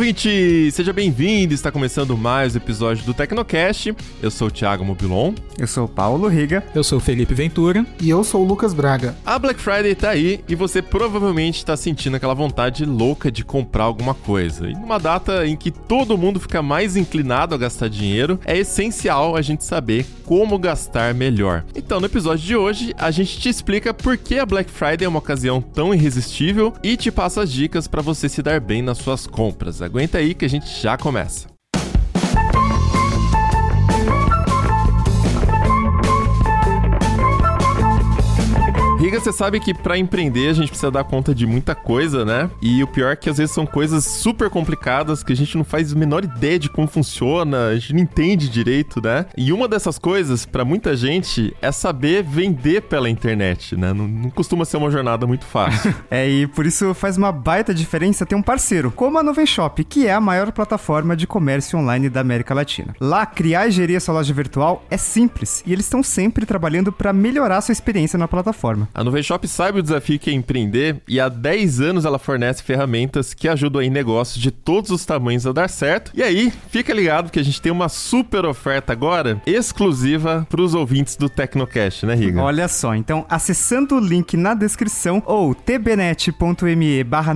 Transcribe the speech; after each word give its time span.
Ouvinte! 0.00 0.70
Seja 0.72 0.94
bem-vindo! 0.94 1.52
Está 1.52 1.70
começando 1.70 2.16
mais 2.16 2.54
um 2.54 2.56
episódio 2.56 3.04
do 3.04 3.12
Tecnocast. 3.12 3.94
Eu 4.22 4.30
sou 4.30 4.48
o 4.48 4.50
Thiago 4.50 4.82
Mobilon. 4.82 5.34
Eu 5.58 5.66
sou 5.66 5.84
o 5.84 5.88
Paulo 5.88 6.26
Riga. 6.26 6.64
Eu 6.74 6.82
sou 6.82 6.96
o 6.96 7.00
Felipe 7.02 7.34
Ventura. 7.34 7.84
E 8.00 8.08
eu 8.08 8.24
sou 8.24 8.42
o 8.42 8.48
Lucas 8.48 8.72
Braga. 8.72 9.14
A 9.26 9.38
Black 9.38 9.60
Friday 9.60 9.94
tá 9.94 10.08
aí 10.08 10.42
e 10.48 10.54
você 10.54 10.80
provavelmente 10.80 11.58
está 11.58 11.76
sentindo 11.76 12.16
aquela 12.16 12.32
vontade 12.32 12.86
louca 12.86 13.30
de 13.30 13.44
comprar 13.44 13.84
alguma 13.84 14.14
coisa. 14.14 14.70
E 14.70 14.72
numa 14.72 14.96
data 14.96 15.46
em 15.46 15.54
que 15.54 15.70
todo 15.70 16.16
mundo 16.16 16.40
fica 16.40 16.62
mais 16.62 16.96
inclinado 16.96 17.54
a 17.54 17.58
gastar 17.58 17.90
dinheiro, 17.90 18.40
é 18.46 18.56
essencial 18.56 19.36
a 19.36 19.42
gente 19.42 19.64
saber 19.64 20.06
como 20.24 20.58
gastar 20.58 21.12
melhor. 21.12 21.62
Então, 21.74 22.00
no 22.00 22.06
episódio 22.06 22.46
de 22.46 22.56
hoje, 22.56 22.94
a 22.96 23.10
gente 23.10 23.38
te 23.38 23.50
explica 23.50 23.92
por 23.92 24.16
que 24.16 24.38
a 24.38 24.46
Black 24.46 24.70
Friday 24.70 25.04
é 25.04 25.08
uma 25.08 25.18
ocasião 25.18 25.60
tão 25.60 25.92
irresistível 25.92 26.72
e 26.82 26.96
te 26.96 27.10
passa 27.10 27.42
as 27.42 27.52
dicas 27.52 27.86
para 27.86 28.00
você 28.00 28.30
se 28.30 28.40
dar 28.40 28.60
bem 28.60 28.80
nas 28.80 28.96
suas 28.96 29.26
compras. 29.26 29.82
Aguenta 29.90 30.18
aí 30.18 30.34
que 30.34 30.44
a 30.44 30.48
gente 30.48 30.68
já 30.80 30.96
começa. 30.96 31.49
Riga, 39.10 39.24
você 39.24 39.32
sabe 39.32 39.58
que 39.58 39.74
para 39.74 39.98
empreender 39.98 40.50
a 40.50 40.52
gente 40.52 40.68
precisa 40.68 40.88
dar 40.88 41.02
conta 41.02 41.34
de 41.34 41.44
muita 41.44 41.74
coisa, 41.74 42.24
né? 42.24 42.48
E 42.62 42.80
o 42.80 42.86
pior 42.86 43.10
é 43.10 43.16
que 43.16 43.28
às 43.28 43.38
vezes 43.38 43.52
são 43.52 43.66
coisas 43.66 44.04
super 44.04 44.48
complicadas 44.48 45.24
que 45.24 45.32
a 45.32 45.36
gente 45.36 45.56
não 45.56 45.64
faz 45.64 45.92
a 45.92 45.96
menor 45.96 46.22
ideia 46.22 46.60
de 46.60 46.70
como 46.70 46.86
funciona, 46.86 47.70
a 47.70 47.74
gente 47.74 47.92
não 47.92 48.00
entende 48.02 48.48
direito, 48.48 49.02
né? 49.02 49.26
E 49.36 49.52
uma 49.52 49.66
dessas 49.66 49.98
coisas, 49.98 50.46
para 50.46 50.64
muita 50.64 50.94
gente, 50.94 51.52
é 51.60 51.72
saber 51.72 52.22
vender 52.22 52.82
pela 52.82 53.10
internet, 53.10 53.74
né? 53.76 53.92
Não, 53.92 54.06
não 54.06 54.30
costuma 54.30 54.64
ser 54.64 54.76
uma 54.76 54.92
jornada 54.92 55.26
muito 55.26 55.44
fácil. 55.44 55.92
é, 56.08 56.28
e 56.30 56.46
por 56.46 56.64
isso 56.64 56.94
faz 56.94 57.16
uma 57.16 57.32
baita 57.32 57.74
diferença 57.74 58.24
ter 58.24 58.36
um 58.36 58.42
parceiro, 58.42 58.92
como 58.92 59.18
a 59.18 59.24
Nuvem 59.24 59.44
Shop, 59.44 59.82
que 59.82 60.06
é 60.06 60.14
a 60.14 60.20
maior 60.20 60.52
plataforma 60.52 61.16
de 61.16 61.26
comércio 61.26 61.76
online 61.80 62.08
da 62.08 62.20
América 62.20 62.54
Latina. 62.54 62.94
Lá, 63.00 63.26
criar 63.26 63.66
e 63.66 63.72
gerir 63.72 63.96
a 63.96 64.00
sua 64.00 64.14
loja 64.14 64.32
virtual 64.32 64.84
é 64.88 64.96
simples 64.96 65.64
e 65.66 65.72
eles 65.72 65.86
estão 65.86 66.00
sempre 66.00 66.46
trabalhando 66.46 66.92
para 66.92 67.12
melhorar 67.12 67.60
sua 67.60 67.72
experiência 67.72 68.16
na 68.16 68.28
plataforma. 68.28 68.88
A 69.00 69.04
Nuvem 69.04 69.22
Shop 69.22 69.48
sabe 69.48 69.78
o 69.78 69.82
desafio 69.82 70.18
que 70.18 70.28
é 70.28 70.32
empreender 70.34 71.00
e 71.08 71.18
há 71.18 71.26
10 71.26 71.80
anos 71.80 72.04
ela 72.04 72.18
fornece 72.18 72.62
ferramentas 72.62 73.32
que 73.32 73.48
ajudam 73.48 73.80
aí 73.80 73.88
negócios 73.88 74.38
de 74.38 74.50
todos 74.50 74.90
os 74.90 75.06
tamanhos 75.06 75.46
a 75.46 75.52
dar 75.52 75.70
certo. 75.70 76.12
E 76.14 76.22
aí, 76.22 76.52
fica 76.68 76.92
ligado 76.92 77.30
que 77.30 77.40
a 77.40 77.42
gente 77.42 77.62
tem 77.62 77.72
uma 77.72 77.88
super 77.88 78.44
oferta 78.44 78.92
agora, 78.92 79.40
exclusiva 79.46 80.46
para 80.50 80.60
os 80.60 80.74
ouvintes 80.74 81.16
do 81.16 81.30
Tecnocast, 81.30 82.04
né, 82.04 82.14
Riga? 82.14 82.42
Olha 82.42 82.68
só, 82.68 82.94
então 82.94 83.24
acessando 83.26 83.96
o 83.96 84.00
link 84.00 84.36
na 84.36 84.52
descrição 84.52 85.22
ou 85.24 85.54
tbnet.me 85.54 87.02
barra 87.02 87.32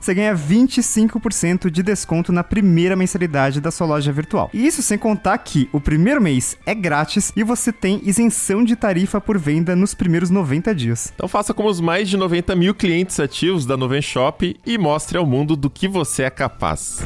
você 0.00 0.12
ganha 0.12 0.34
25% 0.34 1.70
de 1.70 1.84
desconto 1.84 2.32
na 2.32 2.42
primeira 2.42 2.96
mensalidade 2.96 3.60
da 3.60 3.70
sua 3.70 3.86
loja 3.86 4.10
virtual. 4.10 4.50
E 4.52 4.66
isso 4.66 4.82
sem 4.82 4.98
contar 4.98 5.38
que 5.38 5.68
o 5.72 5.80
primeiro 5.80 6.20
mês 6.20 6.56
é 6.66 6.74
grátis 6.74 7.32
e 7.36 7.44
você 7.44 7.72
tem 7.72 8.00
isenção 8.02 8.64
de 8.64 8.74
tarifa 8.74 9.20
por 9.20 9.38
venda 9.38 9.76
nos 9.76 9.94
primeiros 9.94 10.30
90 10.30 10.63
90 10.64 10.74
dias. 10.74 11.12
Então 11.14 11.28
faça 11.28 11.52
como 11.52 11.68
os 11.68 11.80
mais 11.80 12.08
de 12.08 12.16
90 12.16 12.56
mil 12.56 12.74
clientes 12.74 13.20
ativos 13.20 13.66
da 13.66 13.76
Nuvem 13.76 14.00
Shop 14.00 14.56
e 14.64 14.78
mostre 14.78 15.18
ao 15.18 15.26
mundo 15.26 15.54
do 15.56 15.68
que 15.68 15.86
você 15.86 16.22
é 16.22 16.30
capaz. 16.30 17.04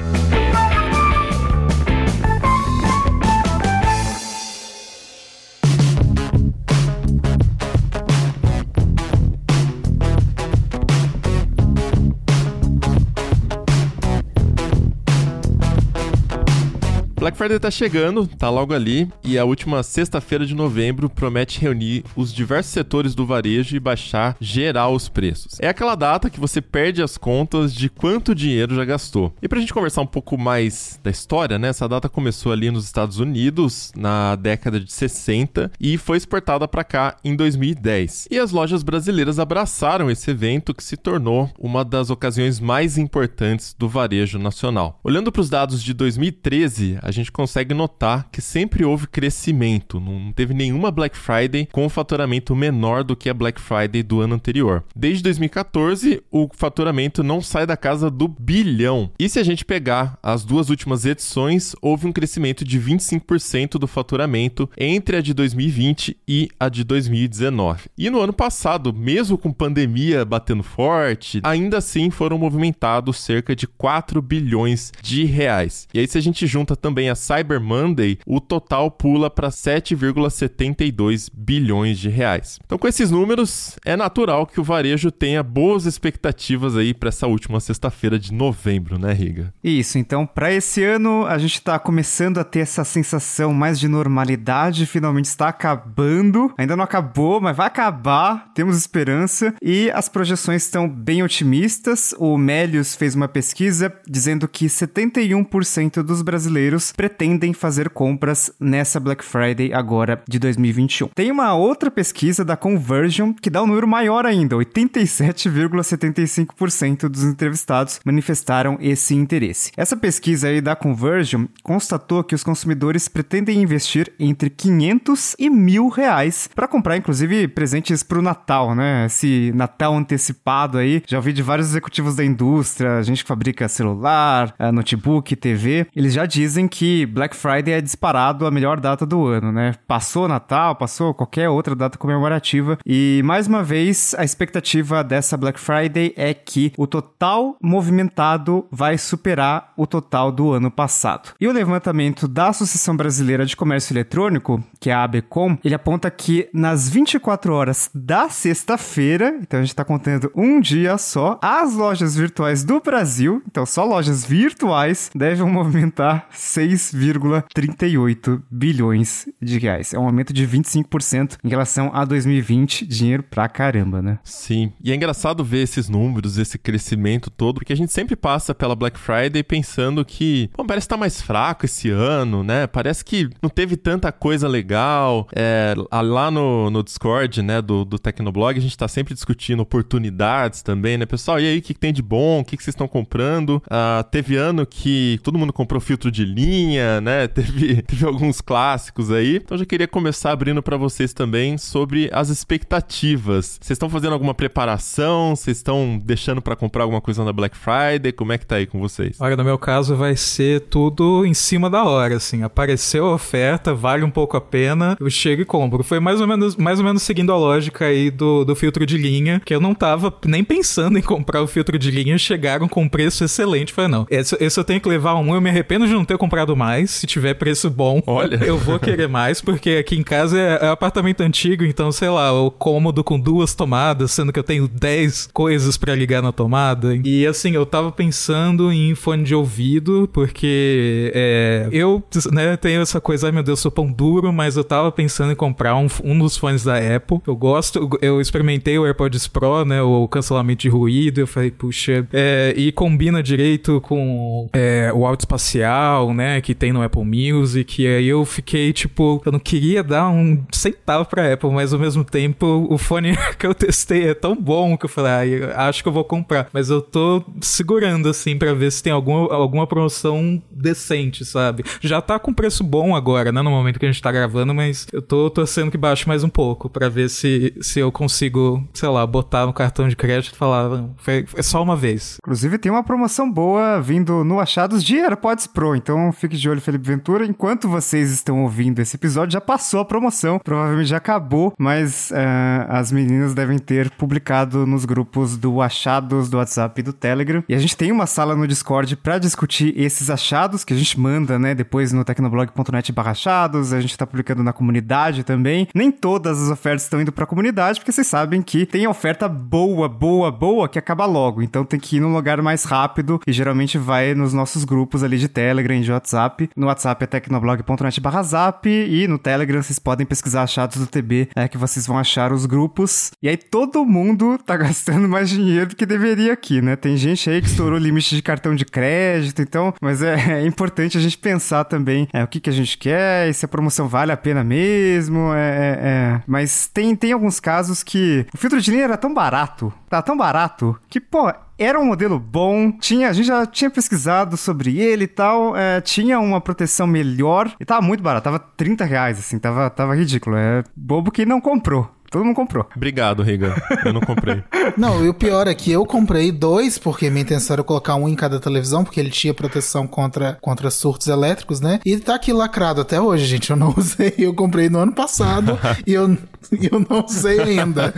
Black 17.29 17.37
Friday 17.37 17.61
tá 17.61 17.71
chegando, 17.71 18.27
tá 18.27 18.49
logo 18.49 18.73
ali, 18.73 19.07
e 19.23 19.37
a 19.37 19.45
última 19.45 19.83
sexta-feira 19.83 20.47
de 20.47 20.55
novembro 20.55 21.11
promete 21.11 21.61
reunir 21.61 22.03
os 22.17 22.33
diversos 22.33 22.73
setores 22.73 23.15
do 23.15 23.27
varejo 23.27 23.77
e 23.77 23.81
baixar 23.81 24.35
geral 24.41 24.95
os 24.95 25.11
preços. 25.11 25.59
É 25.61 25.69
aquela 25.69 25.95
data 25.95 26.31
que 26.31 26.41
você 26.41 26.63
perde 26.63 27.03
as 27.03 27.19
contas 27.19 27.75
de 27.75 27.91
quanto 27.91 28.35
dinheiro 28.35 28.75
já 28.75 28.83
gastou. 28.83 29.35
E 29.43 29.49
pra 29.49 29.61
gente 29.61 29.75
conversar 29.75 30.01
um 30.01 30.07
pouco 30.07 30.39
mais 30.39 30.99
da 31.05 31.11
história, 31.11 31.59
né? 31.59 31.69
Essa 31.69 31.87
data 31.87 32.09
começou 32.09 32.51
ali 32.51 32.71
nos 32.71 32.87
Estados 32.87 33.19
Unidos 33.19 33.93
na 33.95 34.35
década 34.35 34.81
de 34.81 34.91
60 34.91 35.71
e 35.79 35.99
foi 35.99 36.17
exportada 36.17 36.67
para 36.67 36.83
cá 36.83 37.17
em 37.23 37.37
2010. 37.37 38.29
E 38.31 38.39
as 38.39 38.53
lojas 38.53 38.83
brasileiras 38.83 39.39
abraçaram 39.39 40.11
esse 40.11 40.31
evento 40.31 40.73
que 40.73 40.83
se 40.83 40.97
tornou 40.97 41.51
uma 41.59 41.85
das 41.85 42.09
ocasiões 42.09 42.59
mais 42.59 42.97
importantes 42.97 43.77
do 43.79 43.87
varejo 43.87 44.39
nacional. 44.39 44.99
Olhando 45.05 45.31
para 45.31 45.43
os 45.43 45.51
dados 45.51 45.83
de 45.83 45.93
2013, 45.93 46.99
a 47.03 47.18
gente 47.19 47.33
consegue 47.33 47.75
notar 47.75 48.29
que 48.31 48.41
sempre 48.41 48.85
houve 48.85 49.07
crescimento, 49.07 50.01
não 50.01 50.33
teve 50.33 50.55
nenhuma 50.55 50.91
Black 50.91 51.17
Friday 51.17 51.69
com 51.73 51.89
faturamento 51.89 52.55
menor 52.55 53.05
do 53.05 53.17
que 53.17 53.29
a 53.29 53.35
Black 53.35 53.61
Friday 53.61 54.03
do 54.03 54.21
ano 54.21 54.35
anterior. 54.35 54.85
Desde 54.95 55.23
2014, 55.23 56.23
o 56.31 56.49
faturamento 56.53 57.23
não 57.23 57.43
sai 57.43 57.67
da 57.67 57.77
casa 57.77 58.11
do 58.11 58.29
bilhão. 58.29 59.11
E 59.19 59.29
se 59.29 59.39
a 59.39 59.43
gente 59.43 59.65
pegar 59.65 60.19
as 60.23 60.45
duas 60.45 60.71
últimas 60.71 61.05
edições, 61.05 61.75
houve 61.83 62.07
um 62.07 62.13
crescimento 62.13 62.65
de 62.65 62.81
25% 62.81 63.79
do 63.79 63.87
faturamento 63.87 64.71
entre 64.77 65.17
a 65.17 65.21
de 65.21 65.35
2020 65.35 66.17
e 66.27 66.49
a 66.59 66.69
de 66.69 66.85
2019. 66.85 67.89
E 67.97 68.09
no 68.11 68.21
ano 68.21 68.33
passado, 68.33 68.93
mesmo 68.93 69.37
com 69.37 69.53
pandemia 69.53 70.25
batendo 70.25 70.63
forte, 70.63 71.41
ainda 71.43 71.79
assim 71.79 72.11
foram 72.11 72.39
movimentados 72.39 73.19
cerca 73.19 73.55
de 73.55 73.67
4 73.67 74.23
bilhões 74.23 74.93
de 75.03 75.25
reais. 75.25 75.89
E 75.93 75.99
aí 75.99 76.07
se 76.07 76.19
a 76.19 76.21
gente 76.21 76.47
junta 76.47 76.77
também 76.77 77.08
a 77.09 77.15
Cyber 77.15 77.61
Monday, 77.61 78.19
o 78.27 78.41
total 78.41 78.91
pula 78.91 79.31
para 79.31 79.49
7,72 79.49 81.29
bilhões 81.33 81.99
de 81.99 82.09
reais. 82.09 82.59
Então, 82.65 82.79
com 82.79 82.89
esses 82.89 83.11
números, 83.11 83.77
é 83.85 83.97
natural 83.97 84.47
que 84.47 84.61
o 84.61 84.65
varejo 84.65 85.11
tenha 85.11 85.43
boas 85.43 85.85
expectativas 85.85 86.77
aí 86.77 86.93
para 86.93 87.09
essa 87.09 87.27
última 87.27 87.61
sexta-feira 87.61 88.19
de 88.19 88.33
novembro, 88.33 88.99
né, 88.99 89.13
Riga? 89.13 89.53
Isso, 89.63 89.99
então, 89.99 90.27
para 90.27 90.53
esse 90.53 90.83
ano, 90.83 91.27
a 91.27 91.39
gente 91.39 91.55
está 91.55 91.79
começando 91.79 92.39
a 92.39 92.45
ter 92.45 92.61
essa 92.61 92.85
sensação 92.85 93.53
mais 93.53 93.79
de 93.79 93.89
normalidade, 93.89 94.87
finalmente 94.87 95.27
está 95.27 95.49
acabando. 95.49 96.53
Ainda 96.57 96.77
não 96.77 96.85
acabou, 96.85 97.41
mas 97.41 97.57
vai 97.57 97.67
acabar, 97.67 98.51
temos 98.55 98.77
esperança 98.77 99.55
e 99.63 99.91
as 99.91 100.09
projeções 100.09 100.65
estão 100.65 100.89
bem 100.89 101.23
otimistas. 101.23 102.15
O 102.19 102.37
Melius 102.37 102.95
fez 102.95 103.15
uma 103.15 103.29
pesquisa 103.29 103.93
dizendo 104.07 104.49
que 104.49 104.67
71% 104.67 106.03
dos 106.03 106.23
brasileiros 106.23 106.93
pretendem 106.99 107.53
fazer 107.53 107.91
compras 107.91 108.51
nessa 108.59 108.99
Black 108.99 109.25
Friday 109.25 109.73
agora 109.73 110.21
de 110.29 110.41
2021. 110.41 111.07
Tem 111.15 111.31
uma 111.31 111.55
outra 111.55 111.93
pesquisa 111.93 112.45
da 112.45 112.57
Conversion 112.57 113.33
que 113.33 113.49
dá 113.49 113.63
um 113.63 113.69
número 113.69 113.87
maior 113.87 114.27
ainda, 114.27 114.57
87,75% 114.57 117.09
dos 117.09 117.23
entrevistados 117.23 118.01
manifestaram 118.05 118.77
esse 118.81 119.15
interesse. 119.15 119.71
Essa 119.77 119.97
pesquisa 119.97 120.49
aí 120.49 120.61
da 120.61 120.75
Conversion 120.75 121.45
constatou 121.63 122.25
que 122.25 122.35
os 122.35 122.43
consumidores 122.43 123.07
pretendem 123.07 123.63
investir 123.63 124.13
entre 124.19 124.51
500 124.51 125.37
e 125.39 125.49
mil 125.49 125.87
reais 125.87 126.51
para 126.53 126.67
comprar, 126.67 126.97
inclusive, 126.97 127.47
presentes 127.47 128.03
para 128.03 128.19
o 128.19 128.23
Natal, 128.23 128.75
né? 128.75 129.07
Esse 129.07 129.53
Natal 129.55 129.95
antecipado 129.95 130.79
aí. 130.79 131.01
Já 131.07 131.19
ouvi 131.19 131.33
de 131.33 131.45
vários 131.45 131.69
executivos 131.69 132.17
da 132.17 132.25
indústria, 132.25 133.01
gente 133.05 133.23
que 133.23 133.29
fabrica 133.29 133.69
celular, 133.69 134.53
eh, 134.59 134.73
notebook, 134.73 135.37
TV. 135.37 135.87
Eles 135.95 136.13
já 136.13 136.27
dizem 136.27 136.67
que 136.67 136.88
Black 137.07 137.37
Friday 137.37 137.75
é 137.75 137.81
disparado 137.81 138.47
a 138.47 138.51
melhor 138.51 138.81
data 138.81 139.05
do 139.05 139.27
ano, 139.27 139.53
né? 139.53 139.75
Passou 139.87 140.29
Natal, 140.29 140.77
passou 140.77 141.15
qualquer 141.15 141.49
outra 141.49 141.75
data 141.75 141.99
comemorativa 141.99 142.79
e 142.85 143.23
mais 143.25 143.47
uma 143.47 143.63
vez 143.63 144.15
a 144.17 144.25
expectativa 144.25 145.03
dessa 145.03 145.37
Black 145.37 145.59
Friday 145.59 146.13
é 146.17 146.33
que 146.35 146.73
o 146.77 146.87
total 146.87 147.57
movimentado 147.63 148.67
vai 148.71 148.99
superar 148.99 149.73
o 149.77 149.87
total 149.87 150.31
do 150.31 150.53
ano 150.53 150.71
passado. 150.71 151.35
E 151.41 151.47
o 151.47 151.53
levantamento 151.53 152.27
da 152.29 152.49
Associação 152.49 152.97
Brasileira 152.97 153.45
de 153.45 153.57
Comércio 153.57 153.93
Eletrônico, 153.93 154.63
que 154.81 154.91
é 154.91 154.93
a 154.93 155.05
ABCOM, 155.05 155.59
ele 155.65 155.75
aponta 155.75 156.11
que 156.11 156.49
nas 156.53 156.89
24 156.89 157.53
horas 157.53 157.91
da 157.95 158.29
sexta-feira, 158.29 159.39
então 159.41 159.59
a 159.59 159.63
gente 159.63 159.73
está 159.73 159.85
contando 159.85 160.31
um 160.35 160.61
dia 160.61 160.99
só, 160.99 161.39
as 161.43 161.75
lojas 161.75 162.17
virtuais 162.17 162.65
do 162.65 162.81
Brasil, 162.81 163.43
então 163.47 163.65
só 163.65 163.85
lojas 163.85 164.25
virtuais, 164.25 165.11
devem 165.15 165.47
movimentar 165.47 166.27
6 166.31 166.68
6,38 166.75 168.43
bilhões 168.51 169.29
de 169.41 169.59
reais. 169.59 169.95
É 169.95 169.99
um 169.99 170.07
aumento 170.07 170.33
de 170.33 170.47
25% 170.47 171.39
em 171.45 171.49
relação 171.49 171.91
a 171.93 172.05
2020. 172.05 172.87
Dinheiro 172.87 173.23
pra 173.23 173.49
caramba, 173.49 174.03
né? 174.03 174.19
Sim. 174.25 174.73
E 174.83 174.93
é 174.93 174.95
engraçado 174.95 175.45
ver 175.45 175.63
esses 175.63 175.89
números, 175.89 176.39
esse 176.39 176.59
crescimento 176.59 177.31
todo, 177.31 177.57
porque 177.57 177.73
a 177.73 177.77
gente 177.77 177.93
sempre 177.93 178.17
passa 178.17 178.55
pela 178.55 178.75
Black 178.75 178.99
Friday 178.99 179.43
pensando 179.43 180.05
que, 180.05 180.51
bom, 180.57 180.67
parece 180.67 180.87
estar 180.87 180.97
tá 180.97 181.01
mais 181.01 181.21
fraco 181.21 181.65
esse 181.65 181.91
ano, 181.91 182.43
né? 182.43 182.67
Parece 182.67 183.05
que 183.05 183.29
não 183.43 183.51
teve 183.51 183.77
tanta 183.77 184.11
coisa 184.13 184.49
legal. 184.49 185.29
É, 185.35 185.75
lá 185.93 186.31
no, 186.31 186.71
no 186.71 186.83
Discord, 186.83 187.43
né, 187.43 187.61
do, 187.63 187.85
do 187.85 187.99
Tecnoblog, 187.99 188.59
a 188.59 188.63
gente 188.63 188.77
tá 188.77 188.89
sempre 188.89 189.15
discutindo 189.15 189.61
oportunidades 189.61 190.63
também, 190.63 190.97
né? 190.99 191.07
Pessoal, 191.07 191.41
e 191.41 191.47
aí, 191.47 191.59
o 191.59 191.63
que, 191.63 191.75
que 191.75 191.81
tem 191.81 191.93
de 191.93 192.03
bom? 192.03 192.41
O 192.41 192.45
que, 192.45 192.57
que 192.57 192.63
vocês 192.63 192.75
estão 192.75 192.89
comprando? 192.89 193.63
Uh, 193.67 194.03
teve 194.11 194.37
ano 194.37 194.67
que 194.67 195.19
todo 195.23 195.39
mundo 195.39 195.53
comprou 195.53 195.81
filtro 195.81 196.11
de 196.11 196.25
linha, 196.25 196.58
né? 196.67 197.29
Teve, 197.39 197.83
teve 197.83 198.05
alguns 198.05 198.41
clássicos 198.41 199.13
aí. 199.13 199.37
Então 199.37 199.57
já 199.57 199.65
queria 199.65 199.87
começar 199.87 200.33
abrindo 200.33 200.63
para 200.63 200.77
vocês 200.77 201.13
também 201.13 201.57
sobre 201.57 202.11
as 202.13 202.29
expectativas. 202.31 203.59
Vocês 203.61 203.77
estão 203.77 203.89
fazendo 203.89 204.13
alguma 204.13 204.35
preparação? 204.35 205.37
Vocês 205.37 205.59
estão 205.59 206.01
deixando 206.03 206.43
para 206.43 206.57
comprar 206.57 206.83
alguma 206.85 207.01
coisa 207.01 207.25
na 207.25 207.33
Black 207.33 207.57
Friday? 207.57 208.13
Como 208.13 208.33
é 208.33 208.39
que 208.39 208.47
tá 208.47 208.57
aí 208.57 208.67
com 208.67 208.81
vocês? 208.81 209.17
Olha, 209.21 209.37
no 209.37 209.45
meu 209.45 209.59
caso 209.59 209.95
vai 209.95 210.17
ser 210.17 210.63
tudo 210.63 211.25
em 211.25 211.35
cima 211.35 211.71
da 211.71 211.85
hora, 211.85 212.17
assim. 212.17 212.43
Apareceu 212.43 213.07
a 213.07 213.15
oferta, 213.15 213.75
vale 213.75 214.05
um 214.05 214.11
pouco 214.11 214.37
a 214.37 214.41
pena, 214.41 214.97
eu 215.01 215.11
chego 215.11 215.43
e 215.43 215.45
compro. 215.45 215.85
Foi 215.85 216.01
mais 216.01 216.21
ou 216.21 216.27
menos, 216.27 216.57
mais 216.57 216.79
ou 216.79 216.85
menos 216.85 217.03
seguindo 217.03 217.33
a 217.33 217.37
lógica 217.37 217.87
aí 217.87 218.11
do, 218.11 218.45
do 218.45 218.55
filtro 218.57 218.85
de 218.85 218.97
linha, 218.97 219.41
que 219.45 219.55
eu 219.55 219.61
não 219.61 219.75
tava 219.75 220.13
nem 220.25 220.43
pensando 220.43 220.99
em 220.99 221.03
comprar 221.03 221.43
o 221.43 221.47
filtro 221.47 221.79
de 221.79 221.91
linha, 221.91 222.19
chegaram 222.19 222.69
com 222.69 222.83
um 222.83 222.89
preço 222.89 223.25
excelente. 223.25 223.73
Falei, 223.73 223.91
não, 223.91 224.07
esse, 224.11 224.37
esse 224.41 224.59
eu 224.59 224.65
tenho 224.65 224.81
que 224.81 224.89
levar 224.89 225.15
um, 225.15 225.35
eu 225.35 225.41
me 225.41 225.51
arrependo 225.51 225.87
de 225.87 225.93
não 225.93 226.05
ter 226.05 226.19
comprado 226.19 226.48
mais. 226.57 226.91
Se 226.91 227.07
tiver 227.07 227.35
preço 227.35 227.71
bom, 227.71 228.03
Olha. 228.07 228.37
eu 228.45 228.59
vou 228.59 228.79
querer 228.79 229.09
mais, 229.09 229.41
porque 229.41 229.71
aqui 229.71 229.97
em 229.97 230.03
casa 230.03 230.39
é, 230.39 230.67
é 230.67 230.69
apartamento 230.69 231.21
antigo, 231.23 231.65
então, 231.65 231.91
sei 231.93 232.09
lá, 232.09 232.33
o 232.33 232.51
cômodo 232.51 233.03
com 233.05 233.19
duas 233.19 233.55
tomadas, 233.55 234.11
sendo 234.13 234.33
que 234.33 234.39
eu 234.39 234.45
tenho 234.45 234.69
10 234.69 235.31
coisas 235.33 235.77
para 235.77 235.95
ligar 235.95 236.23
na 236.23 236.33
tomada. 236.33 236.99
E 237.05 237.27
assim, 237.27 237.53
eu 237.53 237.67
tava 237.67 237.93
pensando 237.93 238.73
em 238.73 238.95
fone 238.95 239.25
de 239.25 239.35
ouvido, 239.35 240.09
porque 240.13 241.13
é, 241.15 241.69
eu 241.73 242.03
né, 242.33 242.57
tenho 242.57 242.81
essa 242.83 243.01
coisa, 243.01 243.27
ai 243.27 243.33
meu 243.33 243.43
Deus, 243.43 243.61
sou 243.61 243.71
pão 243.71 243.91
duro, 243.91 244.33
mas 244.33 244.57
eu 244.57 244.65
tava 244.65 244.91
pensando 244.91 245.33
em 245.33 245.37
comprar 245.37 245.77
um, 245.77 245.87
um 246.05 246.19
dos 246.19 246.37
fones 246.37 246.65
da 246.65 246.77
Apple. 246.77 247.21
Eu 247.27 247.37
gosto, 247.37 247.99
eu 248.01 248.21
experimentei 248.21 248.79
o 248.79 248.85
AirPods 248.85 249.27
Pro, 249.27 249.65
né, 249.65 249.83
o 249.83 250.07
cancelamento 250.09 250.63
de 250.63 250.69
ruído, 250.69 251.21
eu 251.21 251.27
falei, 251.27 251.51
puxa, 251.51 252.07
é, 252.13 252.55
e 252.57 252.73
combina 252.73 253.23
direito 253.23 253.81
com 253.81 254.49
é, 254.53 254.91
o 254.95 255.07
áudio 255.07 255.23
espacial, 255.23 256.13
né, 256.13 256.38
que 256.41 256.55
tem 256.55 256.73
no 256.73 256.83
Apple 256.83 257.05
Music, 257.05 257.83
e 257.83 257.87
aí 257.87 258.07
eu 258.09 258.25
fiquei, 258.25 258.73
tipo, 258.73 259.23
eu 259.25 259.33
não 259.33 259.39
queria 259.39 259.83
dar 259.83 260.09
um 260.09 260.45
centavo 260.53 261.05
pra 261.07 261.33
Apple, 261.33 261.51
mas 261.51 261.73
ao 261.73 261.79
mesmo 261.79 262.05
tempo 262.05 262.67
o 262.71 262.79
fone 262.79 263.17
que 263.39 263.47
eu 263.47 263.55
testei 263.55 264.09
é 264.09 264.15
tão 264.15 264.35
bom 264.35 264.77
que 264.77 264.85
eu 264.85 264.89
falei, 264.89 265.45
ah, 265.55 265.69
acho 265.69 265.83
que 265.83 265.89
eu 265.89 265.93
vou 265.93 266.05
comprar. 266.05 266.49
Mas 266.53 266.71
eu 266.71 266.81
tô 266.81 267.25
segurando, 267.41 268.09
assim, 268.09 268.37
para 268.37 268.55
ver 268.55 268.71
se 268.73 268.83
tem 268.83 268.93
alguma, 268.93 269.33
alguma 269.33 269.67
promoção 269.67 270.43
decente, 270.51 271.25
sabe? 271.25 271.65
Já 271.81 272.01
tá 272.01 272.19
com 272.19 272.33
preço 272.33 272.63
bom 272.65 272.95
agora, 272.95 273.33
né, 273.33 273.43
no 273.43 273.51
momento 273.51 273.79
que 273.79 273.87
a 273.87 273.91
gente 273.91 274.03
tá 274.03 274.13
gravando, 274.13 274.55
mas 274.55 274.87
eu 274.93 275.03
tô 275.03 275.31
torcendo 275.31 275.71
que 275.71 275.79
baixe 275.79 276.07
mais 276.07 276.25
um 276.25 276.29
pouco 276.29 276.69
para 276.69 276.89
ver 276.89 277.09
se, 277.09 277.55
se 277.61 277.81
eu 277.81 277.91
consigo, 277.91 278.67
sei 278.73 278.89
lá, 278.89 279.07
botar 279.07 279.47
no 279.47 279.53
cartão 279.53 279.89
de 279.89 279.97
crédito 279.97 280.35
e 280.35 280.39
falar, 280.39 280.85
foi, 280.99 281.25
foi 281.27 281.43
só 281.43 281.63
uma 281.63 281.77
vez. 281.77 282.19
Inclusive 282.23 282.59
tem 282.59 282.71
uma 282.71 282.83
promoção 282.83 283.31
boa 283.31 283.81
vindo 283.81 284.25
no 284.25 284.41
Achados 284.41 284.83
de 284.83 284.97
AirPods 284.97 285.47
Pro, 285.47 285.77
então 285.77 286.13
fique 286.29 286.37
de 286.37 286.49
olho, 286.49 286.61
Felipe 286.61 286.87
Ventura. 286.87 287.25
Enquanto 287.25 287.69
vocês 287.69 288.11
estão 288.11 288.43
ouvindo 288.43 288.81
esse 288.81 288.97
episódio, 288.97 289.33
já 289.33 289.41
passou 289.41 289.81
a 289.81 289.85
promoção, 289.85 290.39
provavelmente 290.39 290.89
já 290.89 290.99
acabou, 290.99 291.55
mas 291.59 292.11
uh, 292.11 292.69
as 292.69 292.93
meninas 292.93 293.33
devem 293.33 293.59
ter 293.59 293.91
publicado 293.91 294.67
nos 294.67 294.85
grupos 294.85 295.37
do 295.37 295.63
Achados, 295.63 296.29
do 296.29 296.37
WhatsApp 296.37 296.81
e 296.81 296.83
do 296.83 296.93
Telegram. 296.93 297.43
E 297.49 297.55
a 297.55 297.59
gente 297.59 297.77
tem 297.77 297.91
uma 297.91 298.07
sala 298.07 298.37
no 298.37 298.47
Discord 298.47 298.95
para 298.97 299.19
discutir 299.19 299.73
esses 299.77 300.11
achados 300.11 300.65
que 300.65 300.75
a 300.75 300.77
gente 300.77 301.01
manda, 301.01 301.39
né, 301.39 301.55
depois 301.55 301.93
no 301.93 302.05
tecnoblog.net 302.05 302.93
achados, 302.99 303.73
a 303.73 303.81
gente 303.81 303.97
tá 303.97 304.07
publicando 304.07 304.43
na 304.43 304.53
comunidade 304.53 305.25
também. 305.25 305.67
Nem 305.75 305.91
todas 305.91 306.43
as 306.43 306.51
ofertas 306.51 306.83
estão 306.83 307.01
indo 307.01 307.13
pra 307.13 307.25
comunidade, 307.25 307.81
porque 307.81 307.93
vocês 307.93 308.07
sabem 308.07 308.43
que 308.43 308.67
tem 308.67 308.87
oferta 308.87 309.29
boa, 309.29 309.89
boa, 309.89 310.31
boa 310.31 310.69
que 310.69 310.79
acaba 310.79 311.07
logo. 311.07 311.41
Então 311.43 311.65
tem 311.65 311.81
que 311.81 311.97
ir 311.97 312.01
num 312.01 312.13
lugar 312.13 312.43
mais 312.43 312.65
rápido 312.65 313.19
e 313.27 313.33
geralmente 313.33 313.79
vai 313.79 314.15
nos 314.15 314.35
nossos 314.35 314.65
grupos 314.65 315.03
ali 315.03 315.17
de 315.17 315.29
Telegram 315.29 315.77
e 315.77 315.81
de 315.81 315.91
WhatsApp. 315.91 316.18
No 316.57 316.67
WhatsApp 316.67 317.05
é 317.05 317.07
tecnoblog.net 317.07 318.01
barra 318.01 318.23
zap 318.23 318.69
e 318.69 319.07
no 319.07 319.19
Telegram 319.19 319.63
vocês 319.63 319.79
podem 319.79 320.07
pesquisar 320.07 320.43
achados 320.43 320.77
do 320.77 320.87
TB, 320.87 321.29
é 321.35 321.47
que 321.47 321.57
vocês 321.57 321.87
vão 321.87 321.99
achar 321.99 322.33
os 322.33 322.47
grupos. 322.47 323.13
E 323.23 323.29
aí 323.29 323.37
todo 323.37 323.85
mundo 323.85 324.39
tá 324.39 324.57
gastando 324.59 325.09
mais 325.09 325.29
dinheiro 325.29 325.71
do 325.71 325.77
que 325.77 325.87
deveria 325.87 326.33
aqui, 326.33 326.61
né? 326.61 326.77
Tem 326.77 326.97
gente 326.97 327.29
aí 327.31 327.41
que 327.41 327.49
estourou 327.49 327.79
limite 327.79 328.15
de 328.15 328.23
cartão 328.23 328.55
de 328.55 328.65
crédito, 328.65 329.43
então, 329.43 329.73
mas 329.81 330.03
é, 330.03 330.41
é 330.41 330.47
importante 330.47 330.99
a 330.99 331.01
gente 331.01 331.19
pensar 331.19 331.65
também 331.65 332.09
é, 332.13 332.23
o 332.25 332.27
que, 332.27 332.41
que 332.41 332.51
a 332.51 332.53
gente 332.53 332.77
quer 332.77 333.29
e 333.29 333.35
se 333.35 333.45
a 333.45 333.49
promoção 333.49 333.89
vale 333.89 334.13
a 334.13 334.17
pena 334.17 334.43
mesmo. 334.43 335.33
É, 335.33 335.39
é, 335.39 335.79
é. 335.83 336.23
Mas 336.27 336.67
tem, 336.67 336.95
tem 336.97 337.13
alguns 337.13 337.41
casos 337.41 337.83
que 337.83 338.27
o 338.35 338.37
filtro 338.37 338.61
de 338.61 338.71
linha 338.71 338.85
era 338.85 338.97
tão 338.97 339.13
barato, 339.13 339.73
tá 339.89 340.03
tão 340.03 340.17
barato, 340.17 340.79
que, 340.89 341.01
pô, 341.01 341.33
era 341.59 341.79
um 341.79 341.85
modelo 341.85 342.19
bom, 342.19 342.71
tinha, 342.71 343.09
a 343.09 343.13
gente 343.13 343.27
já 343.27 343.45
tinha 343.45 343.71
pesquisado 343.71 344.37
sobre 344.37 344.79
ele 344.79 345.05
e 345.05 345.09
tal, 345.09 345.57
é, 345.57 345.81
tinha 345.81 346.21
uma 346.21 346.41
proteção 346.41 346.87
melhor 346.87 347.53
e 347.59 347.65
tava 347.65 347.83
muito 347.83 348.03
barato, 348.03 348.25
tava 348.25 348.39
30 348.39 348.85
reais, 348.85 349.19
assim, 349.19 349.39
tava, 349.39 349.69
tava 349.69 349.97
ridículo. 349.97 350.37
É 350.37 350.63
bobo 350.77 351.11
que 351.11 351.27
não 351.27 351.41
comprou. 351.41 351.91
Todo 352.11 352.25
mundo 352.25 352.37
comprou. 352.37 352.67
Obrigado, 352.75 353.23
Riga. 353.23 353.55
Eu 353.85 353.93
não 353.93 354.01
comprei. 354.01 354.43
não, 354.79 355.05
e 355.05 355.09
o 355.09 355.15
pior 355.15 355.47
é 355.47 355.55
que 355.55 355.71
eu 355.71 355.85
comprei 355.85 356.33
dois, 356.33 356.79
porque 356.79 357.11
minha 357.11 357.23
intenção 357.23 357.55
era 357.55 357.63
colocar 357.63 357.97
um 357.97 358.09
em 358.09 358.15
cada 358.15 358.41
televisão, 358.41 358.83
porque 358.83 358.99
ele 358.99 359.11
tinha 359.11 359.35
proteção 359.35 359.87
contra, 359.87 360.39
contra 360.41 360.71
surtos 360.71 361.07
elétricos, 361.07 361.61
né? 361.61 361.81
E 361.85 361.99
tá 361.99 362.15
aqui 362.15 362.33
lacrado 362.33 362.81
até 362.81 362.99
hoje, 362.99 363.27
gente. 363.27 363.51
Eu 363.51 363.57
não 363.57 363.75
usei. 363.77 364.15
Eu 364.17 364.33
comprei 364.33 364.71
no 364.71 364.79
ano 364.79 364.93
passado 364.93 365.59
e 365.87 365.93
eu, 365.93 366.17
eu 366.71 366.81
não 366.89 367.05
usei 367.05 367.41
ainda. 367.41 367.93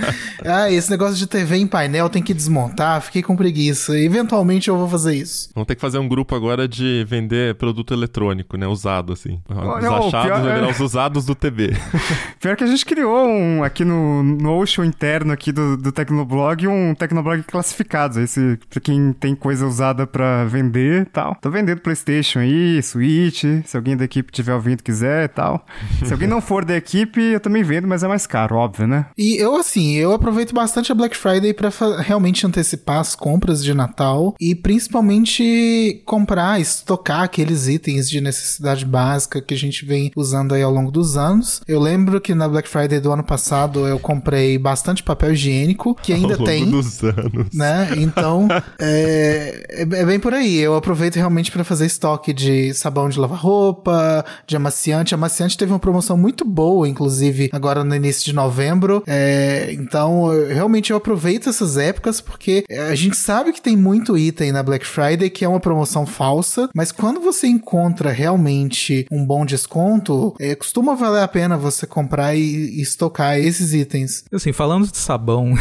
Ah, 0.45 0.71
esse 0.71 0.91
negócio 0.91 1.17
de 1.17 1.27
TV 1.27 1.57
em 1.57 1.67
painel 1.67 2.09
tem 2.09 2.23
que 2.23 2.35
desmontar. 2.35 3.01
Fiquei 3.03 3.23
com 3.23 3.37
preguiça. 3.37 3.99
Eventualmente 3.99 4.69
eu 4.69 4.77
vou 4.77 4.89
fazer 4.89 5.15
isso. 5.15 5.51
Vamos 5.55 5.67
ter 5.67 5.75
que 5.75 5.81
fazer 5.81 5.99
um 5.99 6.09
grupo 6.09 6.35
agora 6.35 6.67
de 6.67 7.05
vender 7.09 7.55
produto 7.57 7.93
eletrônico, 7.93 8.57
né? 8.57 8.67
Usado, 8.67 9.13
assim. 9.13 9.41
Os 9.49 9.57
não, 9.57 10.07
achados 10.07 10.41
pior... 10.41 10.65
é 10.65 10.71
os 10.71 10.81
usados 10.81 11.25
do 11.25 11.35
TV. 11.35 11.75
Pior 12.41 12.57
que 12.57 12.65
a 12.65 12.67
gente 12.67 12.87
criou 12.87 13.29
um 13.29 13.63
aqui 13.63 13.85
no 13.85 14.23
no, 14.23 14.59
Ocean 14.59 14.87
interno 14.87 15.33
aqui 15.33 15.53
do, 15.53 15.77
do 15.77 15.93
Tecnoblog 15.93 16.67
um 16.67 16.95
Tecnoblog 16.95 17.43
classificados. 17.43 18.17
Aí, 18.17 18.27
se, 18.27 18.59
pra 18.69 18.81
quem 18.81 19.13
tem 19.13 19.35
coisa 19.35 19.67
usada 19.67 20.07
para 20.07 20.45
vender 20.45 21.03
e 21.03 21.05
tal. 21.05 21.37
Tô 21.41 21.51
vendendo 21.51 21.81
PlayStation 21.81 22.41
aí, 22.41 22.83
Switch, 22.83 23.45
se 23.65 23.77
alguém 23.77 23.97
da 23.97 24.05
equipe 24.05 24.33
tiver 24.33 24.55
ouvindo 24.55 24.83
quiser 24.83 25.25
e 25.25 25.29
tal. 25.29 25.65
Se 26.05 26.13
alguém 26.13 26.29
não 26.29 26.41
for 26.41 26.65
da 26.65 26.77
equipe, 26.77 27.21
eu 27.21 27.41
também 27.41 27.63
vendo, 27.63 27.87
mas 27.87 28.03
é 28.03 28.09
mais 28.09 28.27
caro, 28.31 28.57
óbvio, 28.57 28.87
né? 28.87 29.07
E 29.19 29.37
eu, 29.37 29.57
assim, 29.57 29.95
eu 29.97 30.13
aproveito 30.13 30.55
bastante 30.55 30.93
a 30.93 30.95
Black 30.95 31.17
Friday 31.17 31.53
para 31.53 31.71
realmente 31.99 32.47
antecipar 32.47 33.01
as 33.01 33.17
compras 33.17 33.63
de 33.63 33.75
Natal 33.75 34.35
e 34.41 34.55
principalmente 34.55 36.03
comprar, 36.07 36.61
estocar 36.61 37.23
aqueles 37.23 37.67
itens 37.67 38.09
de 38.09 38.21
necessidade 38.21 38.85
básica 38.85 39.43
que 39.43 39.53
a 39.53 39.57
gente 39.57 39.85
vem 39.85 40.13
usando 40.17 40.55
aí 40.55 40.63
ao 40.63 40.73
longo 40.73 40.93
dos 40.93 41.17
anos. 41.17 41.61
Eu 41.67 41.81
lembro 41.81 42.21
que 42.21 42.35
na 42.35 42.49
Black 42.49 42.69
Friday 42.69 43.01
do 43.01 43.11
ano 43.11 43.25
passado 43.25 43.87
eu 43.87 43.99
comprei 43.99 44.57
bastante 44.59 45.03
papel 45.03 45.33
higiênico, 45.33 45.95
que 45.95 46.13
ainda 46.13 46.35
Ao 46.41 46.45
tem. 46.45 46.71
Dos 46.71 47.03
anos. 47.03 47.49
Né? 47.53 47.91
Então, 47.97 48.47
é, 48.79 49.65
é, 49.69 49.83
é, 49.83 50.05
bem 50.05 50.21
por 50.21 50.33
aí. 50.33 50.57
Eu 50.57 50.77
aproveito 50.77 51.17
realmente 51.17 51.51
para 51.51 51.65
fazer 51.65 51.87
estoque 51.87 52.33
de 52.33 52.73
sabão 52.75 53.09
de 53.09 53.19
lavar 53.19 53.39
roupa, 53.39 54.25
de 54.47 54.55
amaciante. 54.55 55.15
Amaciante 55.15 55.59
teve 55.59 55.73
uma 55.73 55.79
promoção 55.79 56.17
muito 56.17 56.45
boa, 56.45 56.89
inclusive, 56.89 57.51
agora 57.53 57.83
no 57.83 57.95
início 57.95 58.20
de 58.25 58.33
novembro. 58.33 59.03
É, 59.07 59.73
então, 59.73 60.33
eu, 60.33 60.55
realmente 60.55 60.91
eu 60.91 60.97
aproveito 60.97 61.49
essas 61.49 61.77
épocas 61.77 62.21
porque 62.21 62.65
a 62.91 62.95
gente 62.95 63.17
sabe 63.17 63.53
que 63.53 63.61
tem 63.61 63.77
muito 63.77 64.17
item 64.17 64.53
na 64.53 64.63
Black 64.63 64.87
Friday 64.87 65.31
que 65.31 65.45
é 65.45 65.49
uma 65.49 65.61
promoção 65.61 66.07
falsa, 66.07 66.69
mas 66.75 66.93
quando 66.93 67.21
você 67.21 67.47
encontra 67.47 68.11
realmente 68.11 69.07
um 69.11 69.25
bom 69.25 69.45
desconto, 69.45 70.35
é, 70.41 70.55
costuma 70.55 70.95
valer 70.95 71.23
a 71.23 71.29
pena 71.29 71.57
você 71.57 71.87
comprar 71.87 72.35
e, 72.35 72.41
e 72.41 72.81
estocar 72.81 73.39
esses 73.39 73.73
itens 73.75 73.91
itens. 73.91 74.25
Assim, 74.33 74.53
falando 74.53 74.91
de 74.91 74.97
sabão, 74.97 75.55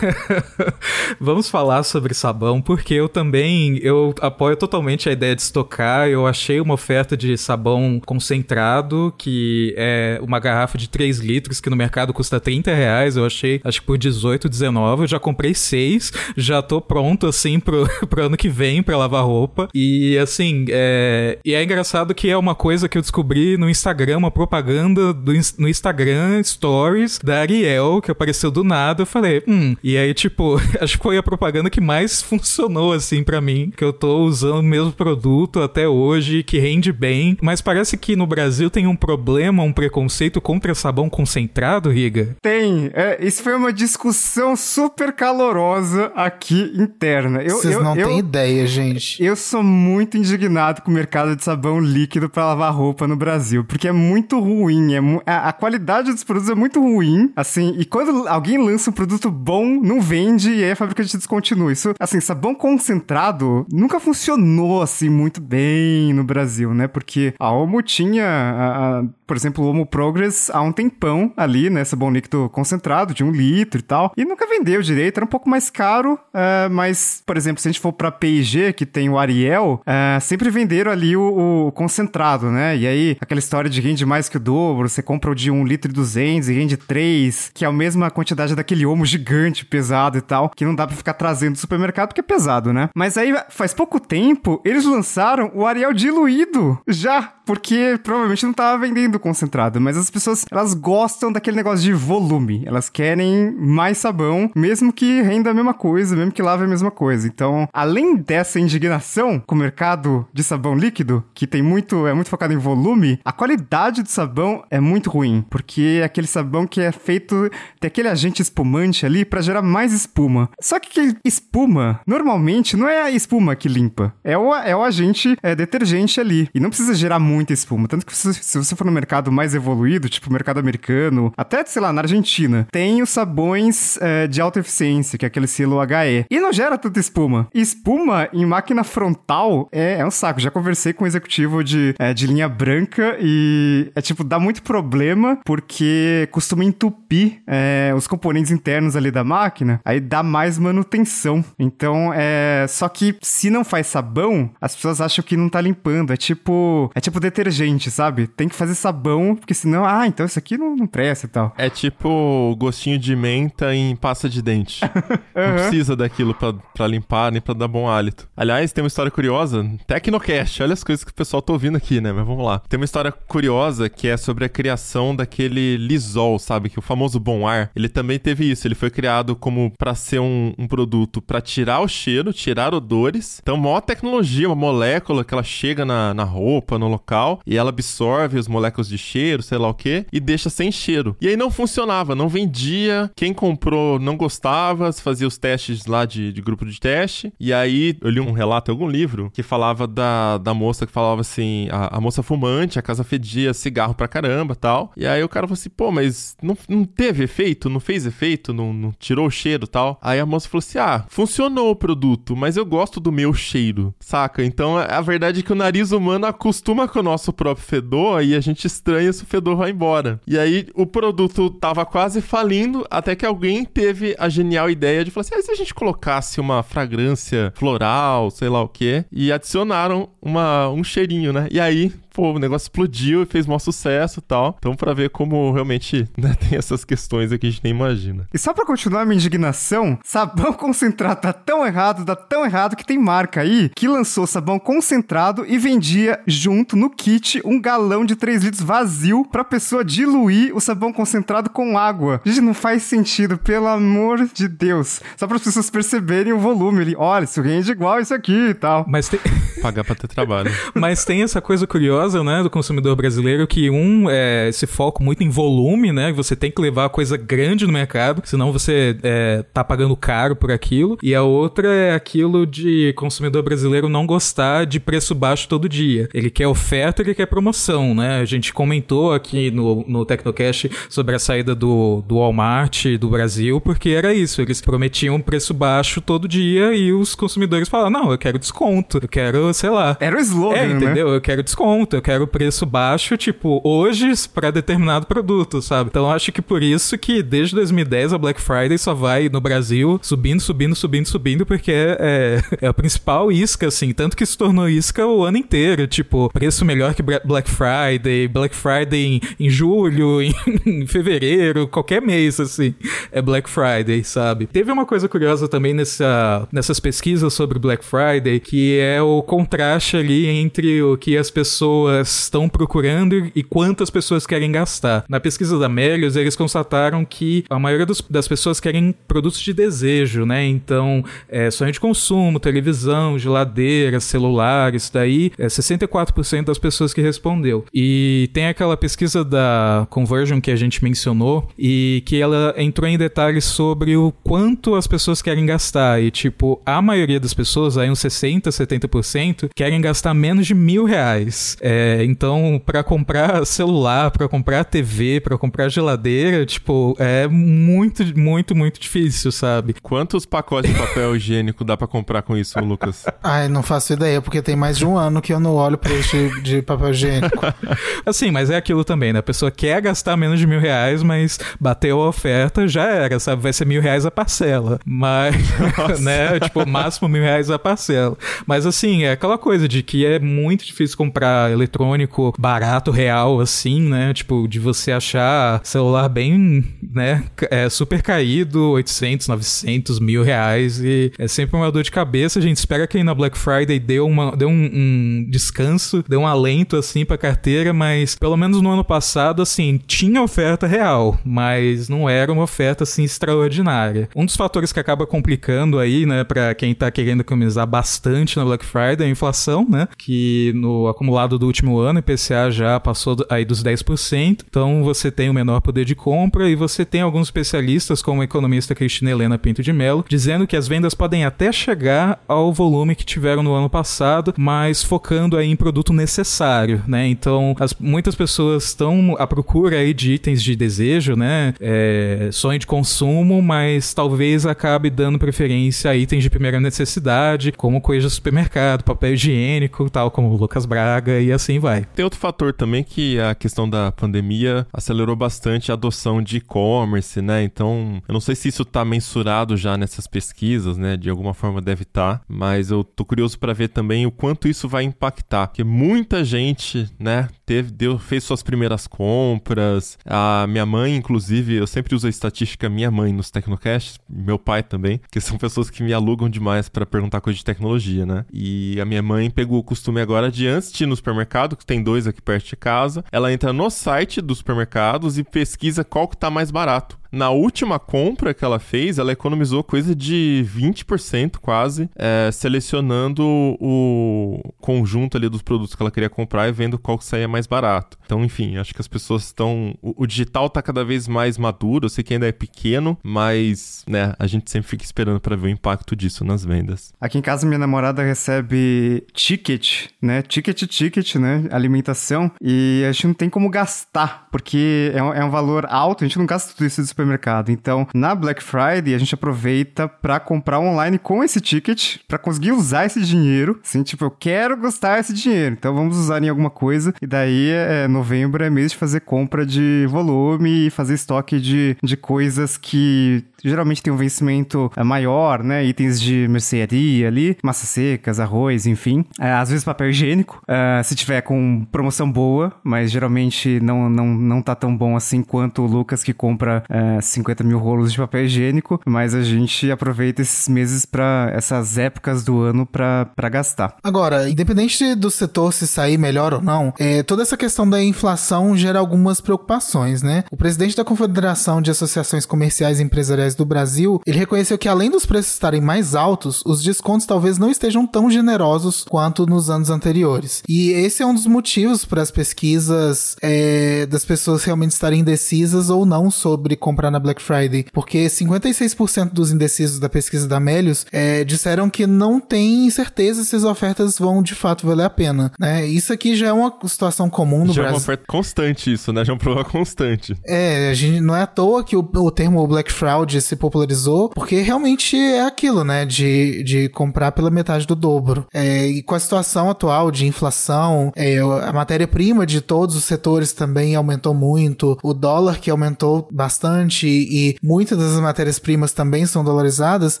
vamos 1.20 1.48
falar 1.48 1.82
sobre 1.82 2.14
sabão, 2.14 2.60
porque 2.60 2.94
eu 2.94 3.08
também 3.08 3.78
eu 3.78 4.14
apoio 4.20 4.56
totalmente 4.56 5.08
a 5.08 5.12
ideia 5.12 5.34
de 5.34 5.42
estocar. 5.42 6.08
Eu 6.08 6.26
achei 6.26 6.60
uma 6.60 6.74
oferta 6.74 7.16
de 7.16 7.36
sabão 7.36 8.00
concentrado, 8.04 9.12
que 9.18 9.74
é 9.76 10.18
uma 10.22 10.38
garrafa 10.38 10.78
de 10.78 10.88
3 10.88 11.18
litros, 11.18 11.60
que 11.60 11.70
no 11.70 11.76
mercado 11.76 12.12
custa 12.12 12.33
custa 12.34 12.40
30 12.40 12.74
reais, 12.74 13.16
eu 13.16 13.24
achei, 13.24 13.60
acho 13.64 13.80
que 13.80 13.86
por 13.86 13.98
18, 13.98 14.48
19, 14.48 15.02
eu 15.02 15.06
já 15.06 15.18
comprei 15.18 15.54
seis, 15.54 16.12
já 16.36 16.62
tô 16.62 16.80
pronto, 16.80 17.26
assim, 17.26 17.60
pro, 17.60 17.88
pro 18.08 18.24
ano 18.24 18.36
que 18.36 18.48
vem 18.48 18.82
pra 18.82 18.96
lavar 18.96 19.24
roupa. 19.24 19.68
E, 19.74 20.18
assim, 20.18 20.66
é... 20.68 21.38
E 21.44 21.54
é 21.54 21.62
engraçado 21.62 22.14
que 22.14 22.28
é 22.28 22.36
uma 22.36 22.54
coisa 22.54 22.88
que 22.88 22.98
eu 22.98 23.02
descobri 23.02 23.56
no 23.56 23.68
Instagram, 23.68 24.18
uma 24.18 24.30
propaganda 24.30 25.12
do, 25.12 25.32
no 25.58 25.68
Instagram 25.68 26.42
Stories 26.42 27.18
da 27.22 27.40
Ariel, 27.40 28.00
que 28.02 28.10
apareceu 28.10 28.50
do 28.50 28.64
nada, 28.64 29.02
eu 29.02 29.06
falei, 29.06 29.42
hum. 29.46 29.76
E 29.82 29.96
aí, 29.96 30.12
tipo, 30.14 30.60
acho 30.80 30.96
que 30.96 31.02
foi 31.02 31.16
a 31.16 31.22
propaganda 31.22 31.70
que 31.70 31.80
mais 31.80 32.22
funcionou, 32.22 32.92
assim, 32.92 33.22
para 33.22 33.40
mim, 33.40 33.72
que 33.76 33.84
eu 33.84 33.92
tô 33.92 34.24
usando 34.24 34.60
o 34.60 34.62
mesmo 34.62 34.92
produto 34.92 35.60
até 35.60 35.88
hoje, 35.88 36.42
que 36.42 36.58
rende 36.58 36.92
bem. 36.92 37.36
Mas 37.40 37.60
parece 37.60 37.96
que 37.96 38.16
no 38.16 38.26
Brasil 38.26 38.70
tem 38.70 38.86
um 38.86 38.96
problema, 38.96 39.62
um 39.62 39.72
preconceito 39.72 40.40
contra 40.40 40.74
sabão 40.74 41.08
concentrado, 41.08 41.90
Riga? 41.90 42.23
Tem. 42.40 42.90
É, 42.92 43.18
isso 43.24 43.42
foi 43.42 43.54
uma 43.54 43.72
discussão 43.72 44.56
super 44.56 45.12
calorosa 45.12 46.12
aqui 46.14 46.72
interna. 46.74 47.42
Eu, 47.42 47.56
Vocês 47.56 47.74
eu, 47.74 47.82
não 47.82 47.96
eu, 47.96 48.08
têm 48.08 48.18
ideia, 48.18 48.66
gente. 48.66 49.22
Eu 49.22 49.36
sou 49.36 49.62
muito 49.62 50.16
indignado 50.16 50.82
com 50.82 50.90
o 50.90 50.94
mercado 50.94 51.36
de 51.36 51.44
sabão 51.44 51.80
líquido 51.80 52.28
para 52.28 52.46
lavar 52.46 52.72
roupa 52.72 53.06
no 53.06 53.16
Brasil, 53.16 53.64
porque 53.64 53.88
é 53.88 53.92
muito 53.92 54.38
ruim. 54.40 54.94
É 54.94 55.00
mu 55.00 55.22
a, 55.26 55.48
a, 55.48 55.52
qualidade 55.52 56.12
dos 56.12 56.24
produtos 56.24 56.50
é 56.50 56.54
muito 56.54 56.80
ruim, 56.80 57.32
assim, 57.36 57.74
e 57.78 57.84
quando 57.84 58.26
alguém 58.28 58.58
lança 58.58 58.90
um 58.90 58.92
produto 58.92 59.30
bom, 59.30 59.64
não 59.64 60.00
vende 60.00 60.50
e 60.50 60.64
aí 60.64 60.72
a 60.72 60.76
fábrica 60.76 61.02
de 61.02 61.16
descontinua. 61.16 61.72
Isso, 61.72 61.94
assim, 61.98 62.20
sabão 62.20 62.54
concentrado 62.54 63.66
nunca 63.70 63.98
funcionou 64.00 64.82
assim 64.82 65.08
muito 65.08 65.40
bem 65.40 66.12
no 66.12 66.24
Brasil, 66.24 66.74
né? 66.74 66.86
Porque 66.86 67.34
a 67.38 67.50
Omo 67.52 67.82
tinha, 67.82 68.24
a, 68.24 68.98
a, 69.00 69.04
por 69.26 69.36
exemplo, 69.36 69.64
o 69.64 69.68
Omo 69.68 69.86
Progress 69.86 70.50
há 70.50 70.60
um 70.60 70.72
tempão 70.72 71.32
ali, 71.36 71.70
né? 71.70 71.84
Sabão 71.84 72.10
líquido 72.14 72.48
concentrado 72.50 73.12
de 73.12 73.22
um 73.22 73.30
litro 73.30 73.80
e 73.80 73.82
tal, 73.82 74.12
e 74.16 74.24
nunca 74.24 74.46
vendeu 74.46 74.80
direito, 74.80 75.18
era 75.18 75.24
um 75.24 75.28
pouco 75.28 75.48
mais 75.48 75.70
caro, 75.70 76.14
uh, 76.14 76.70
mas, 76.70 77.22
por 77.26 77.36
exemplo, 77.36 77.60
se 77.60 77.68
a 77.68 77.70
gente 77.72 77.80
for 77.80 77.92
pra 77.92 78.10
P&G, 78.10 78.72
que 78.72 78.86
tem 78.86 79.08
o 79.08 79.18
Ariel, 79.18 79.82
uh, 79.82 80.20
sempre 80.20 80.50
venderam 80.50 80.90
ali 80.90 81.16
o, 81.16 81.66
o, 81.66 81.72
concentrado, 81.72 82.50
né? 82.50 82.76
E 82.76 82.86
aí, 82.86 83.16
aquela 83.20 83.38
história 83.38 83.68
de 83.68 83.80
rende 83.80 84.06
mais 84.06 84.28
que 84.28 84.36
o 84.36 84.40
dobro, 84.40 84.88
você 84.88 85.02
compra 85.02 85.30
o 85.30 85.34
de 85.34 85.50
1 85.50 85.64
litro 85.64 85.90
e 85.90 85.94
200 85.94 86.48
e 86.48 86.54
rende 86.54 86.76
3, 86.76 87.50
que 87.52 87.64
é 87.64 87.68
a 87.68 87.72
mesma 87.72 88.10
quantidade 88.10 88.54
daquele 88.54 88.86
Omo 88.86 89.04
gigante, 89.04 89.64
pesado 89.64 90.18
e 90.18 90.20
tal, 90.20 90.50
que 90.50 90.64
não 90.64 90.74
dá 90.74 90.86
pra 90.86 90.96
ficar 90.96 91.14
trazendo 91.14 91.54
do 91.54 91.58
supermercado 91.58 92.08
porque 92.08 92.20
é 92.20 92.24
pesado, 92.24 92.72
né? 92.72 92.88
Mas 92.94 93.16
aí, 93.18 93.34
faz 93.50 93.74
pouco 93.74 93.98
tempo, 93.98 94.60
eles 94.64 94.84
lançaram 94.84 95.50
o 95.54 95.66
Ariel 95.66 95.92
diluído, 95.92 96.78
já, 96.86 97.34
porque 97.44 97.98
provavelmente 98.02 98.46
não 98.46 98.52
tava 98.52 98.78
vendendo 98.78 99.18
concentrado, 99.18 99.80
mas 99.80 99.96
as 99.96 100.10
pessoas, 100.10 100.44
elas 100.50 100.74
gostam 100.74 101.32
daquele 101.32 101.56
negócio 101.56 101.84
de 101.84 101.92
volume, 101.92 102.62
elas 102.66 102.88
querem 102.88 103.52
mais 103.52 103.98
sabão, 103.98 104.50
mesmo 104.54 104.92
que 104.92 105.22
renda 105.22 105.50
a 105.50 105.54
mesma 105.54 105.74
coisa, 105.74 106.16
mesmo 106.16 106.32
que 106.32 106.42
lave 106.42 106.64
a 106.64 106.68
mesma 106.68 106.90
coisa. 106.90 107.26
Então, 107.26 107.68
além 107.72 108.16
dessa 108.16 108.58
indignação 108.60 109.40
com 109.40 109.54
o 109.54 109.58
mercado 109.58 110.26
de 110.32 110.42
sabão 110.42 110.74
líquido, 110.74 111.24
que 111.34 111.46
tem 111.46 111.62
muito, 111.62 112.06
é 112.06 112.14
muito 112.14 112.30
focado 112.30 112.52
em 112.52 112.58
volume, 112.58 113.18
a 113.24 113.32
qualidade 113.32 114.02
do 114.02 114.08
sabão 114.08 114.64
é 114.70 114.80
muito 114.80 115.10
ruim, 115.10 115.44
porque 115.50 115.98
é 116.00 116.04
aquele 116.04 116.26
sabão 116.26 116.66
que 116.66 116.80
é 116.80 116.92
feito, 116.92 117.50
tem 117.80 117.88
aquele 117.88 118.08
agente 118.08 118.42
espumante 118.42 119.04
ali 119.04 119.24
para 119.24 119.40
gerar 119.40 119.62
mais 119.62 119.92
espuma. 119.92 120.48
Só 120.60 120.78
que 120.78 121.16
espuma, 121.24 122.00
normalmente, 122.06 122.76
não 122.76 122.88
é 122.88 123.02
a 123.02 123.10
espuma 123.10 123.56
que 123.56 123.68
limpa, 123.68 124.14
é 124.22 124.36
o, 124.36 124.54
é 124.54 124.74
o 124.74 124.82
agente 124.82 125.36
é, 125.42 125.54
detergente 125.54 126.20
ali, 126.20 126.48
e 126.54 126.60
não 126.60 126.68
precisa 126.68 126.94
gerar 126.94 127.18
muita 127.34 127.52
espuma. 127.52 127.88
Tanto 127.88 128.06
que 128.06 128.16
se, 128.16 128.34
se 128.34 128.58
você 128.58 128.74
for 128.76 128.84
no 128.84 128.92
mercado 128.92 129.30
mais 129.30 129.54
evoluído, 129.54 130.08
tipo 130.08 130.32
mercado 130.32 130.58
americano, 130.58 131.32
até, 131.36 131.64
sei 131.64 131.82
lá, 131.82 131.92
na 131.92 132.02
Argentina, 132.02 132.66
tem 132.70 133.02
os 133.02 133.10
sabões 133.10 133.98
é, 134.00 134.26
de 134.26 134.40
alta 134.40 134.60
eficiência, 134.60 135.18
que 135.18 135.24
é 135.24 135.28
aquele 135.28 135.46
selo 135.46 135.82
HE, 135.82 136.26
e 136.30 136.40
não 136.40 136.52
gera 136.52 136.78
tanta 136.78 137.00
espuma. 137.00 137.48
E 137.54 137.60
espuma 137.60 138.28
em 138.32 138.46
máquina 138.46 138.84
frontal 138.84 139.68
é, 139.72 139.98
é 139.98 140.06
um 140.06 140.10
saco. 140.10 140.40
Já 140.40 140.50
conversei 140.50 140.92
com 140.92 141.04
um 141.04 141.06
executivo 141.06 141.62
de, 141.62 141.94
é, 141.98 142.14
de 142.14 142.26
linha 142.26 142.48
branca 142.48 143.16
e 143.20 143.90
é 143.94 144.00
tipo, 144.00 144.24
dá 144.24 144.38
muito 144.38 144.62
problema 144.62 145.38
porque 145.44 146.28
costuma 146.30 146.64
entupir 146.64 147.42
é, 147.46 147.92
os 147.96 148.06
componentes 148.06 148.50
internos 148.50 148.96
ali 148.96 149.10
da 149.10 149.24
máquina, 149.24 149.80
aí 149.84 150.00
dá 150.00 150.22
mais 150.22 150.58
manutenção. 150.58 151.44
Então, 151.58 152.12
é. 152.14 152.66
Só 152.68 152.88
que 152.88 153.16
se 153.22 153.50
não 153.50 153.64
faz 153.64 153.86
sabão, 153.86 154.50
as 154.60 154.74
pessoas 154.74 155.00
acham 155.00 155.24
que 155.24 155.36
não 155.36 155.48
tá 155.48 155.60
limpando. 155.60 156.12
É 156.12 156.16
tipo. 156.16 156.90
É 156.94 157.00
tipo 157.00 157.20
detergente, 157.24 157.90
sabe? 157.90 158.26
Tem 158.26 158.48
que 158.48 158.54
fazer 158.54 158.74
sabão, 158.74 159.34
porque 159.34 159.54
senão, 159.54 159.84
ah, 159.84 160.06
então 160.06 160.26
isso 160.26 160.38
aqui 160.38 160.56
não, 160.56 160.76
não 160.76 160.86
presta 160.86 161.26
e 161.26 161.28
tal. 161.28 161.54
É 161.56 161.68
tipo 161.68 162.54
gostinho 162.58 162.98
de 162.98 163.16
menta 163.16 163.74
em 163.74 163.96
pasta 163.96 164.28
de 164.28 164.42
dente. 164.42 164.84
uhum. 164.84 165.24
Não 165.54 165.54
precisa 165.54 165.96
daquilo 165.96 166.34
para 166.34 166.86
limpar, 166.86 167.30
nem 167.32 167.40
para 167.40 167.54
dar 167.54 167.68
bom 167.68 167.88
hálito. 167.88 168.28
Aliás, 168.36 168.72
tem 168.72 168.82
uma 168.82 168.88
história 168.88 169.10
curiosa. 169.10 169.68
Tecnocast, 169.86 170.62
olha 170.62 170.72
as 170.72 170.82
coisas 170.82 171.04
que 171.04 171.10
o 171.10 171.14
pessoal 171.14 171.42
tá 171.42 171.52
ouvindo 171.52 171.76
aqui, 171.76 172.00
né? 172.00 172.12
Mas 172.12 172.26
vamos 172.26 172.44
lá. 172.44 172.60
Tem 172.68 172.78
uma 172.78 172.84
história 172.84 173.12
curiosa 173.12 173.88
que 173.88 174.08
é 174.08 174.16
sobre 174.16 174.44
a 174.44 174.48
criação 174.48 175.14
daquele 175.14 175.76
Lisol, 175.76 176.38
sabe? 176.38 176.70
Que 176.70 176.78
o 176.78 176.82
famoso 176.82 177.20
bom 177.20 177.46
ar, 177.46 177.70
ele 177.74 177.88
também 177.88 178.18
teve 178.18 178.50
isso. 178.50 178.66
Ele 178.66 178.74
foi 178.74 178.90
criado 178.90 179.36
como 179.36 179.72
para 179.78 179.94
ser 179.94 180.20
um, 180.20 180.54
um 180.58 180.66
produto 180.66 181.20
para 181.20 181.40
tirar 181.40 181.80
o 181.80 181.88
cheiro, 181.88 182.32
tirar 182.32 182.74
odores. 182.74 183.38
Então, 183.42 183.56
maior 183.56 183.80
tecnologia, 183.80 184.48
uma 184.48 184.54
molécula 184.54 185.24
que 185.24 185.34
ela 185.34 185.42
chega 185.42 185.84
na, 185.84 186.12
na 186.14 186.24
roupa, 186.24 186.78
no 186.78 186.88
local, 186.88 187.13
e 187.46 187.56
ela 187.56 187.70
absorve 187.70 188.38
as 188.38 188.48
moléculas 188.48 188.88
de 188.88 188.98
cheiro, 188.98 189.42
sei 189.42 189.58
lá 189.58 189.68
o 189.68 189.74
que, 189.74 190.06
e 190.12 190.20
deixa 190.20 190.50
sem 190.50 190.70
cheiro. 190.70 191.16
E 191.20 191.28
aí 191.28 191.36
não 191.36 191.50
funcionava, 191.50 192.14
não 192.14 192.28
vendia. 192.28 193.10
Quem 193.14 193.32
comprou 193.32 193.98
não 193.98 194.16
gostava, 194.16 194.92
fazia 194.92 195.26
os 195.26 195.38
testes 195.38 195.86
lá 195.86 196.04
de, 196.04 196.32
de 196.32 196.42
grupo 196.42 196.64
de 196.64 196.78
teste. 196.78 197.32
E 197.38 197.52
aí 197.52 197.96
eu 198.00 198.10
li 198.10 198.20
um 198.20 198.32
relato 198.32 198.70
em 198.70 198.72
algum 198.72 198.88
livro 198.88 199.30
que 199.32 199.42
falava 199.42 199.86
da, 199.86 200.38
da 200.38 200.54
moça 200.54 200.86
que 200.86 200.92
falava 200.92 201.20
assim: 201.20 201.68
a, 201.70 201.96
a 201.96 202.00
moça 202.00 202.22
fumante, 202.22 202.78
a 202.78 202.82
casa 202.82 203.04
fedia 203.04 203.54
cigarro 203.54 203.94
pra 203.94 204.08
caramba 204.08 204.54
tal. 204.54 204.92
E 204.96 205.06
aí 205.06 205.22
o 205.22 205.28
cara 205.28 205.46
falou 205.46 205.58
assim: 205.58 205.70
pô, 205.70 205.90
mas 205.90 206.36
não, 206.42 206.56
não 206.68 206.84
teve 206.84 207.24
efeito? 207.24 207.68
Não 207.68 207.80
fez 207.80 208.06
efeito? 208.06 208.52
Não, 208.52 208.72
não 208.72 208.92
tirou 208.92 209.26
o 209.26 209.30
cheiro 209.30 209.66
tal? 209.66 209.98
Aí 210.02 210.18
a 210.18 210.26
moça 210.26 210.48
falou 210.48 210.60
assim: 210.60 210.78
ah, 210.78 211.04
funcionou 211.08 211.70
o 211.70 211.76
produto, 211.76 212.36
mas 212.36 212.56
eu 212.56 212.64
gosto 212.64 213.00
do 213.00 213.12
meu 213.12 213.32
cheiro, 213.32 213.94
saca? 214.00 214.44
Então 214.44 214.76
a 214.76 215.00
verdade 215.00 215.40
é 215.40 215.42
que 215.42 215.52
o 215.52 215.56
nariz 215.56 215.92
humano 215.92 216.26
acostuma 216.26 216.88
com 216.88 217.03
nosso 217.04 217.32
próprio 217.32 217.64
fedor 217.64 218.24
e 218.24 218.34
a 218.34 218.40
gente 218.40 218.66
estranha 218.66 219.12
se 219.12 219.22
o 219.22 219.26
fedor 219.26 219.56
vai 219.56 219.70
embora. 219.70 220.20
E 220.26 220.38
aí 220.38 220.66
o 220.74 220.86
produto 220.86 221.50
tava 221.50 221.84
quase 221.86 222.20
falindo 222.20 222.86
até 222.90 223.14
que 223.14 223.24
alguém 223.24 223.64
teve 223.64 224.16
a 224.18 224.28
genial 224.28 224.68
ideia 224.68 225.04
de 225.04 225.10
falar 225.10 225.22
assim: 225.22 225.34
ah, 225.36 225.42
se 225.42 225.52
a 225.52 225.54
gente 225.54 225.74
colocasse 225.74 226.40
uma 226.40 226.62
fragrância 226.62 227.52
floral, 227.54 228.30
sei 228.30 228.48
lá 228.48 228.62
o 228.62 228.68
que, 228.68 229.04
e 229.12 229.30
adicionaram 229.30 230.08
uma, 230.20 230.68
um 230.70 230.82
cheirinho, 230.82 231.32
né? 231.32 231.46
E 231.50 231.60
aí 231.60 231.92
pô, 232.14 232.32
o 232.32 232.38
negócio 232.38 232.66
explodiu 232.66 233.22
e 233.22 233.26
fez 233.26 233.46
maior 233.46 233.58
sucesso 233.58 234.20
e 234.20 234.22
tal. 234.22 234.56
Então, 234.58 234.74
pra 234.74 234.94
ver 234.94 235.10
como 235.10 235.52
realmente 235.52 236.08
né, 236.16 236.34
tem 236.34 236.56
essas 236.56 236.84
questões 236.84 237.32
aqui 237.32 237.44
que 237.44 237.46
a 237.46 237.50
gente 237.50 237.64
nem 237.64 237.72
imagina. 237.72 238.26
E 238.32 238.38
só 238.38 238.54
pra 238.54 238.64
continuar 238.64 239.02
a 239.02 239.04
minha 239.04 239.16
indignação, 239.16 239.98
sabão 240.02 240.52
concentrado 240.54 241.20
tá 241.20 241.32
tão 241.32 241.66
errado, 241.66 242.04
tá 242.04 242.16
tão 242.16 242.44
errado 242.44 242.76
que 242.76 242.84
tem 242.84 242.98
marca 242.98 243.42
aí 243.42 243.70
que 243.74 243.86
lançou 243.86 244.26
sabão 244.26 244.58
concentrado 244.58 245.44
e 245.46 245.58
vendia 245.58 246.20
junto 246.26 246.76
no 246.76 246.88
kit 246.88 247.40
um 247.44 247.60
galão 247.60 248.04
de 248.04 248.16
3 248.16 248.44
litros 248.44 248.62
vazio 248.62 249.26
pra 249.30 249.44
pessoa 249.44 249.84
diluir 249.84 250.54
o 250.56 250.60
sabão 250.60 250.92
concentrado 250.92 251.50
com 251.50 251.76
água. 251.76 252.20
Gente, 252.24 252.40
não 252.40 252.54
faz 252.54 252.82
sentido, 252.82 253.36
pelo 253.36 253.66
amor 253.66 254.26
de 254.32 254.48
Deus. 254.48 255.00
Só 255.16 255.26
para 255.26 255.36
as 255.36 255.42
pessoas 255.42 255.70
perceberem 255.70 256.32
o 256.32 256.38
volume. 256.38 256.80
Ele, 256.80 256.96
olha, 256.96 257.24
isso 257.24 257.42
rende 257.42 257.72
igual 257.72 258.00
isso 258.00 258.14
aqui 258.14 258.50
e 258.50 258.54
tal. 258.54 258.84
Mas 258.88 259.08
tem... 259.08 259.20
Pagar 259.60 259.84
pra 259.84 259.94
ter 259.94 260.08
trabalho. 260.08 260.50
Mas 260.74 261.04
tem 261.04 261.22
essa 261.22 261.40
coisa 261.40 261.66
curiosa, 261.66 262.03
né, 262.12 262.42
do 262.42 262.50
consumidor 262.50 262.94
brasileiro, 262.96 263.46
que 263.46 263.70
um 263.70 264.10
é 264.10 264.48
esse 264.48 264.66
foco 264.66 265.02
muito 265.02 265.22
em 265.22 265.30
volume, 265.30 265.92
né? 265.92 266.12
Você 266.12 266.36
tem 266.36 266.50
que 266.50 266.60
levar 266.60 266.88
coisa 266.90 267.16
grande 267.16 267.66
no 267.66 267.72
mercado, 267.72 268.20
senão 268.24 268.52
você 268.52 268.96
é, 269.02 269.44
tá 269.52 269.64
pagando 269.64 269.96
caro 269.96 270.36
por 270.36 270.50
aquilo. 270.50 270.98
E 271.02 271.14
a 271.14 271.22
outra 271.22 271.68
é 271.68 271.94
aquilo 271.94 272.46
de 272.46 272.92
consumidor 272.94 273.42
brasileiro 273.42 273.88
não 273.88 274.06
gostar 274.06 274.66
de 274.66 274.78
preço 274.78 275.14
baixo 275.14 275.48
todo 275.48 275.68
dia. 275.68 276.08
Ele 276.12 276.30
quer 276.30 276.46
oferta, 276.46 277.02
ele 277.02 277.14
quer 277.14 277.26
promoção, 277.26 277.94
né? 277.94 278.20
A 278.20 278.24
gente 278.24 278.52
comentou 278.52 279.12
aqui 279.12 279.50
no, 279.50 279.84
no 279.88 280.04
Tecnocast 280.04 280.70
sobre 280.88 281.14
a 281.14 281.18
saída 281.18 281.54
do, 281.54 282.02
do 282.06 282.16
Walmart 282.16 282.86
do 282.98 283.08
Brasil, 283.08 283.60
porque 283.60 283.90
era 283.90 284.12
isso. 284.12 284.42
Eles 284.42 284.60
prometiam 284.60 285.20
preço 285.20 285.54
baixo 285.54 286.00
todo 286.00 286.28
dia 286.28 286.74
e 286.74 286.92
os 286.92 287.14
consumidores 287.14 287.68
falavam: 287.68 287.90
não, 287.90 288.10
eu 288.10 288.18
quero 288.18 288.38
desconto, 288.38 288.98
eu 289.02 289.08
quero 289.08 289.54
sei 289.54 289.70
lá. 289.70 289.96
Era 290.00 290.16
o 290.16 290.20
slogan, 290.20 290.56
é, 290.56 290.66
né? 290.66 290.74
entendeu? 290.74 291.10
Né? 291.10 291.16
Eu 291.16 291.20
quero 291.20 291.42
desconto, 291.42 291.93
eu 291.94 292.02
quero 292.02 292.26
preço 292.26 292.66
baixo, 292.66 293.16
tipo, 293.16 293.60
hoje 293.64 294.04
para 294.32 294.50
determinado 294.50 295.06
produto, 295.06 295.60
sabe? 295.62 295.90
Então 295.90 296.10
acho 296.10 296.32
que 296.32 296.42
por 296.42 296.62
isso 296.62 296.96
que 296.98 297.22
desde 297.22 297.54
2010 297.54 298.12
a 298.12 298.18
Black 298.18 298.40
Friday 298.40 298.78
só 298.78 298.94
vai 298.94 299.28
no 299.28 299.40
Brasil 299.40 299.98
subindo, 300.02 300.40
subindo, 300.40 300.74
subindo, 300.74 301.06
subindo, 301.06 301.46
porque 301.46 301.72
é, 301.72 301.96
é, 302.00 302.42
é 302.62 302.66
a 302.66 302.74
principal 302.74 303.30
isca, 303.30 303.66
assim. 303.66 303.92
Tanto 303.92 304.16
que 304.16 304.24
se 304.24 304.36
tornou 304.36 304.68
isca 304.68 305.06
o 305.06 305.24
ano 305.24 305.38
inteiro. 305.38 305.86
Tipo, 305.86 306.30
preço 306.32 306.64
melhor 306.64 306.94
que 306.94 307.02
Black 307.02 307.50
Friday, 307.50 308.28
Black 308.28 308.54
Friday 308.54 309.04
em, 309.04 309.20
em 309.38 309.50
julho, 309.50 310.22
em, 310.22 310.34
em 310.66 310.86
fevereiro, 310.86 311.68
qualquer 311.68 312.00
mês, 312.00 312.40
assim. 312.40 312.74
É 313.12 313.20
Black 313.22 313.48
Friday, 313.48 314.04
sabe? 314.04 314.46
Teve 314.46 314.70
uma 314.70 314.86
coisa 314.86 315.08
curiosa 315.08 315.48
também 315.48 315.74
nessa, 315.74 316.46
nessas 316.52 316.80
pesquisas 316.80 317.32
sobre 317.32 317.58
Black 317.58 317.84
Friday, 317.84 318.40
que 318.40 318.78
é 318.78 319.00
o 319.00 319.22
contraste 319.22 319.96
ali 319.96 320.26
entre 320.26 320.82
o 320.82 320.96
que 320.96 321.16
as 321.16 321.30
pessoas 321.30 321.83
estão 321.90 322.48
procurando 322.48 323.30
e 323.34 323.42
quantas 323.42 323.90
pessoas 323.90 324.26
querem 324.26 324.50
gastar. 324.50 325.04
Na 325.08 325.20
pesquisa 325.20 325.58
da 325.58 325.68
Melios, 325.68 326.16
eles 326.16 326.36
constataram 326.36 327.04
que 327.04 327.44
a 327.48 327.58
maioria 327.58 327.86
dos, 327.86 328.00
das 328.08 328.28
pessoas 328.28 328.60
querem 328.60 328.94
produtos 329.06 329.40
de 329.40 329.52
desejo, 329.52 330.24
né? 330.24 330.46
Então, 330.46 331.04
é, 331.28 331.50
sonho 331.50 331.72
de 331.72 331.80
consumo, 331.80 332.40
televisão, 332.40 333.18
geladeira, 333.18 334.00
celular, 334.00 334.74
isso 334.74 334.92
daí, 334.92 335.32
é 335.38 335.46
64% 335.46 336.44
das 336.44 336.58
pessoas 336.58 336.92
que 336.92 337.00
respondeu. 337.00 337.64
E 337.72 338.30
tem 338.32 338.46
aquela 338.46 338.76
pesquisa 338.76 339.24
da 339.24 339.86
Conversion 339.90 340.40
que 340.40 340.50
a 340.50 340.56
gente 340.56 340.82
mencionou 340.82 341.48
e 341.58 342.02
que 342.06 342.20
ela 342.20 342.54
entrou 342.56 342.88
em 342.88 342.98
detalhes 342.98 343.44
sobre 343.44 343.96
o 343.96 344.12
quanto 344.22 344.74
as 344.74 344.86
pessoas 344.86 345.22
querem 345.22 345.46
gastar. 345.46 346.02
E, 346.02 346.10
tipo, 346.10 346.60
a 346.64 346.80
maioria 346.80 347.20
das 347.20 347.34
pessoas, 347.34 347.76
aí 347.78 347.90
uns 347.90 348.00
60, 348.00 348.50
70%, 348.50 349.50
querem 349.54 349.80
gastar 349.80 350.14
menos 350.14 350.46
de 350.46 350.54
mil 350.54 350.84
reais. 350.84 351.56
É, 351.60 351.73
então, 352.04 352.60
para 352.64 352.82
comprar 352.82 353.46
celular, 353.46 354.10
para 354.10 354.28
comprar 354.28 354.64
TV, 354.64 355.20
para 355.20 355.38
comprar 355.38 355.68
geladeira, 355.68 356.44
tipo, 356.44 356.96
é 356.98 357.26
muito, 357.28 358.04
muito, 358.18 358.54
muito 358.54 358.80
difícil, 358.80 359.32
sabe? 359.32 359.74
Quantos 359.82 360.26
pacotes 360.26 360.72
de 360.72 360.78
papel 360.78 361.14
higiênico 361.16 361.64
dá 361.64 361.76
para 361.76 361.86
comprar 361.86 362.22
com 362.22 362.36
isso, 362.36 362.58
Lucas? 362.60 363.04
Ai, 363.22 363.48
não 363.48 363.62
faço 363.62 363.92
ideia, 363.92 364.20
porque 364.20 364.42
tem 364.42 364.56
mais 364.56 364.78
de 364.78 364.86
um 364.86 364.96
ano 364.96 365.22
que 365.22 365.32
eu 365.32 365.40
não 365.40 365.54
olho 365.54 365.78
preço 365.78 366.16
de, 366.16 366.40
de 366.42 366.62
papel 366.62 366.90
higiênico. 366.90 367.40
assim, 368.04 368.30
mas 368.30 368.50
é 368.50 368.56
aquilo 368.56 368.84
também, 368.84 369.12
né? 369.12 369.18
A 369.18 369.22
pessoa 369.22 369.50
quer 369.50 369.80
gastar 369.80 370.16
menos 370.16 370.38
de 370.38 370.46
mil 370.46 370.60
reais, 370.60 371.02
mas 371.02 371.38
bateu 371.60 372.00
a 372.00 372.08
oferta, 372.08 372.66
já 372.68 372.84
era, 372.84 373.18
sabe? 373.18 373.42
Vai 373.42 373.52
ser 373.52 373.66
mil 373.66 373.80
reais 373.80 374.06
a 374.06 374.10
parcela. 374.10 374.78
Mas, 374.84 375.34
né? 376.00 376.40
Tipo, 376.40 376.66
máximo 376.66 377.08
mil 377.08 377.22
reais 377.22 377.50
a 377.50 377.58
parcela. 377.58 378.16
Mas 378.46 378.66
assim, 378.66 379.04
é 379.04 379.12
aquela 379.12 379.38
coisa 379.38 379.68
de 379.68 379.82
que 379.82 380.04
é 380.04 380.18
muito 380.18 380.64
difícil 380.64 380.96
comprar 380.96 381.50
eletrônico 381.64 382.32
barato, 382.38 382.90
real, 382.90 383.40
assim, 383.40 383.80
né? 383.80 384.12
Tipo, 384.12 384.46
de 384.46 384.60
você 384.60 384.92
achar 384.92 385.60
celular 385.64 386.08
bem, 386.08 386.64
né? 386.82 387.24
É 387.50 387.68
super 387.68 388.02
caído, 388.02 388.70
800, 388.70 389.28
900, 389.28 389.98
mil 389.98 390.22
reais 390.22 390.80
e 390.80 391.12
é 391.18 391.26
sempre 391.26 391.56
uma 391.56 391.70
dor 391.72 391.82
de 391.82 391.90
cabeça. 391.90 392.38
A 392.38 392.42
gente 392.42 392.58
espera 392.58 392.86
que 392.86 392.98
aí 392.98 393.04
na 393.04 393.14
Black 393.14 393.36
Friday 393.36 393.78
deu, 393.78 394.06
uma, 394.06 394.36
deu 394.36 394.48
um, 394.48 394.70
um 394.72 395.26
descanso, 395.28 396.04
deu 396.08 396.20
um 396.20 396.26
alento, 396.26 396.76
assim, 396.76 397.04
pra 397.04 397.18
carteira, 397.18 397.72
mas 397.72 398.14
pelo 398.14 398.36
menos 398.36 398.60
no 398.60 398.70
ano 398.70 398.84
passado, 398.84 399.42
assim, 399.42 399.80
tinha 399.86 400.22
oferta 400.22 400.66
real, 400.66 401.18
mas 401.24 401.88
não 401.88 402.08
era 402.08 402.32
uma 402.32 402.42
oferta, 402.42 402.84
assim, 402.84 403.04
extraordinária. 403.04 404.08
Um 404.14 404.26
dos 404.26 404.36
fatores 404.36 404.72
que 404.72 404.80
acaba 404.80 405.06
complicando 405.06 405.78
aí, 405.78 406.04
né, 406.04 406.24
pra 406.24 406.54
quem 406.54 406.74
tá 406.74 406.90
querendo 406.90 407.20
economizar 407.20 407.66
bastante 407.66 408.36
na 408.36 408.44
Black 408.44 408.64
Friday 408.64 408.96
é 409.00 409.04
a 409.04 409.08
inflação, 409.08 409.66
né, 409.68 409.88
que 409.96 410.52
no 410.54 410.88
acumulado 410.88 411.38
do 411.38 411.52
último 411.54 411.78
ano, 411.78 412.00
IPCA 412.00 412.50
já 412.50 412.80
passou 412.80 413.16
aí 413.30 413.44
dos 413.44 413.62
10%, 413.62 414.44
então 414.48 414.82
você 414.82 415.08
tem 415.08 415.30
o 415.30 415.34
menor 415.34 415.60
poder 415.60 415.84
de 415.84 415.94
compra 415.94 416.48
e 416.48 416.56
você 416.56 416.84
tem 416.84 417.00
alguns 417.00 417.28
especialistas, 417.28 418.02
como 418.02 418.22
a 418.22 418.24
economista 418.24 418.74
Cristina 418.74 419.12
Helena 419.12 419.38
Pinto 419.38 419.62
de 419.62 419.72
Mello, 419.72 420.04
dizendo 420.08 420.48
que 420.48 420.56
as 420.56 420.66
vendas 420.66 420.94
podem 420.94 421.24
até 421.24 421.52
chegar 421.52 422.20
ao 422.26 422.52
volume 422.52 422.96
que 422.96 423.04
tiveram 423.04 423.44
no 423.44 423.54
ano 423.54 423.70
passado, 423.70 424.34
mas 424.36 424.82
focando 424.82 425.36
aí 425.36 425.48
em 425.48 425.54
produto 425.54 425.92
necessário, 425.92 426.82
né? 426.88 427.06
Então, 427.06 427.54
as, 427.60 427.72
muitas 427.78 428.16
pessoas 428.16 428.64
estão 428.64 429.14
à 429.16 429.26
procura 429.26 429.76
aí 429.76 429.94
de 429.94 430.14
itens 430.14 430.42
de 430.42 430.56
desejo, 430.56 431.14
né? 431.14 431.54
É, 431.60 432.30
sonho 432.32 432.58
de 432.58 432.66
consumo, 432.66 433.40
mas 433.40 433.94
talvez 433.94 434.44
acabe 434.44 434.90
dando 434.90 435.20
preferência 435.20 435.88
a 435.88 435.96
itens 435.96 436.24
de 436.24 436.30
primeira 436.30 436.60
necessidade, 436.60 437.52
como 437.52 437.80
coisas 437.80 438.10
do 438.10 438.14
supermercado, 438.14 438.82
papel 438.82 439.14
higiênico, 439.14 439.88
tal 439.88 440.10
como 440.10 440.30
o 440.30 440.36
Lucas 440.36 440.66
Braga 440.66 441.20
e 441.20 441.30
assim 441.34 441.58
vai. 441.58 441.84
Tem 441.94 442.04
outro 442.04 442.18
fator 442.18 442.52
também 442.52 442.82
que 442.82 443.18
a 443.20 443.34
questão 443.34 443.68
da 443.68 443.92
pandemia 443.92 444.66
acelerou 444.72 445.16
bastante 445.16 445.70
a 445.70 445.74
adoção 445.74 446.22
de 446.22 446.38
e-commerce, 446.38 447.20
né? 447.20 447.42
Então, 447.42 448.02
eu 448.08 448.12
não 448.12 448.20
sei 448.20 448.34
se 448.34 448.48
isso 448.48 448.64
tá 448.64 448.84
mensurado 448.84 449.56
já 449.56 449.76
nessas 449.76 450.06
pesquisas, 450.06 450.76
né? 450.76 450.96
De 450.96 451.10
alguma 451.10 451.34
forma 451.34 451.60
deve 451.60 451.82
estar, 451.82 452.18
tá, 452.18 452.24
mas 452.28 452.70
eu 452.70 452.84
tô 452.84 453.04
curioso 453.04 453.38
para 453.38 453.52
ver 453.52 453.68
também 453.68 454.06
o 454.06 454.10
quanto 454.10 454.48
isso 454.48 454.68
vai 454.68 454.84
impactar, 454.84 455.48
porque 455.48 455.64
muita 455.64 456.24
gente, 456.24 456.88
né, 456.98 457.28
teve, 457.44 457.70
deu, 457.70 457.98
fez 457.98 458.24
suas 458.24 458.42
primeiras 458.42 458.86
compras. 458.86 459.98
A 460.04 460.46
minha 460.48 460.66
mãe, 460.66 460.96
inclusive, 460.96 461.54
eu 461.54 461.66
sempre 461.66 461.94
uso 461.94 462.06
a 462.06 462.10
estatística 462.10 462.68
minha 462.68 462.90
mãe 462.90 463.12
nos 463.12 463.30
Tecnocasts, 463.30 463.98
meu 464.08 464.38
pai 464.38 464.62
também, 464.62 465.00
que 465.10 465.20
são 465.20 465.36
pessoas 465.38 465.70
que 465.70 465.82
me 465.82 465.92
alugam 465.92 466.28
demais 466.28 466.68
para 466.68 466.86
perguntar 466.86 467.20
coisa 467.20 467.36
de 467.36 467.44
tecnologia, 467.44 468.06
né? 468.06 468.24
E 468.32 468.80
a 468.80 468.84
minha 468.84 469.02
mãe 469.02 469.30
pegou 469.30 469.58
o 469.58 469.64
costume 469.64 470.00
agora 470.00 470.30
de 470.30 470.46
antes 470.46 470.72
de 470.72 470.84
ir 470.84 470.86
no 470.86 470.94
supermercado, 471.24 471.56
que 471.56 471.66
tem 471.66 471.82
dois 471.82 472.06
aqui 472.06 472.20
perto 472.20 472.46
de 472.46 472.56
casa, 472.56 473.04
ela 473.10 473.32
entra 473.32 473.52
no 473.52 473.70
site 473.70 474.20
dos 474.20 474.38
supermercados 474.38 475.18
e 475.18 475.24
pesquisa 475.24 475.82
qual 475.82 476.06
que 476.06 476.16
tá 476.16 476.30
mais 476.30 476.50
barato. 476.50 476.98
Na 477.14 477.30
última 477.30 477.78
compra 477.78 478.34
que 478.34 478.44
ela 478.44 478.58
fez, 478.58 478.98
ela 478.98 479.12
economizou 479.12 479.62
coisa 479.62 479.94
de 479.94 480.44
20% 480.52 481.36
quase, 481.40 481.88
é, 481.94 482.28
selecionando 482.32 483.22
o 483.60 484.40
conjunto 484.60 485.16
ali 485.16 485.28
dos 485.28 485.40
produtos 485.40 485.76
que 485.76 485.82
ela 485.82 485.92
queria 485.92 486.10
comprar 486.10 486.48
e 486.48 486.52
vendo 486.52 486.76
qual 486.76 486.98
que 486.98 487.04
saía 487.04 487.28
mais 487.28 487.46
barato. 487.46 487.96
Então, 488.04 488.24
enfim, 488.24 488.56
acho 488.56 488.74
que 488.74 488.80
as 488.80 488.88
pessoas 488.88 489.26
estão. 489.26 489.76
O, 489.80 490.02
o, 490.02 490.06
digital 490.06 490.50
tá 490.50 490.60
cada 490.60 490.84
vez 490.84 491.06
mais 491.06 491.38
maduro. 491.38 491.86
Eu 491.86 491.88
sei 491.88 492.02
que 492.02 492.14
ainda 492.14 492.26
é 492.26 492.32
pequeno, 492.32 492.98
mas, 493.02 493.84
né, 493.86 494.12
a 494.18 494.26
gente 494.26 494.50
sempre 494.50 494.68
fica 494.68 494.84
esperando 494.84 495.20
para 495.20 495.36
ver 495.36 495.46
o 495.46 495.50
impacto 495.50 495.94
disso 495.94 496.24
nas 496.24 496.44
vendas. 496.44 496.92
Aqui 497.00 497.16
em 497.16 497.22
casa, 497.22 497.46
minha 497.46 497.58
namorada 497.58 498.02
recebe 498.02 499.06
ticket, 499.12 499.86
né? 500.02 500.20
Ticket, 500.22 500.64
ticket, 500.66 501.14
né? 501.14 501.44
Alimentação. 501.52 502.30
E 502.42 502.84
a 502.88 502.90
gente 502.90 503.06
não 503.06 503.14
tem 503.14 503.30
como 503.30 503.48
gastar, 503.48 504.26
porque 504.32 504.90
é 504.92 505.02
um, 505.02 505.14
é 505.14 505.24
um 505.24 505.30
valor 505.30 505.64
alto, 505.68 506.02
a 506.02 506.08
gente 506.08 506.18
não 506.18 506.26
gasta 506.26 506.52
tudo 506.52 506.66
isso 506.66 506.82
de 506.82 506.88
supermercado. 507.04 507.50
Então, 507.50 507.86
na 507.94 508.14
Black 508.14 508.42
Friday, 508.42 508.94
a 508.94 508.98
gente 508.98 509.14
aproveita 509.14 509.86
para 509.86 510.18
comprar 510.18 510.58
online 510.58 510.98
com 510.98 511.22
esse 511.22 511.40
ticket, 511.40 511.98
para 512.08 512.18
conseguir 512.18 512.52
usar 512.52 512.86
esse 512.86 513.00
dinheiro. 513.00 513.60
Assim, 513.62 513.82
tipo, 513.82 514.04
eu 514.04 514.10
quero 514.10 514.56
gastar 514.56 514.98
esse 514.98 515.12
dinheiro, 515.12 515.54
então 515.58 515.74
vamos 515.74 515.96
usar 515.98 516.22
em 516.22 516.28
alguma 516.28 516.50
coisa. 516.50 516.94
E 517.00 517.06
daí, 517.06 517.50
é, 517.50 517.86
novembro 517.86 518.42
é 518.42 518.50
mês 518.50 518.72
de 518.72 518.78
fazer 518.78 519.00
compra 519.00 519.44
de 519.44 519.86
volume 519.88 520.66
e 520.66 520.70
fazer 520.70 520.94
estoque 520.94 521.38
de, 521.38 521.76
de 521.82 521.96
coisas 521.96 522.56
que 522.56 523.24
geralmente 523.48 523.82
tem 523.82 523.92
um 523.92 523.96
vencimento 523.96 524.70
é, 524.76 524.82
maior, 524.82 525.42
né? 525.42 525.64
Itens 525.64 526.00
de 526.00 526.26
mercearia 526.28 527.08
ali, 527.08 527.36
massas 527.42 527.68
secas, 527.68 528.18
arroz, 528.20 528.66
enfim. 528.66 529.04
É, 529.18 529.32
às 529.32 529.50
vezes 529.50 529.64
papel 529.64 529.90
higiênico, 529.90 530.42
é, 530.48 530.82
se 530.82 530.94
tiver 530.94 531.20
com 531.20 531.66
promoção 531.70 532.10
boa, 532.10 532.52
mas 532.62 532.90
geralmente 532.90 533.60
não, 533.60 533.88
não, 533.88 534.06
não 534.06 534.42
tá 534.42 534.54
tão 534.54 534.76
bom 534.76 534.96
assim 534.96 535.22
quanto 535.22 535.62
o 535.62 535.66
Lucas 535.66 536.02
que 536.02 536.12
compra 536.12 536.62
é, 536.68 537.00
50 537.00 537.44
mil 537.44 537.58
rolos 537.58 537.92
de 537.92 537.98
papel 537.98 538.24
higiênico, 538.24 538.80
mas 538.86 539.14
a 539.14 539.22
gente 539.22 539.70
aproveita 539.70 540.22
esses 540.22 540.48
meses 540.48 540.86
para 540.86 541.30
essas 541.34 541.78
épocas 541.78 542.24
do 542.24 542.40
ano 542.40 542.66
para 542.66 543.28
gastar. 543.30 543.76
Agora, 543.82 544.28
independente 544.28 544.94
do 544.94 545.10
setor 545.10 545.52
se 545.52 545.66
sair 545.66 545.98
melhor 545.98 546.34
ou 546.34 546.40
não, 546.40 546.72
é, 546.78 547.02
toda 547.02 547.22
essa 547.22 547.36
questão 547.36 547.68
da 547.68 547.82
inflação 547.82 548.56
gera 548.56 548.78
algumas 548.78 549.20
preocupações, 549.20 550.02
né? 550.02 550.24
O 550.30 550.36
presidente 550.36 550.76
da 550.76 550.84
Confederação 550.84 551.60
de 551.60 551.70
Associações 551.70 552.26
Comerciais 552.26 552.80
e 552.80 552.82
Empresariais 552.82 553.33
do 553.34 553.44
Brasil, 553.44 554.00
ele 554.06 554.18
reconheceu 554.18 554.58
que 554.58 554.68
além 554.68 554.90
dos 554.90 555.06
preços 555.06 555.32
estarem 555.32 555.60
mais 555.60 555.94
altos, 555.94 556.42
os 556.44 556.62
descontos 556.62 557.06
talvez 557.06 557.38
não 557.38 557.50
estejam 557.50 557.86
tão 557.86 558.10
generosos 558.10 558.84
quanto 558.88 559.26
nos 559.26 559.50
anos 559.50 559.70
anteriores. 559.70 560.42
E 560.48 560.70
esse 560.70 561.02
é 561.02 561.06
um 561.06 561.14
dos 561.14 561.26
motivos 561.26 561.84
para 561.84 562.02
as 562.02 562.10
pesquisas 562.10 563.16
é, 563.22 563.86
das 563.86 564.04
pessoas 564.04 564.44
realmente 564.44 564.72
estarem 564.72 565.00
indecisas 565.00 565.70
ou 565.70 565.84
não 565.86 566.10
sobre 566.10 566.56
comprar 566.56 566.90
na 566.90 566.98
Black 566.98 567.22
Friday, 567.22 567.66
porque 567.72 568.06
56% 568.06 569.10
dos 569.12 569.32
indecisos 569.32 569.78
da 569.78 569.88
pesquisa 569.88 570.28
da 570.28 570.40
Melius 570.40 570.86
é, 570.92 571.24
disseram 571.24 571.68
que 571.68 571.86
não 571.86 572.20
tem 572.20 572.68
certeza 572.70 573.24
se 573.24 573.36
as 573.36 573.44
ofertas 573.44 573.98
vão 573.98 574.22
de 574.22 574.34
fato 574.34 574.66
valer 574.66 574.86
a 574.86 574.90
pena, 574.90 575.32
né? 575.38 575.66
Isso 575.66 575.92
aqui 575.92 576.14
já 576.16 576.28
é 576.28 576.32
uma 576.32 576.52
situação 576.66 577.08
comum 577.10 577.44
no 577.44 577.52
já 577.52 577.62
Brasil. 577.62 577.64
Já 577.64 577.68
é 577.68 577.72
uma 577.72 577.78
oferta 577.78 578.04
constante 578.06 578.72
isso, 578.72 578.92
né? 578.92 579.04
Já 579.04 579.12
é 579.12 579.14
um 579.14 579.18
problema 579.18 579.44
constante. 579.44 580.16
É, 580.24 580.70
a 580.70 580.74
gente, 580.74 581.00
não 581.00 581.14
é 581.14 581.22
à 581.22 581.26
toa 581.26 581.64
que 581.64 581.76
o, 581.76 581.88
o 581.94 582.10
termo 582.10 582.46
Black 582.46 582.72
Fraud 582.72 583.16
se 583.24 583.36
popularizou, 583.36 584.08
porque 584.10 584.40
realmente 584.40 584.96
é 584.96 585.24
aquilo, 585.24 585.64
né? 585.64 585.84
De, 585.84 586.42
de 586.42 586.68
comprar 586.68 587.12
pela 587.12 587.30
metade 587.30 587.66
do 587.66 587.74
dobro. 587.74 588.26
É, 588.32 588.66
e 588.66 588.82
com 588.82 588.94
a 588.94 589.00
situação 589.00 589.50
atual 589.50 589.90
de 589.90 590.06
inflação, 590.06 590.92
é, 590.96 591.18
a 591.18 591.52
matéria-prima 591.52 592.26
de 592.26 592.40
todos 592.40 592.76
os 592.76 592.84
setores 592.84 593.32
também 593.32 593.74
aumentou 593.74 594.14
muito, 594.14 594.78
o 594.82 594.94
dólar 594.94 595.38
que 595.38 595.50
aumentou 595.50 596.08
bastante 596.10 596.86
e 596.86 597.36
muitas 597.42 597.78
das 597.78 598.00
matérias-primas 598.00 598.72
também 598.72 599.06
são 599.06 599.24
dolarizadas, 599.24 600.00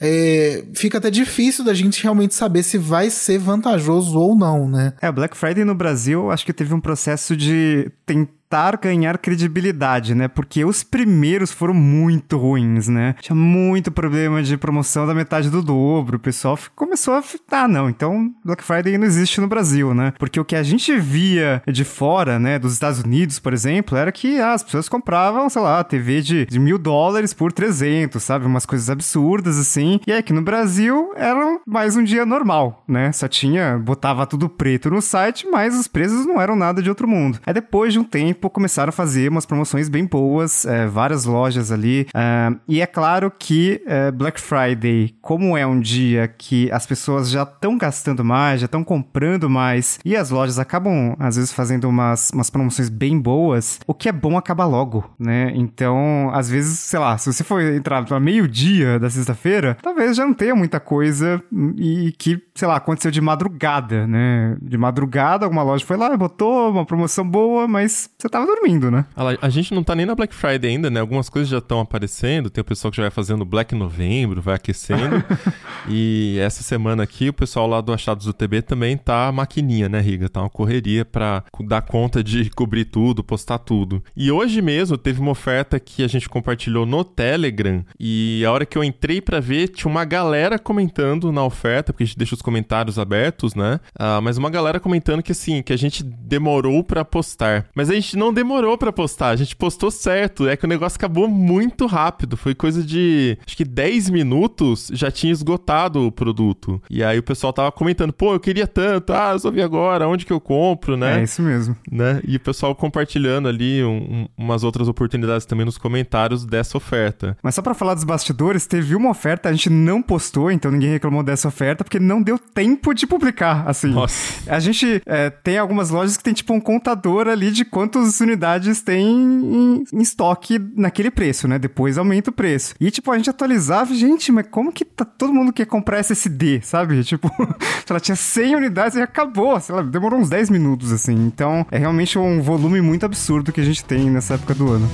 é, 0.00 0.64
fica 0.74 0.98
até 0.98 1.10
difícil 1.10 1.64
da 1.64 1.74
gente 1.74 2.02
realmente 2.02 2.34
saber 2.34 2.62
se 2.62 2.78
vai 2.78 3.10
ser 3.10 3.38
vantajoso 3.38 4.18
ou 4.18 4.36
não, 4.36 4.68
né? 4.68 4.92
É, 5.00 5.10
Black 5.10 5.36
Friday 5.36 5.64
no 5.64 5.74
Brasil, 5.74 6.30
acho 6.30 6.44
que 6.44 6.52
teve 6.52 6.74
um 6.74 6.80
processo 6.80 7.36
de 7.36 7.90
tentar 8.06 8.39
tentar 8.50 8.76
ganhar 8.78 9.16
credibilidade, 9.16 10.12
né? 10.12 10.26
Porque 10.26 10.64
os 10.64 10.82
primeiros 10.82 11.52
foram 11.52 11.72
muito 11.72 12.36
ruins, 12.36 12.88
né? 12.88 13.14
Tinha 13.20 13.36
muito 13.36 13.92
problema 13.92 14.42
de 14.42 14.56
promoção 14.56 15.06
da 15.06 15.14
metade 15.14 15.48
do 15.48 15.62
dobro. 15.62 16.16
O 16.16 16.20
pessoal 16.20 16.58
começou 16.74 17.14
a. 17.14 17.22
Ah, 17.52 17.68
não, 17.68 17.88
então 17.88 18.34
Black 18.44 18.64
Friday 18.64 18.98
não 18.98 19.06
existe 19.06 19.40
no 19.40 19.46
Brasil, 19.46 19.94
né? 19.94 20.12
Porque 20.18 20.40
o 20.40 20.44
que 20.44 20.56
a 20.56 20.64
gente 20.64 20.96
via 20.98 21.62
de 21.66 21.84
fora, 21.84 22.40
né? 22.40 22.58
Dos 22.58 22.72
Estados 22.72 23.00
Unidos, 23.00 23.38
por 23.38 23.52
exemplo, 23.52 23.96
era 23.96 24.10
que 24.10 24.40
ah, 24.40 24.54
as 24.54 24.64
pessoas 24.64 24.88
compravam, 24.88 25.48
sei 25.48 25.62
lá, 25.62 25.84
TV 25.84 26.20
de, 26.20 26.46
de 26.46 26.58
mil 26.58 26.78
dólares 26.78 27.32
por 27.32 27.52
300, 27.52 28.20
sabe? 28.20 28.46
Umas 28.46 28.66
coisas 28.66 28.90
absurdas 28.90 29.58
assim. 29.58 30.00
E 30.08 30.12
aqui 30.12 30.32
no 30.32 30.42
Brasil 30.42 31.12
era 31.14 31.60
mais 31.64 31.96
um 31.96 32.02
dia 32.02 32.26
normal, 32.26 32.82
né? 32.88 33.12
Só 33.12 33.28
tinha. 33.28 33.78
botava 33.78 34.26
tudo 34.26 34.48
preto 34.48 34.90
no 34.90 35.00
site, 35.00 35.46
mas 35.48 35.78
os 35.78 35.86
preços 35.86 36.26
não 36.26 36.40
eram 36.40 36.56
nada 36.56 36.82
de 36.82 36.88
outro 36.88 37.06
mundo. 37.06 37.38
Aí 37.46 37.54
depois 37.54 37.92
de 37.92 37.98
um 37.98 38.04
tempo, 38.04 38.39
tempo 38.40 38.48
começaram 38.48 38.88
a 38.88 38.92
fazer 38.92 39.28
umas 39.28 39.44
promoções 39.44 39.90
bem 39.90 40.06
boas, 40.06 40.64
é, 40.64 40.86
várias 40.86 41.26
lojas 41.26 41.70
ali. 41.70 42.06
Uh, 42.14 42.58
e 42.66 42.80
é 42.80 42.86
claro 42.86 43.30
que 43.30 43.82
uh, 43.84 44.10
Black 44.12 44.40
Friday, 44.40 45.14
como 45.20 45.56
é 45.56 45.66
um 45.66 45.78
dia 45.78 46.26
que 46.26 46.72
as 46.72 46.86
pessoas 46.86 47.28
já 47.30 47.42
estão 47.42 47.76
gastando 47.76 48.24
mais, 48.24 48.60
já 48.60 48.64
estão 48.64 48.82
comprando 48.82 49.50
mais, 49.50 49.98
e 50.04 50.16
as 50.16 50.30
lojas 50.30 50.58
acabam, 50.58 51.14
às 51.18 51.36
vezes, 51.36 51.52
fazendo 51.52 51.86
umas, 51.86 52.30
umas 52.30 52.48
promoções 52.48 52.88
bem 52.88 53.20
boas, 53.20 53.78
o 53.86 53.92
que 53.92 54.08
é 54.08 54.12
bom 54.12 54.38
acaba 54.38 54.64
logo, 54.64 55.04
né? 55.18 55.52
Então, 55.54 56.30
às 56.32 56.48
vezes, 56.48 56.78
sei 56.78 56.98
lá, 56.98 57.18
se 57.18 57.30
você 57.30 57.44
for 57.44 57.60
entrar 57.60 58.02
para 58.04 58.18
meio-dia 58.18 58.98
da 58.98 59.10
sexta-feira, 59.10 59.76
talvez 59.82 60.16
já 60.16 60.24
não 60.24 60.32
tenha 60.32 60.54
muita 60.54 60.80
coisa 60.80 61.42
e 61.76 62.14
que, 62.16 62.42
sei 62.54 62.66
lá, 62.66 62.76
aconteceu 62.76 63.10
de 63.10 63.20
madrugada, 63.20 64.06
né? 64.06 64.56
De 64.62 64.78
madrugada, 64.78 65.44
alguma 65.44 65.62
loja 65.62 65.84
foi 65.84 65.98
lá, 65.98 66.16
botou 66.16 66.70
uma 66.70 66.86
promoção 66.86 67.28
boa, 67.28 67.68
mas 67.68 68.08
tava 68.30 68.46
dormindo, 68.46 68.90
né? 68.90 69.04
A, 69.16 69.46
a, 69.46 69.48
gente 69.50 69.74
não 69.74 69.82
tá 69.82 69.94
nem 69.94 70.06
na 70.06 70.14
Black 70.14 70.34
Friday 70.34 70.70
ainda, 70.70 70.88
né? 70.90 71.00
Algumas 71.00 71.28
coisas 71.28 71.48
já 71.48 71.58
estão 71.58 71.80
aparecendo. 71.80 72.48
Tem 72.48 72.62
o 72.62 72.64
pessoal 72.64 72.90
que 72.90 72.96
já 72.96 73.02
vai 73.02 73.10
fazendo 73.10 73.44
Black 73.44 73.74
Novembro, 73.74 74.40
vai 74.40 74.54
aquecendo. 74.54 75.22
e 75.88 76.38
essa 76.40 76.62
semana 76.62 77.02
aqui, 77.02 77.28
o 77.28 77.32
pessoal 77.32 77.66
lá 77.66 77.80
do 77.80 77.92
Achados 77.92 78.26
do 78.26 78.32
TB 78.32 78.62
também 78.62 78.96
tá 78.96 79.30
maquininha, 79.32 79.88
né, 79.88 80.00
Riga? 80.00 80.28
Tá 80.28 80.40
uma 80.40 80.50
correria 80.50 81.04
pra 81.04 81.44
dar 81.60 81.82
conta 81.82 82.22
de 82.22 82.48
cobrir 82.54 82.86
tudo, 82.86 83.24
postar 83.24 83.58
tudo. 83.58 84.02
E 84.16 84.30
hoje 84.30 84.62
mesmo 84.62 84.96
teve 84.96 85.20
uma 85.20 85.32
oferta 85.32 85.80
que 85.80 86.02
a 86.02 86.08
gente 86.08 86.28
compartilhou 86.28 86.86
no 86.86 87.04
Telegram. 87.04 87.84
E 87.98 88.44
a 88.46 88.52
hora 88.52 88.64
que 88.64 88.78
eu 88.78 88.84
entrei 88.84 89.20
para 89.20 89.40
ver, 89.40 89.68
tinha 89.68 89.90
uma 89.90 90.04
galera 90.04 90.58
comentando 90.58 91.32
na 91.32 91.44
oferta, 91.44 91.92
porque 91.92 92.04
a 92.04 92.06
gente 92.06 92.18
deixa 92.18 92.34
os 92.34 92.42
comentários 92.42 92.98
abertos, 92.98 93.54
né? 93.54 93.80
Ah, 93.98 94.20
mas 94.20 94.38
uma 94.38 94.50
galera 94.50 94.78
comentando 94.78 95.22
que 95.22 95.32
assim, 95.32 95.62
que 95.62 95.72
a 95.72 95.76
gente 95.76 96.02
demorou 96.02 96.84
para 96.84 97.04
postar. 97.04 97.66
Mas 97.74 97.90
a 97.90 97.94
gente 97.94 98.16
não 98.20 98.34
demorou 98.34 98.76
para 98.76 98.92
postar, 98.92 99.30
a 99.30 99.36
gente 99.36 99.56
postou 99.56 99.90
certo. 99.90 100.46
É 100.46 100.56
que 100.56 100.66
o 100.66 100.68
negócio 100.68 100.96
acabou 100.96 101.26
muito 101.26 101.86
rápido. 101.86 102.36
Foi 102.36 102.54
coisa 102.54 102.82
de 102.82 103.38
acho 103.46 103.56
que 103.56 103.64
10 103.64 104.10
minutos 104.10 104.90
já 104.92 105.10
tinha 105.10 105.32
esgotado 105.32 106.06
o 106.06 106.12
produto. 106.12 106.80
E 106.90 107.02
aí 107.02 107.18
o 107.18 107.22
pessoal 107.22 107.52
tava 107.52 107.72
comentando, 107.72 108.12
pô, 108.12 108.34
eu 108.34 108.40
queria 108.40 108.66
tanto, 108.66 109.14
ah, 109.14 109.30
eu 109.32 109.38
só 109.38 109.50
vi 109.50 109.62
agora, 109.62 110.06
onde 110.06 110.26
que 110.26 110.32
eu 110.32 110.40
compro, 110.40 110.96
né? 110.96 111.20
É 111.20 111.24
isso 111.24 111.40
mesmo. 111.40 111.74
Né? 111.90 112.20
E 112.26 112.36
o 112.36 112.40
pessoal 112.40 112.74
compartilhando 112.74 113.48
ali 113.48 113.82
um, 113.82 113.96
um, 113.96 114.28
umas 114.36 114.62
outras 114.62 114.86
oportunidades 114.86 115.46
também 115.46 115.64
nos 115.64 115.78
comentários 115.78 116.44
dessa 116.44 116.76
oferta. 116.76 117.36
Mas 117.42 117.54
só 117.54 117.62
para 117.62 117.72
falar 117.72 117.94
dos 117.94 118.04
bastidores, 118.04 118.66
teve 118.66 118.94
uma 118.94 119.10
oferta, 119.10 119.48
a 119.48 119.52
gente 119.52 119.70
não 119.70 120.02
postou, 120.02 120.50
então 120.50 120.70
ninguém 120.70 120.90
reclamou 120.90 121.22
dessa 121.22 121.48
oferta, 121.48 121.82
porque 121.82 121.98
não 121.98 122.20
deu 122.20 122.38
tempo 122.38 122.92
de 122.92 123.06
publicar, 123.06 123.64
assim. 123.66 123.88
Nossa. 123.88 124.50
A 124.52 124.60
gente 124.60 125.00
é, 125.06 125.30
tem 125.30 125.56
algumas 125.56 125.88
lojas 125.88 126.18
que 126.18 126.22
tem 126.22 126.34
tipo 126.34 126.52
um 126.52 126.60
contador 126.60 127.28
ali 127.28 127.50
de 127.50 127.64
quantos 127.64 128.09
quantas 128.10 128.20
unidades 128.20 128.82
tem 128.82 129.06
em, 129.06 129.84
em, 129.92 130.02
estoque 130.02 130.58
naquele 130.74 131.10
preço, 131.10 131.46
né? 131.46 131.58
Depois 131.58 131.96
aumenta 131.96 132.30
o 132.30 132.32
preço. 132.32 132.74
E, 132.80 132.90
tipo, 132.90 133.10
a 133.10 133.16
gente 133.16 133.30
atualizava, 133.30 133.94
gente, 133.94 134.32
mas 134.32 134.46
como 134.50 134.72
que 134.72 134.84
tá, 134.84 135.04
todo 135.04 135.32
mundo 135.32 135.52
quer 135.52 135.66
comprar 135.66 136.00
SSD, 136.00 136.60
sabe? 136.62 137.00
Tipo, 137.10 137.28
ela 137.88 137.98
tinha 137.98 138.14
100 138.14 138.56
unidades 138.56 138.96
e 138.96 139.02
acabou, 139.02 139.58
sei 139.58 139.74
lá, 139.74 139.82
demorou 139.82 140.20
uns 140.20 140.28
10 140.28 140.48
minutos, 140.48 140.92
assim. 140.92 141.14
Então, 141.14 141.66
é 141.70 141.78
realmente 141.78 142.18
um 142.18 142.40
volume 142.40 142.80
muito 142.80 143.04
absurdo 143.04 143.52
que 143.52 143.60
a 143.60 143.64
gente 143.64 143.84
tem 143.84 144.08
nessa 144.08 144.34
época 144.34 144.54
do 144.54 144.70
ano. 144.70 144.88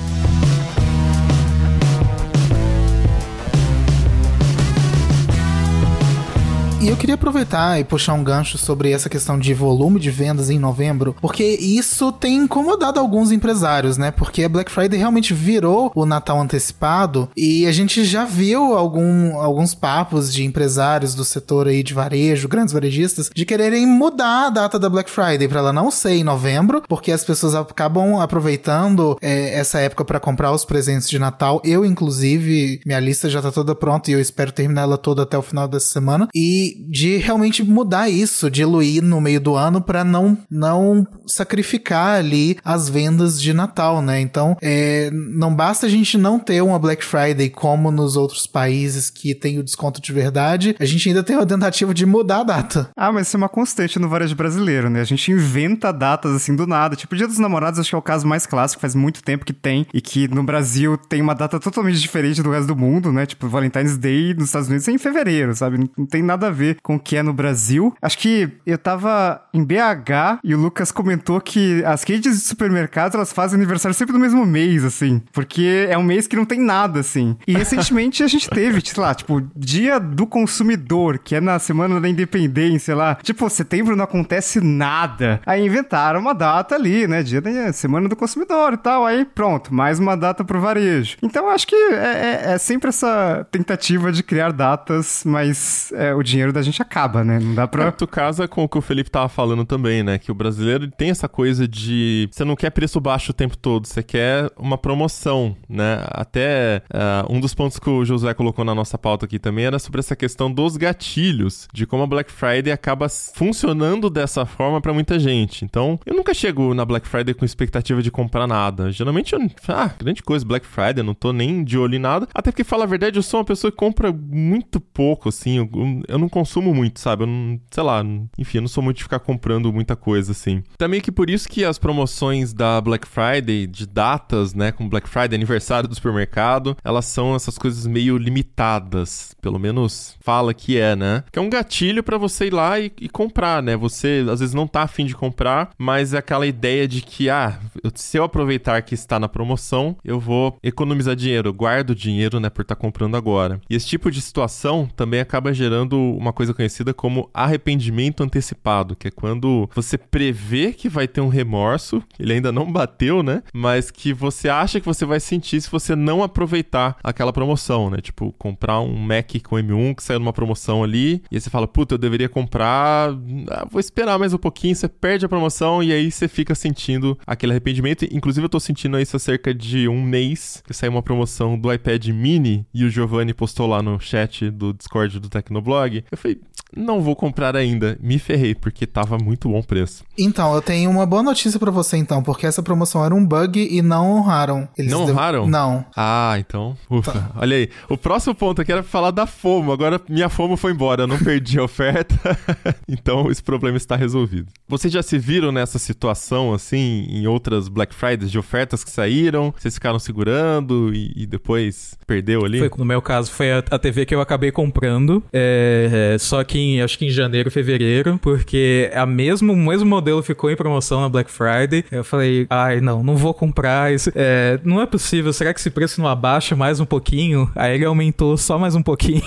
E 6.86 6.88
eu 6.88 6.96
queria 6.96 7.16
aproveitar 7.16 7.80
e 7.80 7.84
puxar 7.84 8.12
um 8.12 8.22
gancho 8.22 8.56
sobre 8.56 8.92
essa 8.92 9.08
questão 9.08 9.36
de 9.36 9.52
volume 9.52 9.98
de 9.98 10.08
vendas 10.08 10.50
em 10.50 10.56
novembro, 10.56 11.16
porque 11.20 11.42
isso 11.42 12.12
tem 12.12 12.36
incomodado 12.36 13.00
alguns 13.00 13.32
empresários, 13.32 13.96
né? 13.96 14.12
Porque 14.12 14.44
a 14.44 14.48
Black 14.48 14.70
Friday 14.70 14.96
realmente 14.96 15.34
virou 15.34 15.90
o 15.96 16.06
Natal 16.06 16.40
antecipado 16.40 17.28
e 17.36 17.66
a 17.66 17.72
gente 17.72 18.04
já 18.04 18.24
viu 18.24 18.76
algum, 18.76 19.36
alguns 19.36 19.74
papos 19.74 20.32
de 20.32 20.44
empresários 20.44 21.12
do 21.12 21.24
setor 21.24 21.66
aí 21.66 21.82
de 21.82 21.92
varejo, 21.92 22.46
grandes 22.46 22.72
varejistas, 22.72 23.30
de 23.34 23.44
quererem 23.44 23.84
mudar 23.84 24.46
a 24.46 24.50
data 24.50 24.78
da 24.78 24.88
Black 24.88 25.10
Friday 25.10 25.48
para 25.48 25.58
ela 25.58 25.72
não 25.72 25.90
ser 25.90 26.12
em 26.12 26.22
novembro, 26.22 26.84
porque 26.88 27.10
as 27.10 27.24
pessoas 27.24 27.56
acabam 27.56 28.20
aproveitando 28.20 29.18
é, 29.20 29.58
essa 29.58 29.80
época 29.80 30.04
para 30.04 30.20
comprar 30.20 30.52
os 30.52 30.64
presentes 30.64 31.10
de 31.10 31.18
Natal. 31.18 31.60
Eu, 31.64 31.84
inclusive, 31.84 32.80
minha 32.86 33.00
lista 33.00 33.28
já 33.28 33.42
tá 33.42 33.50
toda 33.50 33.74
pronta 33.74 34.08
e 34.08 34.14
eu 34.14 34.20
espero 34.20 34.52
terminar 34.52 34.82
ela 34.82 34.96
toda 34.96 35.24
até 35.24 35.36
o 35.36 35.42
final 35.42 35.66
dessa 35.66 35.88
semana. 35.88 36.28
E 36.32 36.75
de 36.88 37.16
realmente 37.16 37.62
mudar 37.62 38.08
isso, 38.08 38.50
diluir 38.50 39.02
no 39.02 39.20
meio 39.20 39.40
do 39.40 39.54
ano 39.54 39.80
para 39.80 40.04
não 40.04 40.38
não 40.50 41.06
sacrificar 41.26 42.18
ali 42.18 42.56
as 42.64 42.88
vendas 42.88 43.40
de 43.40 43.52
Natal, 43.52 44.00
né? 44.02 44.20
Então, 44.20 44.56
é, 44.62 45.10
não 45.12 45.54
basta 45.54 45.86
a 45.86 45.88
gente 45.88 46.16
não 46.18 46.38
ter 46.38 46.62
uma 46.62 46.78
Black 46.78 47.04
Friday 47.04 47.50
como 47.50 47.90
nos 47.90 48.16
outros 48.16 48.46
países 48.46 49.10
que 49.10 49.34
tem 49.34 49.58
o 49.58 49.62
desconto 49.64 50.00
de 50.00 50.12
verdade, 50.12 50.76
a 50.78 50.84
gente 50.84 51.08
ainda 51.08 51.22
tem 51.22 51.36
uma 51.36 51.46
tentativa 51.46 51.92
de 51.92 52.06
mudar 52.06 52.40
a 52.40 52.44
data. 52.44 52.90
Ah, 52.96 53.12
mas 53.12 53.26
isso 53.26 53.36
é 53.36 53.38
uma 53.38 53.48
constante 53.48 53.98
no 53.98 54.08
varejo 54.08 54.34
brasileiro, 54.34 54.88
né? 54.90 55.00
A 55.00 55.04
gente 55.04 55.30
inventa 55.30 55.92
datas 55.92 56.34
assim 56.34 56.54
do 56.54 56.66
nada. 56.66 56.96
Tipo, 56.96 57.16
Dia 57.16 57.26
dos 57.26 57.38
Namorados 57.38 57.80
acho 57.80 57.90
que 57.90 57.94
é 57.94 57.98
o 57.98 58.02
caso 58.02 58.26
mais 58.26 58.46
clássico, 58.46 58.80
faz 58.80 58.94
muito 58.94 59.22
tempo 59.22 59.44
que 59.44 59.52
tem 59.52 59.86
e 59.92 60.00
que 60.00 60.28
no 60.28 60.42
Brasil 60.42 60.96
tem 60.96 61.20
uma 61.20 61.34
data 61.34 61.58
totalmente 61.58 62.00
diferente 62.00 62.42
do 62.42 62.50
resto 62.50 62.68
do 62.68 62.76
mundo, 62.76 63.12
né? 63.12 63.26
Tipo, 63.26 63.48
Valentine's 63.48 63.96
Day 63.96 64.34
nos 64.34 64.46
Estados 64.46 64.68
Unidos 64.68 64.88
é 64.88 64.92
em 64.92 64.98
fevereiro, 64.98 65.54
sabe? 65.54 65.90
Não 65.96 66.06
tem 66.06 66.22
nada 66.22 66.48
a 66.48 66.50
ver 66.56 66.78
com 66.82 66.96
o 66.96 67.00
que 67.00 67.16
é 67.16 67.22
no 67.22 67.32
Brasil. 67.32 67.94
Acho 68.00 68.18
que 68.18 68.48
eu 68.64 68.78
tava 68.78 69.42
em 69.52 69.62
BH 69.64 70.40
e 70.42 70.54
o 70.54 70.58
Lucas 70.58 70.90
comentou 70.90 71.40
que 71.40 71.84
as 71.84 72.02
redes 72.02 72.36
de 72.36 72.44
supermercados 72.44 73.14
elas 73.14 73.32
fazem 73.32 73.56
aniversário 73.56 73.94
sempre 73.94 74.12
no 74.12 74.18
mesmo 74.18 74.44
mês, 74.46 74.84
assim. 74.84 75.22
Porque 75.32 75.86
é 75.88 75.96
um 75.96 76.02
mês 76.02 76.26
que 76.26 76.36
não 76.36 76.44
tem 76.44 76.60
nada, 76.60 77.00
assim. 77.00 77.36
E 77.46 77.52
recentemente 77.52 78.22
a 78.22 78.26
gente 78.26 78.48
teve, 78.48 78.80
sei 78.84 79.02
lá, 79.02 79.14
tipo, 79.14 79.42
Dia 79.54 79.98
do 79.98 80.26
Consumidor, 80.26 81.18
que 81.18 81.34
é 81.34 81.40
na 81.40 81.58
Semana 81.58 82.00
da 82.00 82.08
Independência 82.08 82.94
lá. 82.94 83.16
Tipo, 83.16 83.48
setembro 83.50 83.96
não 83.96 84.04
acontece 84.04 84.60
nada. 84.60 85.40
Aí 85.44 85.64
inventaram 85.64 86.20
uma 86.20 86.34
data 86.34 86.74
ali, 86.74 87.06
né? 87.06 87.22
Dia 87.22 87.40
da 87.40 87.72
Semana 87.72 88.08
do 88.08 88.16
Consumidor 88.16 88.74
e 88.74 88.76
tal. 88.76 89.04
Aí 89.04 89.24
pronto, 89.24 89.74
mais 89.74 89.98
uma 89.98 90.16
data 90.16 90.44
pro 90.44 90.60
varejo. 90.60 91.16
Então 91.22 91.48
acho 91.48 91.66
que 91.66 91.74
é, 91.74 92.42
é, 92.46 92.52
é 92.52 92.58
sempre 92.58 92.88
essa 92.88 93.46
tentativa 93.50 94.12
de 94.12 94.22
criar 94.22 94.52
datas, 94.52 95.22
mas 95.24 95.92
é, 95.94 96.14
o 96.14 96.22
dinheiro 96.22 96.45
da 96.52 96.62
gente 96.62 96.80
acaba, 96.82 97.24
né? 97.24 97.38
Não 97.38 97.54
dá 97.54 97.66
pra. 97.66 97.86
É, 97.86 97.90
tu 97.90 98.06
casa 98.06 98.46
com 98.48 98.64
o 98.64 98.68
que 98.68 98.78
o 98.78 98.80
Felipe 98.80 99.10
tava 99.10 99.28
falando 99.28 99.64
também, 99.64 100.02
né? 100.02 100.18
Que 100.18 100.30
o 100.30 100.34
brasileiro 100.34 100.90
tem 100.90 101.10
essa 101.10 101.28
coisa 101.28 101.66
de. 101.66 102.28
Você 102.30 102.44
não 102.44 102.56
quer 102.56 102.70
preço 102.70 103.00
baixo 103.00 103.30
o 103.30 103.34
tempo 103.34 103.56
todo, 103.56 103.86
você 103.86 104.02
quer 104.02 104.50
uma 104.56 104.78
promoção, 104.78 105.56
né? 105.68 106.04
Até 106.08 106.82
uh, 106.92 107.32
um 107.32 107.40
dos 107.40 107.54
pontos 107.54 107.78
que 107.78 107.88
o 107.88 108.04
José 108.04 108.32
colocou 108.34 108.64
na 108.64 108.74
nossa 108.74 108.98
pauta 108.98 109.26
aqui 109.26 109.38
também 109.38 109.64
era 109.64 109.78
sobre 109.78 110.00
essa 110.00 110.16
questão 110.16 110.50
dos 110.50 110.76
gatilhos, 110.76 111.68
de 111.72 111.86
como 111.86 112.02
a 112.02 112.06
Black 112.06 112.30
Friday 112.30 112.72
acaba 112.72 113.08
funcionando 113.08 114.10
dessa 114.10 114.44
forma 114.46 114.80
para 114.80 114.92
muita 114.92 115.18
gente. 115.18 115.64
Então, 115.64 115.98
eu 116.06 116.14
nunca 116.14 116.34
chego 116.34 116.74
na 116.74 116.84
Black 116.84 117.06
Friday 117.06 117.34
com 117.34 117.44
expectativa 117.44 118.02
de 118.02 118.10
comprar 118.10 118.46
nada. 118.46 118.90
Geralmente, 118.90 119.34
eu, 119.34 119.40
ah, 119.68 119.90
grande 119.98 120.22
coisa, 120.22 120.44
Black 120.44 120.66
Friday, 120.66 121.02
não 121.02 121.14
tô 121.14 121.32
nem 121.32 121.64
de 121.64 121.78
olho 121.78 121.96
em 121.96 121.98
nada. 121.98 122.28
Até 122.34 122.50
porque, 122.50 122.64
fala 122.64 122.84
a 122.84 122.86
verdade, 122.86 123.18
eu 123.18 123.22
sou 123.22 123.40
uma 123.40 123.46
pessoa 123.46 123.70
que 123.70 123.76
compra 123.76 124.12
muito 124.12 124.80
pouco, 124.80 125.28
assim. 125.28 125.58
Eu, 125.58 125.70
eu 126.08 126.18
não 126.18 126.28
consumo 126.36 126.74
muito, 126.74 127.00
sabe? 127.00 127.22
Eu 127.22 127.26
não, 127.26 127.58
sei 127.70 127.82
lá, 127.82 128.04
enfim, 128.36 128.58
eu 128.58 128.60
não 128.60 128.68
sou 128.68 128.84
muito 128.84 128.98
de 128.98 129.04
ficar 129.04 129.20
comprando 129.20 129.72
muita 129.72 129.96
coisa 129.96 130.32
assim. 130.32 130.62
Também 130.76 131.00
que 131.00 131.10
por 131.10 131.30
isso 131.30 131.48
que 131.48 131.64
as 131.64 131.78
promoções 131.78 132.52
da 132.52 132.78
Black 132.78 133.08
Friday, 133.08 133.66
de 133.66 133.86
datas, 133.86 134.52
né, 134.52 134.70
como 134.70 134.90
Black 134.90 135.08
Friday, 135.08 135.34
aniversário 135.34 135.88
do 135.88 135.94
supermercado, 135.94 136.76
elas 136.84 137.06
são 137.06 137.34
essas 137.34 137.56
coisas 137.56 137.86
meio 137.86 138.18
limitadas, 138.18 139.34
pelo 139.40 139.58
menos 139.58 140.14
fala 140.20 140.52
que 140.52 140.78
é, 140.78 140.94
né? 140.94 141.24
Que 141.32 141.38
é 141.38 141.42
um 141.42 141.48
gatilho 141.48 142.02
para 142.02 142.18
você 142.18 142.48
ir 142.48 142.52
lá 142.52 142.78
e, 142.78 142.92
e, 143.00 143.08
comprar, 143.08 143.62
né? 143.62 143.74
Você 143.74 144.22
às 144.30 144.40
vezes 144.40 144.54
não 144.54 144.66
tá 144.66 144.82
afim 144.82 145.06
de 145.06 145.14
comprar, 145.14 145.70
mas 145.78 146.12
é 146.12 146.18
aquela 146.18 146.46
ideia 146.46 146.86
de 146.86 147.00
que, 147.00 147.30
ah, 147.30 147.58
se 147.94 148.18
eu 148.18 148.24
aproveitar 148.24 148.82
que 148.82 148.94
está 148.94 149.18
na 149.18 149.28
promoção, 149.28 149.96
eu 150.04 150.20
vou 150.20 150.58
economizar 150.62 151.16
dinheiro, 151.16 151.48
eu 151.48 151.54
guardo 151.54 151.94
dinheiro, 151.94 152.38
né, 152.38 152.50
por 152.50 152.60
estar 152.60 152.74
tá 152.74 152.80
comprando 152.80 153.16
agora. 153.16 153.58
E 153.70 153.74
esse 153.74 153.86
tipo 153.86 154.10
de 154.10 154.20
situação 154.20 154.86
também 154.94 155.20
acaba 155.20 155.54
gerando 155.54 155.98
uma 155.98 156.25
coisa 156.32 156.54
conhecida 156.54 156.92
como 156.92 157.30
arrependimento 157.32 158.22
antecipado, 158.22 158.96
que 158.96 159.08
é 159.08 159.10
quando 159.10 159.68
você 159.74 159.96
prevê 159.98 160.72
que 160.72 160.88
vai 160.88 161.06
ter 161.06 161.20
um 161.20 161.28
remorso, 161.28 162.02
ele 162.18 162.32
ainda 162.32 162.52
não 162.52 162.70
bateu, 162.70 163.22
né? 163.22 163.42
Mas 163.52 163.90
que 163.90 164.12
você 164.12 164.48
acha 164.48 164.80
que 164.80 164.86
você 164.86 165.04
vai 165.04 165.20
sentir 165.20 165.60
se 165.60 165.70
você 165.70 165.94
não 165.94 166.22
aproveitar 166.22 166.96
aquela 167.02 167.32
promoção, 167.32 167.90
né? 167.90 167.98
Tipo, 167.98 168.32
comprar 168.38 168.80
um 168.80 168.96
Mac 168.96 169.30
com 169.42 169.56
M1 169.56 169.94
que 169.96 170.02
saiu 170.02 170.18
numa 170.18 170.32
promoção 170.32 170.82
ali, 170.82 171.22
e 171.30 171.36
aí 171.36 171.40
você 171.40 171.50
fala, 171.50 171.66
puta, 171.66 171.94
eu 171.94 171.98
deveria 171.98 172.28
comprar, 172.28 173.10
ah, 173.50 173.66
vou 173.70 173.80
esperar 173.80 174.18
mais 174.18 174.32
um 174.32 174.38
pouquinho, 174.38 174.74
você 174.74 174.88
perde 174.88 175.24
a 175.24 175.28
promoção 175.28 175.82
e 175.82 175.92
aí 175.92 176.10
você 176.10 176.28
fica 176.28 176.54
sentindo 176.54 177.18
aquele 177.26 177.52
arrependimento. 177.52 178.04
Inclusive, 178.10 178.44
eu 178.44 178.48
tô 178.48 178.60
sentindo 178.60 178.98
isso 178.98 179.16
há 179.16 179.18
cerca 179.18 179.54
de 179.54 179.88
um 179.88 180.02
mês, 180.02 180.62
que 180.66 180.74
saiu 180.74 180.92
uma 180.92 181.02
promoção 181.02 181.58
do 181.58 181.72
iPad 181.72 182.06
mini 182.08 182.66
e 182.72 182.84
o 182.84 182.90
Giovanni 182.90 183.34
postou 183.34 183.66
lá 183.66 183.82
no 183.82 183.98
chat 184.00 184.50
do 184.50 184.72
Discord 184.72 185.18
do 185.20 185.28
Tecnoblog. 185.28 186.04
Eu 186.16 186.20
falei, 186.20 186.40
não 186.76 187.00
vou 187.00 187.16
comprar 187.16 187.56
ainda. 187.56 187.98
Me 188.00 188.18
ferrei, 188.18 188.54
porque 188.54 188.86
tava 188.86 189.16
muito 189.18 189.48
bom 189.48 189.62
preço. 189.62 190.04
Então, 190.16 190.54
eu 190.54 190.60
tenho 190.60 190.90
uma 190.90 191.06
boa 191.06 191.22
notícia 191.22 191.58
para 191.58 191.70
você 191.70 191.96
então, 191.96 192.22
porque 192.22 192.46
essa 192.46 192.62
promoção 192.62 193.04
era 193.04 193.14
um 193.14 193.24
bug 193.24 193.66
e 193.70 193.80
não 193.80 194.12
honraram. 194.12 194.68
Eles 194.76 194.92
não 194.92 195.02
honraram? 195.04 195.46
Não. 195.46 195.84
Ah, 195.96 196.36
então, 196.38 196.76
ufa. 196.90 197.12
Tá. 197.12 197.30
Olha 197.36 197.56
aí, 197.56 197.70
o 197.88 197.96
próximo 197.96 198.34
ponto 198.34 198.60
aqui 198.60 198.70
era 198.70 198.82
falar 198.82 199.10
da 199.10 199.26
FOMO. 199.26 199.72
Agora 199.72 200.00
minha 200.08 200.28
FOMO 200.28 200.56
foi 200.56 200.72
embora, 200.72 201.04
eu 201.04 201.06
não 201.06 201.18
perdi 201.18 201.58
a 201.58 201.64
oferta. 201.64 202.16
então, 202.86 203.30
esse 203.30 203.42
problema 203.42 203.76
está 203.76 203.96
resolvido. 203.96 204.48
Vocês 204.68 204.92
já 204.92 205.02
se 205.02 205.18
viram 205.18 205.50
nessa 205.50 205.78
situação, 205.78 206.52
assim, 206.52 207.06
em 207.08 207.26
outras 207.26 207.68
Black 207.68 207.94
Fridays 207.94 208.30
de 208.30 208.38
ofertas 208.38 208.84
que 208.84 208.90
saíram? 208.90 209.54
Vocês 209.56 209.74
ficaram 209.74 209.98
segurando 209.98 210.92
e, 210.92 211.12
e 211.16 211.26
depois 211.26 211.96
perdeu 212.06 212.44
ali? 212.44 212.58
Foi, 212.58 212.70
no 212.78 212.84
meu 212.84 213.00
caso, 213.00 213.30
foi 213.30 213.52
a, 213.52 213.64
a 213.70 213.78
TV 213.78 214.04
que 214.04 214.14
eu 214.14 214.20
acabei 214.20 214.50
comprando. 214.50 215.22
É, 215.32 216.12
é, 216.14 216.18
só 216.18 216.42
que 216.44 216.65
em, 216.74 216.82
acho 216.82 216.98
que 216.98 217.06
em 217.06 217.10
janeiro, 217.10 217.50
fevereiro, 217.50 218.18
porque 218.20 218.90
a 218.94 219.06
mesmo, 219.06 219.52
o 219.52 219.56
mesmo 219.56 219.88
modelo 219.88 220.22
ficou 220.22 220.50
em 220.50 220.56
promoção 220.56 221.00
na 221.00 221.08
Black 221.08 221.30
Friday. 221.30 221.84
Eu 221.90 222.04
falei, 222.04 222.46
ai, 222.50 222.80
não, 222.80 223.02
não 223.02 223.16
vou 223.16 223.32
comprar 223.32 223.92
isso. 223.92 224.10
É, 224.14 224.58
não 224.64 224.80
é 224.80 224.86
possível, 224.86 225.32
será 225.32 225.52
que 225.52 225.60
esse 225.60 225.70
preço 225.70 226.00
não 226.00 226.08
abaixa 226.08 226.56
mais 226.56 226.80
um 226.80 226.84
pouquinho? 226.84 227.50
Aí 227.54 227.74
ele 227.74 227.84
aumentou 227.84 228.36
só 228.36 228.58
mais 228.58 228.74
um 228.74 228.82
pouquinho 228.82 229.22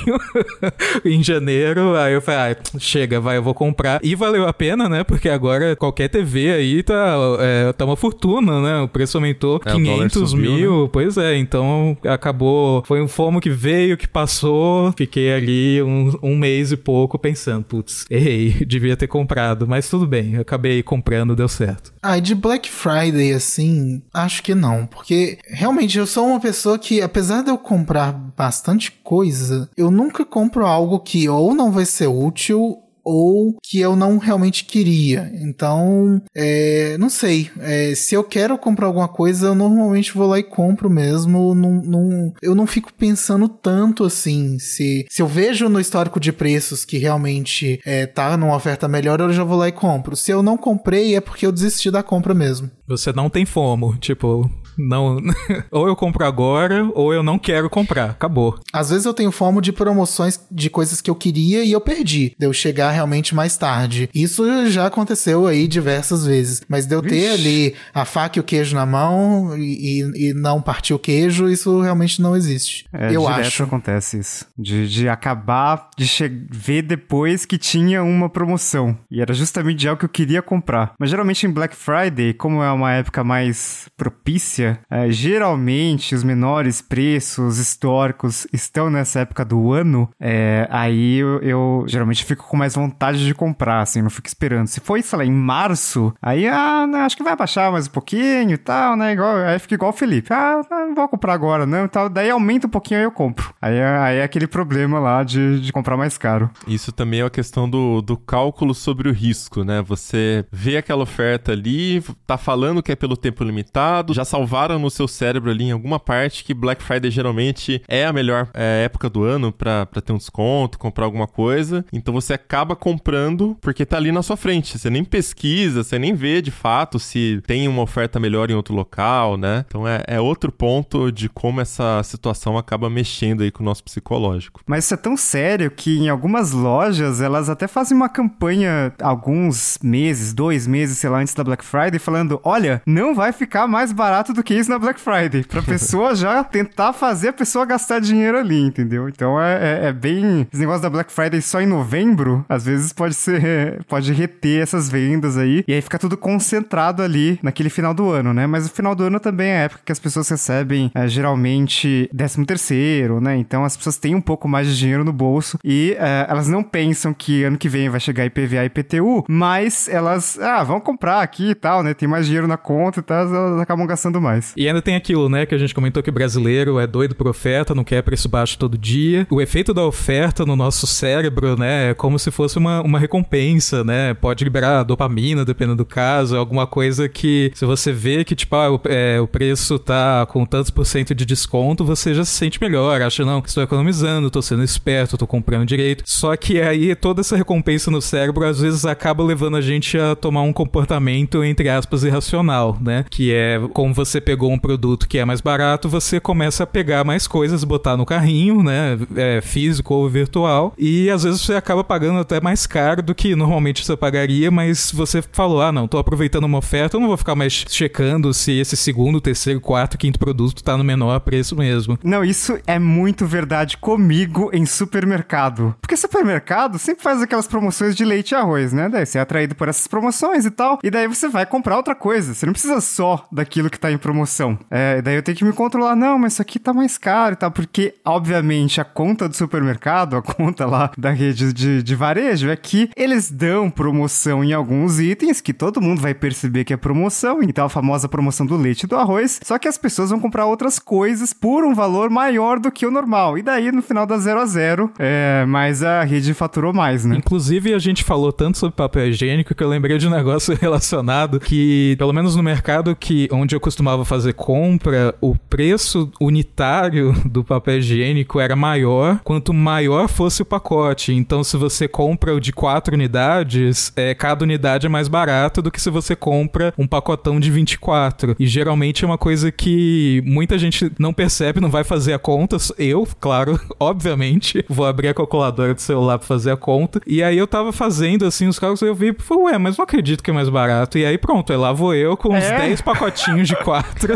em 1.05 1.23
janeiro. 1.23 1.95
Aí 1.95 2.13
eu 2.13 2.21
falei, 2.21 2.53
ah, 2.53 2.79
chega, 2.79 3.19
vai, 3.19 3.37
eu 3.37 3.43
vou 3.43 3.53
comprar. 3.53 3.99
E 4.03 4.15
valeu 4.15 4.47
a 4.47 4.53
pena, 4.53 4.89
né? 4.89 5.03
Porque 5.03 5.29
agora 5.29 5.75
qualquer 5.75 6.09
TV 6.09 6.51
aí 6.51 6.83
tá, 6.83 7.15
é, 7.39 7.73
tá 7.73 7.85
uma 7.85 7.95
fortuna, 7.95 8.61
né? 8.61 8.81
O 8.81 8.87
preço 8.87 9.17
aumentou 9.17 9.61
é, 9.65 9.71
500 9.71 10.29
subiu, 10.29 10.51
mil. 10.51 10.83
Né? 10.83 10.89
Pois 10.91 11.17
é, 11.17 11.37
então 11.37 11.97
acabou. 12.05 12.83
Foi 12.85 13.01
um 13.01 13.07
fomo 13.07 13.39
que 13.39 13.49
veio, 13.49 13.97
que 13.97 14.07
passou. 14.07 14.93
Fiquei 14.97 15.33
ali 15.33 15.81
um, 15.83 16.11
um 16.21 16.35
mês 16.35 16.71
e 16.71 16.77
pouco 16.77 17.17
pensando, 17.17 17.28
putz, 17.67 18.05
errei, 18.09 18.51
devia 18.65 18.97
ter 18.97 19.07
comprado, 19.07 19.67
mas 19.67 19.89
tudo 19.89 20.07
bem, 20.07 20.37
acabei 20.37 20.81
comprando, 20.83 21.35
deu 21.35 21.47
certo. 21.47 21.93
Ah, 22.01 22.19
de 22.19 22.33
Black 22.35 22.69
Friday, 22.69 23.33
assim, 23.33 24.01
acho 24.13 24.43
que 24.43 24.55
não, 24.55 24.85
porque 24.85 25.37
realmente 25.45 25.97
eu 25.97 26.07
sou 26.07 26.27
uma 26.27 26.39
pessoa 26.39 26.79
que, 26.79 27.01
apesar 27.01 27.43
de 27.43 27.49
eu 27.49 27.57
comprar 27.57 28.11
bastante 28.11 28.91
coisa, 29.03 29.69
eu 29.75 29.91
nunca 29.91 30.25
compro 30.25 30.65
algo 30.65 30.99
que 30.99 31.27
ou 31.27 31.53
não 31.53 31.71
vai 31.71 31.85
ser 31.85 32.07
útil 32.07 32.81
ou 33.03 33.55
que 33.63 33.79
eu 33.79 33.95
não 33.95 34.17
realmente 34.17 34.65
queria. 34.65 35.31
Então, 35.35 36.21
é, 36.35 36.97
não 36.97 37.09
sei. 37.09 37.49
É, 37.59 37.93
se 37.95 38.15
eu 38.15 38.23
quero 38.23 38.57
comprar 38.57 38.87
alguma 38.87 39.07
coisa, 39.07 39.47
eu 39.47 39.55
normalmente 39.55 40.13
vou 40.13 40.27
lá 40.27 40.39
e 40.39 40.43
compro 40.43 40.89
mesmo. 40.89 41.53
Não, 41.55 41.81
não, 41.81 42.33
eu 42.41 42.55
não 42.55 42.67
fico 42.67 42.93
pensando 42.93 43.47
tanto 43.47 44.03
assim. 44.03 44.57
Se, 44.59 45.05
se 45.09 45.21
eu 45.21 45.27
vejo 45.27 45.69
no 45.69 45.79
histórico 45.79 46.19
de 46.19 46.31
preços 46.31 46.85
que 46.85 46.97
realmente 46.97 47.79
é, 47.85 48.05
tá 48.05 48.35
numa 48.37 48.55
oferta 48.55 48.87
melhor, 48.87 49.19
eu 49.19 49.33
já 49.33 49.43
vou 49.43 49.57
lá 49.57 49.67
e 49.67 49.71
compro. 49.71 50.15
Se 50.15 50.31
eu 50.31 50.43
não 50.43 50.57
comprei, 50.57 51.15
é 51.15 51.21
porque 51.21 51.45
eu 51.45 51.51
desisti 51.51 51.91
da 51.91 52.03
compra 52.03 52.33
mesmo. 52.33 52.69
Você 52.87 53.13
não 53.13 53.29
tem 53.29 53.45
fomo, 53.45 53.95
tipo, 53.97 54.49
não, 54.79 55.17
ou 55.69 55.87
eu 55.87 55.95
compro 55.95 56.25
agora, 56.25 56.89
ou 56.93 57.13
eu 57.13 57.21
não 57.21 57.37
quero 57.37 57.69
comprar. 57.69 58.11
Acabou. 58.11 58.57
Às 58.71 58.89
vezes 58.89 59.05
eu 59.05 59.13
tenho 59.13 59.31
fomo 59.31 59.61
de 59.61 59.71
promoções 59.71 60.39
de 60.49 60.69
coisas 60.69 61.01
que 61.01 61.09
eu 61.09 61.15
queria 61.15 61.63
e 61.63 61.71
eu 61.71 61.81
perdi. 61.81 62.33
De 62.39 62.45
eu 62.45 62.53
chegar 62.53 62.91
realmente 62.91 63.35
mais 63.35 63.57
tarde. 63.57 64.09
Isso 64.13 64.69
já 64.69 64.87
aconteceu 64.87 65.47
aí 65.47 65.67
diversas 65.67 66.25
vezes. 66.25 66.61
Mas 66.67 66.85
de 66.85 66.95
eu 66.95 67.01
ter 67.01 67.31
Vixe. 67.31 67.33
ali 67.33 67.75
a 67.93 68.05
faca 68.05 68.39
e 68.39 68.41
o 68.41 68.43
queijo 68.43 68.75
na 68.75 68.85
mão 68.85 69.57
e, 69.57 70.01
e, 70.01 70.29
e 70.29 70.33
não 70.33 70.61
partir 70.61 70.93
o 70.93 70.99
queijo, 70.99 71.49
isso 71.49 71.81
realmente 71.81 72.21
não 72.21 72.35
existe. 72.35 72.85
É, 72.93 73.15
eu 73.15 73.27
acho. 73.27 73.63
acontece 73.63 74.19
isso. 74.19 74.45
De, 74.57 74.87
de 74.87 75.09
acabar 75.09 75.89
de 75.97 76.07
ver 76.49 76.81
depois 76.81 77.45
que 77.45 77.57
tinha 77.57 78.03
uma 78.03 78.29
promoção. 78.29 78.97
E 79.11 79.21
era 79.21 79.33
justamente 79.33 79.87
algo 79.87 79.99
que 79.99 80.05
eu 80.05 80.09
queria 80.09 80.41
comprar. 80.41 80.93
Mas 80.99 81.09
geralmente 81.09 81.45
em 81.45 81.51
Black 81.51 81.75
Friday, 81.75 82.33
como 82.33 82.63
é 82.63 82.71
uma 82.71 82.93
época 82.93 83.23
mais 83.23 83.87
propícia 83.97 84.68
é, 84.89 85.09
geralmente 85.09 86.15
os 86.15 86.23
menores 86.23 86.81
preços 86.81 87.57
históricos 87.57 88.47
estão 88.51 88.89
nessa 88.89 89.21
época 89.21 89.45
do 89.45 89.71
ano, 89.71 90.09
é, 90.19 90.67
aí 90.69 91.17
eu, 91.17 91.41
eu, 91.41 91.85
geralmente 91.87 92.25
fico 92.25 92.47
com 92.47 92.57
mais 92.57 92.75
vontade 92.75 93.25
de 93.25 93.33
comprar, 93.33 93.81
assim, 93.81 94.01
não 94.01 94.09
fico 94.09 94.27
esperando. 94.27 94.67
Se 94.67 94.79
for, 94.79 95.01
sei 95.01 95.17
lá, 95.17 95.25
em 95.25 95.31
março, 95.31 96.13
aí 96.21 96.47
ah, 96.47 96.85
né, 96.87 96.99
acho 96.99 97.17
que 97.17 97.23
vai 97.23 97.35
baixar 97.35 97.71
mais 97.71 97.87
um 97.87 97.91
pouquinho 97.91 98.51
e 98.51 98.57
tal, 98.57 98.95
né? 98.95 99.13
Igual, 99.13 99.37
aí 99.37 99.59
fica 99.59 99.75
igual 99.75 99.91
o 99.91 99.93
Felipe. 99.93 100.31
Ah, 100.31 100.61
não 100.69 100.95
vou 100.95 101.07
comprar 101.07 101.33
agora, 101.33 101.65
não, 101.65 101.87
tal. 101.87 102.09
Daí 102.09 102.29
aumenta 102.29 102.67
um 102.67 102.69
pouquinho 102.69 102.99
aí 102.99 103.05
eu 103.05 103.11
compro. 103.11 103.53
Aí, 103.61 103.81
aí 103.81 104.17
é 104.17 104.23
aquele 104.23 104.47
problema 104.47 104.99
lá 104.99 105.23
de, 105.23 105.59
de 105.59 105.71
comprar 105.71 105.97
mais 105.97 106.17
caro. 106.17 106.49
Isso 106.67 106.91
também 106.91 107.21
é 107.21 107.23
uma 107.23 107.29
questão 107.29 107.69
do, 107.69 108.01
do 108.01 108.17
cálculo 108.17 108.73
sobre 108.73 109.09
o 109.09 109.13
risco, 109.13 109.63
né? 109.63 109.81
Você 109.81 110.45
vê 110.51 110.77
aquela 110.77 111.03
oferta 111.03 111.51
ali, 111.51 112.03
tá 112.25 112.37
falando 112.37 112.83
que 112.83 112.91
é 112.91 112.95
pelo 112.95 113.15
tempo 113.15 113.43
limitado, 113.43 114.13
já 114.13 114.25
salvar 114.25 114.58
gravaram 114.59 114.79
no 114.79 114.89
seu 114.89 115.07
cérebro 115.07 115.49
ali 115.49 115.65
em 115.65 115.71
alguma 115.71 115.99
parte 115.99 116.43
que 116.43 116.53
Black 116.53 116.83
Friday 116.83 117.09
geralmente 117.09 117.81
é 117.87 118.05
a 118.05 118.11
melhor 118.11 118.49
é, 118.53 118.83
época 118.83 119.09
do 119.09 119.23
ano 119.23 119.51
para 119.51 119.85
ter 120.03 120.11
um 120.11 120.17
desconto, 120.17 120.77
comprar 120.77 121.05
alguma 121.05 121.27
coisa. 121.27 121.85
Então 121.93 122.13
você 122.13 122.33
acaba 122.33 122.75
comprando 122.75 123.57
porque 123.61 123.85
tá 123.85 123.95
ali 123.97 124.11
na 124.11 124.21
sua 124.21 124.35
frente. 124.35 124.77
Você 124.77 124.89
nem 124.89 125.03
pesquisa, 125.03 125.83
você 125.83 125.97
nem 125.97 126.13
vê 126.13 126.41
de 126.41 126.51
fato 126.51 126.99
se 126.99 127.41
tem 127.47 127.67
uma 127.67 127.81
oferta 127.81 128.19
melhor 128.19 128.49
em 128.51 128.53
outro 128.53 128.75
local, 128.75 129.37
né? 129.37 129.63
Então 129.67 129.87
é, 129.87 130.03
é 130.07 130.19
outro 130.19 130.51
ponto 130.51 131.11
de 131.11 131.29
como 131.29 131.61
essa 131.61 132.01
situação 132.03 132.57
acaba 132.57 132.89
mexendo 132.89 133.43
aí 133.43 133.51
com 133.51 133.63
o 133.63 133.65
nosso 133.65 133.83
psicológico. 133.83 134.61
Mas 134.67 134.85
isso 134.85 134.93
é 134.93 134.97
tão 134.97 135.15
sério 135.15 135.71
que 135.71 135.97
em 135.99 136.09
algumas 136.09 136.51
lojas 136.51 137.21
elas 137.21 137.49
até 137.49 137.67
fazem 137.67 137.95
uma 137.95 138.09
campanha 138.09 138.93
alguns 139.01 139.77
meses, 139.81 140.33
dois 140.33 140.67
meses, 140.67 140.97
sei 140.97 141.09
lá, 141.09 141.19
antes 141.19 141.33
da 141.33 141.43
Black 141.43 141.63
Friday, 141.63 141.99
falando: 141.99 142.41
olha, 142.43 142.81
não 142.85 143.15
vai 143.15 143.31
ficar 143.31 143.67
mais 143.67 143.93
barato 143.93 144.33
do 144.33 144.43
que 144.43 144.48
isso 144.57 144.69
na 144.69 144.79
Black 144.79 144.99
Friday. 144.99 145.43
Pra 145.43 145.61
pessoa 145.61 146.13
já 146.15 146.43
tentar 146.43 146.93
fazer 146.93 147.29
a 147.29 147.33
pessoa 147.33 147.65
gastar 147.65 147.99
dinheiro 147.99 148.37
ali, 148.37 148.61
entendeu? 148.61 149.09
Então 149.09 149.41
é, 149.41 149.53
é, 149.53 149.85
é, 149.87 149.93
bem. 149.93 150.47
Esse 150.51 150.61
negócio 150.61 150.81
da 150.81 150.89
Black 150.89 151.11
Friday 151.11 151.41
só 151.41 151.61
em 151.61 151.67
novembro, 151.67 152.45
às 152.47 152.65
vezes 152.65 152.93
pode 152.93 153.13
ser. 153.13 153.83
Pode 153.87 154.11
reter 154.13 154.61
essas 154.61 154.89
vendas 154.89 155.37
aí. 155.37 155.63
E 155.67 155.73
aí 155.73 155.81
fica 155.81 155.99
tudo 155.99 156.17
concentrado 156.17 157.01
ali 157.01 157.39
naquele 157.41 157.69
final 157.69 157.93
do 157.93 158.09
ano, 158.09 158.33
né? 158.33 158.47
Mas 158.47 158.67
o 158.67 158.69
final 158.69 158.95
do 158.95 159.03
ano 159.03 159.19
também 159.19 159.49
é 159.49 159.57
a 159.57 159.63
época 159.63 159.81
que 159.85 159.91
as 159.91 159.99
pessoas 159.99 160.27
recebem 160.29 160.91
é, 160.93 161.07
geralmente 161.07 162.09
13 162.15 162.45
terceiro, 162.45 163.19
né? 163.19 163.35
Então 163.37 163.63
as 163.63 163.75
pessoas 163.75 163.97
têm 163.97 164.15
um 164.15 164.21
pouco 164.21 164.47
mais 164.47 164.67
de 164.67 164.77
dinheiro 164.77 165.03
no 165.03 165.13
bolso 165.13 165.59
e 165.63 165.95
é, 165.99 166.25
elas 166.29 166.47
não 166.47 166.63
pensam 166.63 167.13
que 167.13 167.43
ano 167.43 167.57
que 167.57 167.69
vem 167.69 167.89
vai 167.89 167.99
chegar 167.99 168.25
IPVA 168.25 168.63
e 168.63 168.65
IPTU, 168.65 169.25
mas 169.27 169.87
elas, 169.87 170.39
ah, 170.39 170.63
vão 170.63 170.79
comprar 170.79 171.21
aqui 171.21 171.51
e 171.51 171.55
tal, 171.55 171.83
né? 171.83 171.93
Tem 171.93 172.07
mais 172.07 172.25
dinheiro 172.25 172.47
na 172.47 172.57
conta 172.57 172.99
e 172.99 173.03
tal, 173.03 173.27
elas 173.27 173.61
acabam 173.61 173.85
gastando 173.85 174.21
mais. 174.21 174.28
Demais. 174.29 174.53
E 174.55 174.67
ainda 174.67 174.81
tem 174.81 174.95
aquilo, 174.95 175.29
né, 175.29 175.45
que 175.45 175.55
a 175.55 175.57
gente 175.57 175.73
comentou 175.73 176.01
que 176.03 176.11
brasileiro 176.11 176.79
é 176.79 176.87
doido 176.87 177.15
por 177.15 177.27
oferta, 177.27 177.75
não 177.75 177.83
quer 177.83 178.01
preço 178.03 178.29
baixo 178.29 178.57
todo 178.57 178.77
dia. 178.77 179.27
O 179.29 179.41
efeito 179.41 179.73
da 179.73 179.83
oferta 179.83 180.45
no 180.45 180.55
nosso 180.55 180.85
cérebro, 180.87 181.57
né, 181.57 181.91
é 181.91 181.93
como 181.93 182.17
se 182.19 182.31
fosse 182.31 182.57
uma, 182.57 182.81
uma 182.81 182.99
recompensa, 182.99 183.83
né? 183.83 184.13
Pode 184.13 184.43
liberar 184.43 184.83
dopamina, 184.83 185.43
dependendo 185.43 185.77
do 185.77 185.85
caso, 185.85 186.37
alguma 186.37 186.67
coisa 186.67 187.07
que 187.09 187.51
se 187.55 187.65
você 187.65 187.91
vê 187.91 188.23
que, 188.23 188.35
tipo, 188.35 188.55
ah, 188.55 188.71
o, 188.71 188.81
é, 188.85 189.19
o 189.19 189.27
preço 189.27 189.79
tá 189.79 190.25
com 190.25 190.45
tantos 190.45 190.69
por 190.69 190.85
cento 190.85 191.15
de 191.15 191.25
desconto, 191.25 191.85
você 191.85 192.13
já 192.13 192.23
se 192.23 192.31
sente 192.31 192.61
melhor, 192.61 193.01
acha, 193.01 193.25
não, 193.25 193.39
estou 193.45 193.63
economizando, 193.63 194.27
estou 194.27 194.41
sendo 194.41 194.63
esperto, 194.63 195.15
estou 195.15 195.27
comprando 195.27 195.65
direito. 195.65 196.03
Só 196.05 196.35
que 196.35 196.61
aí 196.61 196.95
toda 196.95 197.21
essa 197.21 197.35
recompensa 197.35 197.91
no 197.91 198.01
cérebro 198.01 198.45
às 198.45 198.59
vezes 198.59 198.85
acaba 198.85 199.23
levando 199.23 199.57
a 199.57 199.61
gente 199.61 199.97
a 199.97 200.15
tomar 200.15 200.41
um 200.41 200.53
comportamento, 200.53 201.43
entre 201.43 201.69
aspas, 201.69 202.03
irracional, 202.03 202.77
né? 202.81 203.05
Que 203.09 203.33
é 203.33 203.59
como 203.73 203.93
você 203.93 204.18
pegou 204.19 204.51
um 204.51 204.59
produto 204.59 205.07
que 205.07 205.17
é 205.17 205.25
mais 205.25 205.41
barato, 205.41 205.89
você 205.89 206.19
começa 206.19 206.63
a 206.63 206.67
pegar 206.67 207.03
mais 207.03 207.27
coisas, 207.27 207.63
botar 207.63 207.97
no 207.97 208.05
carrinho, 208.05 208.63
né? 208.63 208.97
É, 209.15 209.41
físico 209.41 209.93
ou 209.93 210.09
virtual, 210.09 210.73
e 210.77 211.09
às 211.09 211.23
vezes 211.23 211.41
você 211.41 211.53
acaba 211.53 211.83
pagando 211.83 212.19
até 212.19 212.39
mais 212.41 212.65
caro 212.65 213.01
do 213.01 213.15
que 213.15 213.35
normalmente 213.35 213.85
você 213.85 213.95
pagaria, 213.95 214.51
mas 214.51 214.91
você 214.91 215.21
falou, 215.31 215.61
ah, 215.61 215.71
não, 215.71 215.87
tô 215.87 215.97
aproveitando 215.97 216.45
uma 216.45 216.57
oferta, 216.57 216.97
eu 216.97 217.01
não 217.01 217.07
vou 217.07 217.17
ficar 217.17 217.35
mais 217.35 217.65
checando 217.67 218.33
se 218.33 218.51
esse 218.59 218.75
segundo, 218.75 219.21
terceiro, 219.21 219.61
quarto, 219.61 219.97
quinto 219.97 220.19
produto 220.19 220.63
tá 220.63 220.77
no 220.77 220.83
menor 220.83 221.19
preço 221.19 221.55
mesmo. 221.55 221.97
Não, 222.03 222.23
isso 222.23 222.57
é 222.65 222.79
muito 222.79 223.25
verdade 223.25 223.77
comigo 223.77 224.49
em 224.53 224.65
supermercado. 224.65 225.75
Porque 225.81 225.97
supermercado 225.97 226.79
sempre 226.79 227.03
faz 227.03 227.21
aquelas 227.21 227.47
promoções 227.47 227.95
de 227.95 228.05
leite 228.05 228.31
e 228.31 228.35
arroz, 228.35 228.73
né? 228.73 228.89
Daí 228.89 229.05
você 229.05 229.17
é 229.17 229.21
atraído 229.21 229.55
por 229.55 229.67
essas 229.67 229.87
promoções 229.87 230.45
e 230.45 230.51
tal, 230.51 230.79
e 230.83 230.89
daí 230.89 231.07
você 231.07 231.27
vai 231.27 231.45
comprar 231.45 231.77
outra 231.77 231.95
coisa. 231.95 232.33
Você 232.33 232.45
não 232.45 232.53
precisa 232.53 232.81
só 232.81 233.27
daquilo 233.31 233.69
que 233.69 233.79
tá 233.79 233.91
em 233.91 233.97
promoção. 234.09 234.57
É, 234.71 235.01
daí 235.03 235.15
eu 235.15 235.21
tenho 235.21 235.37
que 235.37 235.45
me 235.45 235.53
controlar, 235.53 235.95
não, 235.95 236.17
mas 236.17 236.33
isso 236.33 236.41
aqui 236.41 236.57
tá 236.57 236.73
mais 236.73 236.97
caro 236.97 237.33
e 237.33 237.35
tal, 237.35 237.51
porque, 237.51 237.93
obviamente, 238.03 238.81
a 238.81 238.83
conta 238.83 239.29
do 239.29 239.35
supermercado, 239.35 240.15
a 240.17 240.21
conta 240.21 240.65
lá 240.65 240.91
da 240.97 241.11
rede 241.11 241.53
de, 241.53 241.83
de 241.83 241.95
varejo, 241.95 242.49
é 242.49 242.55
que 242.55 242.89
eles 242.95 243.29
dão 243.29 243.69
promoção 243.69 244.43
em 244.43 244.51
alguns 244.51 244.99
itens 244.99 245.41
que 245.41 245.53
todo 245.53 245.81
mundo 245.81 246.01
vai 246.01 246.15
perceber 246.15 246.63
que 246.63 246.73
é 246.73 246.77
promoção, 246.77 247.43
então 247.43 247.65
a 247.65 247.69
famosa 247.69 248.09
promoção 248.09 248.45
do 248.45 248.57
leite 248.57 248.83
e 248.83 248.87
do 248.87 248.95
arroz, 248.95 249.39
só 249.43 249.59
que 249.59 249.67
as 249.67 249.77
pessoas 249.77 250.09
vão 250.09 250.19
comprar 250.19 250.47
outras 250.47 250.79
coisas 250.79 251.31
por 251.31 251.63
um 251.63 251.75
valor 251.75 252.09
maior 252.09 252.59
do 252.59 252.71
que 252.71 252.85
o 252.85 252.91
normal. 252.91 253.37
E 253.37 253.43
daí, 253.43 253.71
no 253.71 253.83
final, 253.83 254.07
dá 254.07 254.17
zero 254.17 254.39
a 254.39 254.45
zero, 254.47 254.91
é, 254.97 255.45
mas 255.47 255.83
a 255.83 256.03
rede 256.03 256.33
faturou 256.33 256.73
mais, 256.73 257.05
né? 257.05 257.15
Inclusive, 257.15 257.75
a 257.75 257.79
gente 257.79 258.03
falou 258.03 258.33
tanto 258.33 258.57
sobre 258.57 258.75
papel 258.75 259.09
higiênico 259.09 259.53
que 259.53 259.63
eu 259.63 259.69
lembrei 259.69 259.99
de 259.99 260.07
um 260.07 260.09
negócio 260.15 260.57
relacionado 260.59 261.39
que, 261.39 261.95
pelo 261.99 262.11
menos 262.11 262.35
no 262.35 262.41
mercado 262.41 262.95
que 262.95 263.27
onde 263.31 263.55
eu 263.55 263.59
costumava 263.59 263.98
fazer 264.05 264.33
compra, 264.33 265.13
o 265.21 265.35
preço 265.35 266.11
unitário 266.19 267.13
do 267.25 267.43
papel 267.43 267.79
higiênico 267.79 268.39
era 268.39 268.55
maior 268.55 269.19
quanto 269.23 269.53
maior 269.53 270.07
fosse 270.07 270.41
o 270.41 270.45
pacote. 270.45 271.13
Então, 271.13 271.43
se 271.43 271.57
você 271.57 271.87
compra 271.87 272.33
o 272.33 272.39
de 272.39 272.51
quatro 272.51 272.93
unidades, 272.95 273.91
é, 273.95 274.13
cada 274.13 274.43
unidade 274.43 274.85
é 274.85 274.89
mais 274.89 275.07
barato 275.07 275.61
do 275.61 275.71
que 275.71 275.81
se 275.81 275.89
você 275.89 276.15
compra 276.15 276.73
um 276.77 276.87
pacotão 276.87 277.39
de 277.39 277.51
24. 277.51 278.35
E 278.39 278.47
geralmente 278.47 279.03
é 279.03 279.07
uma 279.07 279.17
coisa 279.17 279.51
que 279.51 280.21
muita 280.25 280.57
gente 280.57 280.91
não 280.97 281.13
percebe, 281.13 281.59
não 281.59 281.69
vai 281.69 281.83
fazer 281.83 282.13
a 282.13 282.19
conta. 282.19 282.57
Eu, 282.77 283.07
claro, 283.19 283.59
obviamente, 283.79 284.63
vou 284.69 284.85
abrir 284.85 285.09
a 285.09 285.13
calculadora 285.13 285.73
do 285.73 285.81
celular 285.81 286.17
pra 286.17 286.27
fazer 286.27 286.51
a 286.51 286.57
conta. 286.57 287.01
E 287.05 287.21
aí 287.21 287.37
eu 287.37 287.47
tava 287.47 287.71
fazendo 287.71 288.25
assim 288.25 288.47
os 288.47 288.57
cálculos 288.59 288.81
e 288.81 288.85
eu 288.85 288.95
vi, 288.95 289.15
ué, 289.31 289.57
mas 289.57 289.77
não 289.77 289.83
acredito 289.83 290.23
que 290.23 290.31
é 290.31 290.33
mais 290.33 290.49
barato. 290.49 290.97
E 290.97 291.05
aí 291.05 291.17
pronto, 291.17 291.53
lá 291.55 291.71
vou 291.71 291.93
eu 291.93 292.15
com 292.17 292.29
uns 292.35 292.43
É. 292.43 292.57
10 292.57 292.81
pacotinhos 292.81 293.47
de 293.47 293.55
quatro. 293.89 294.13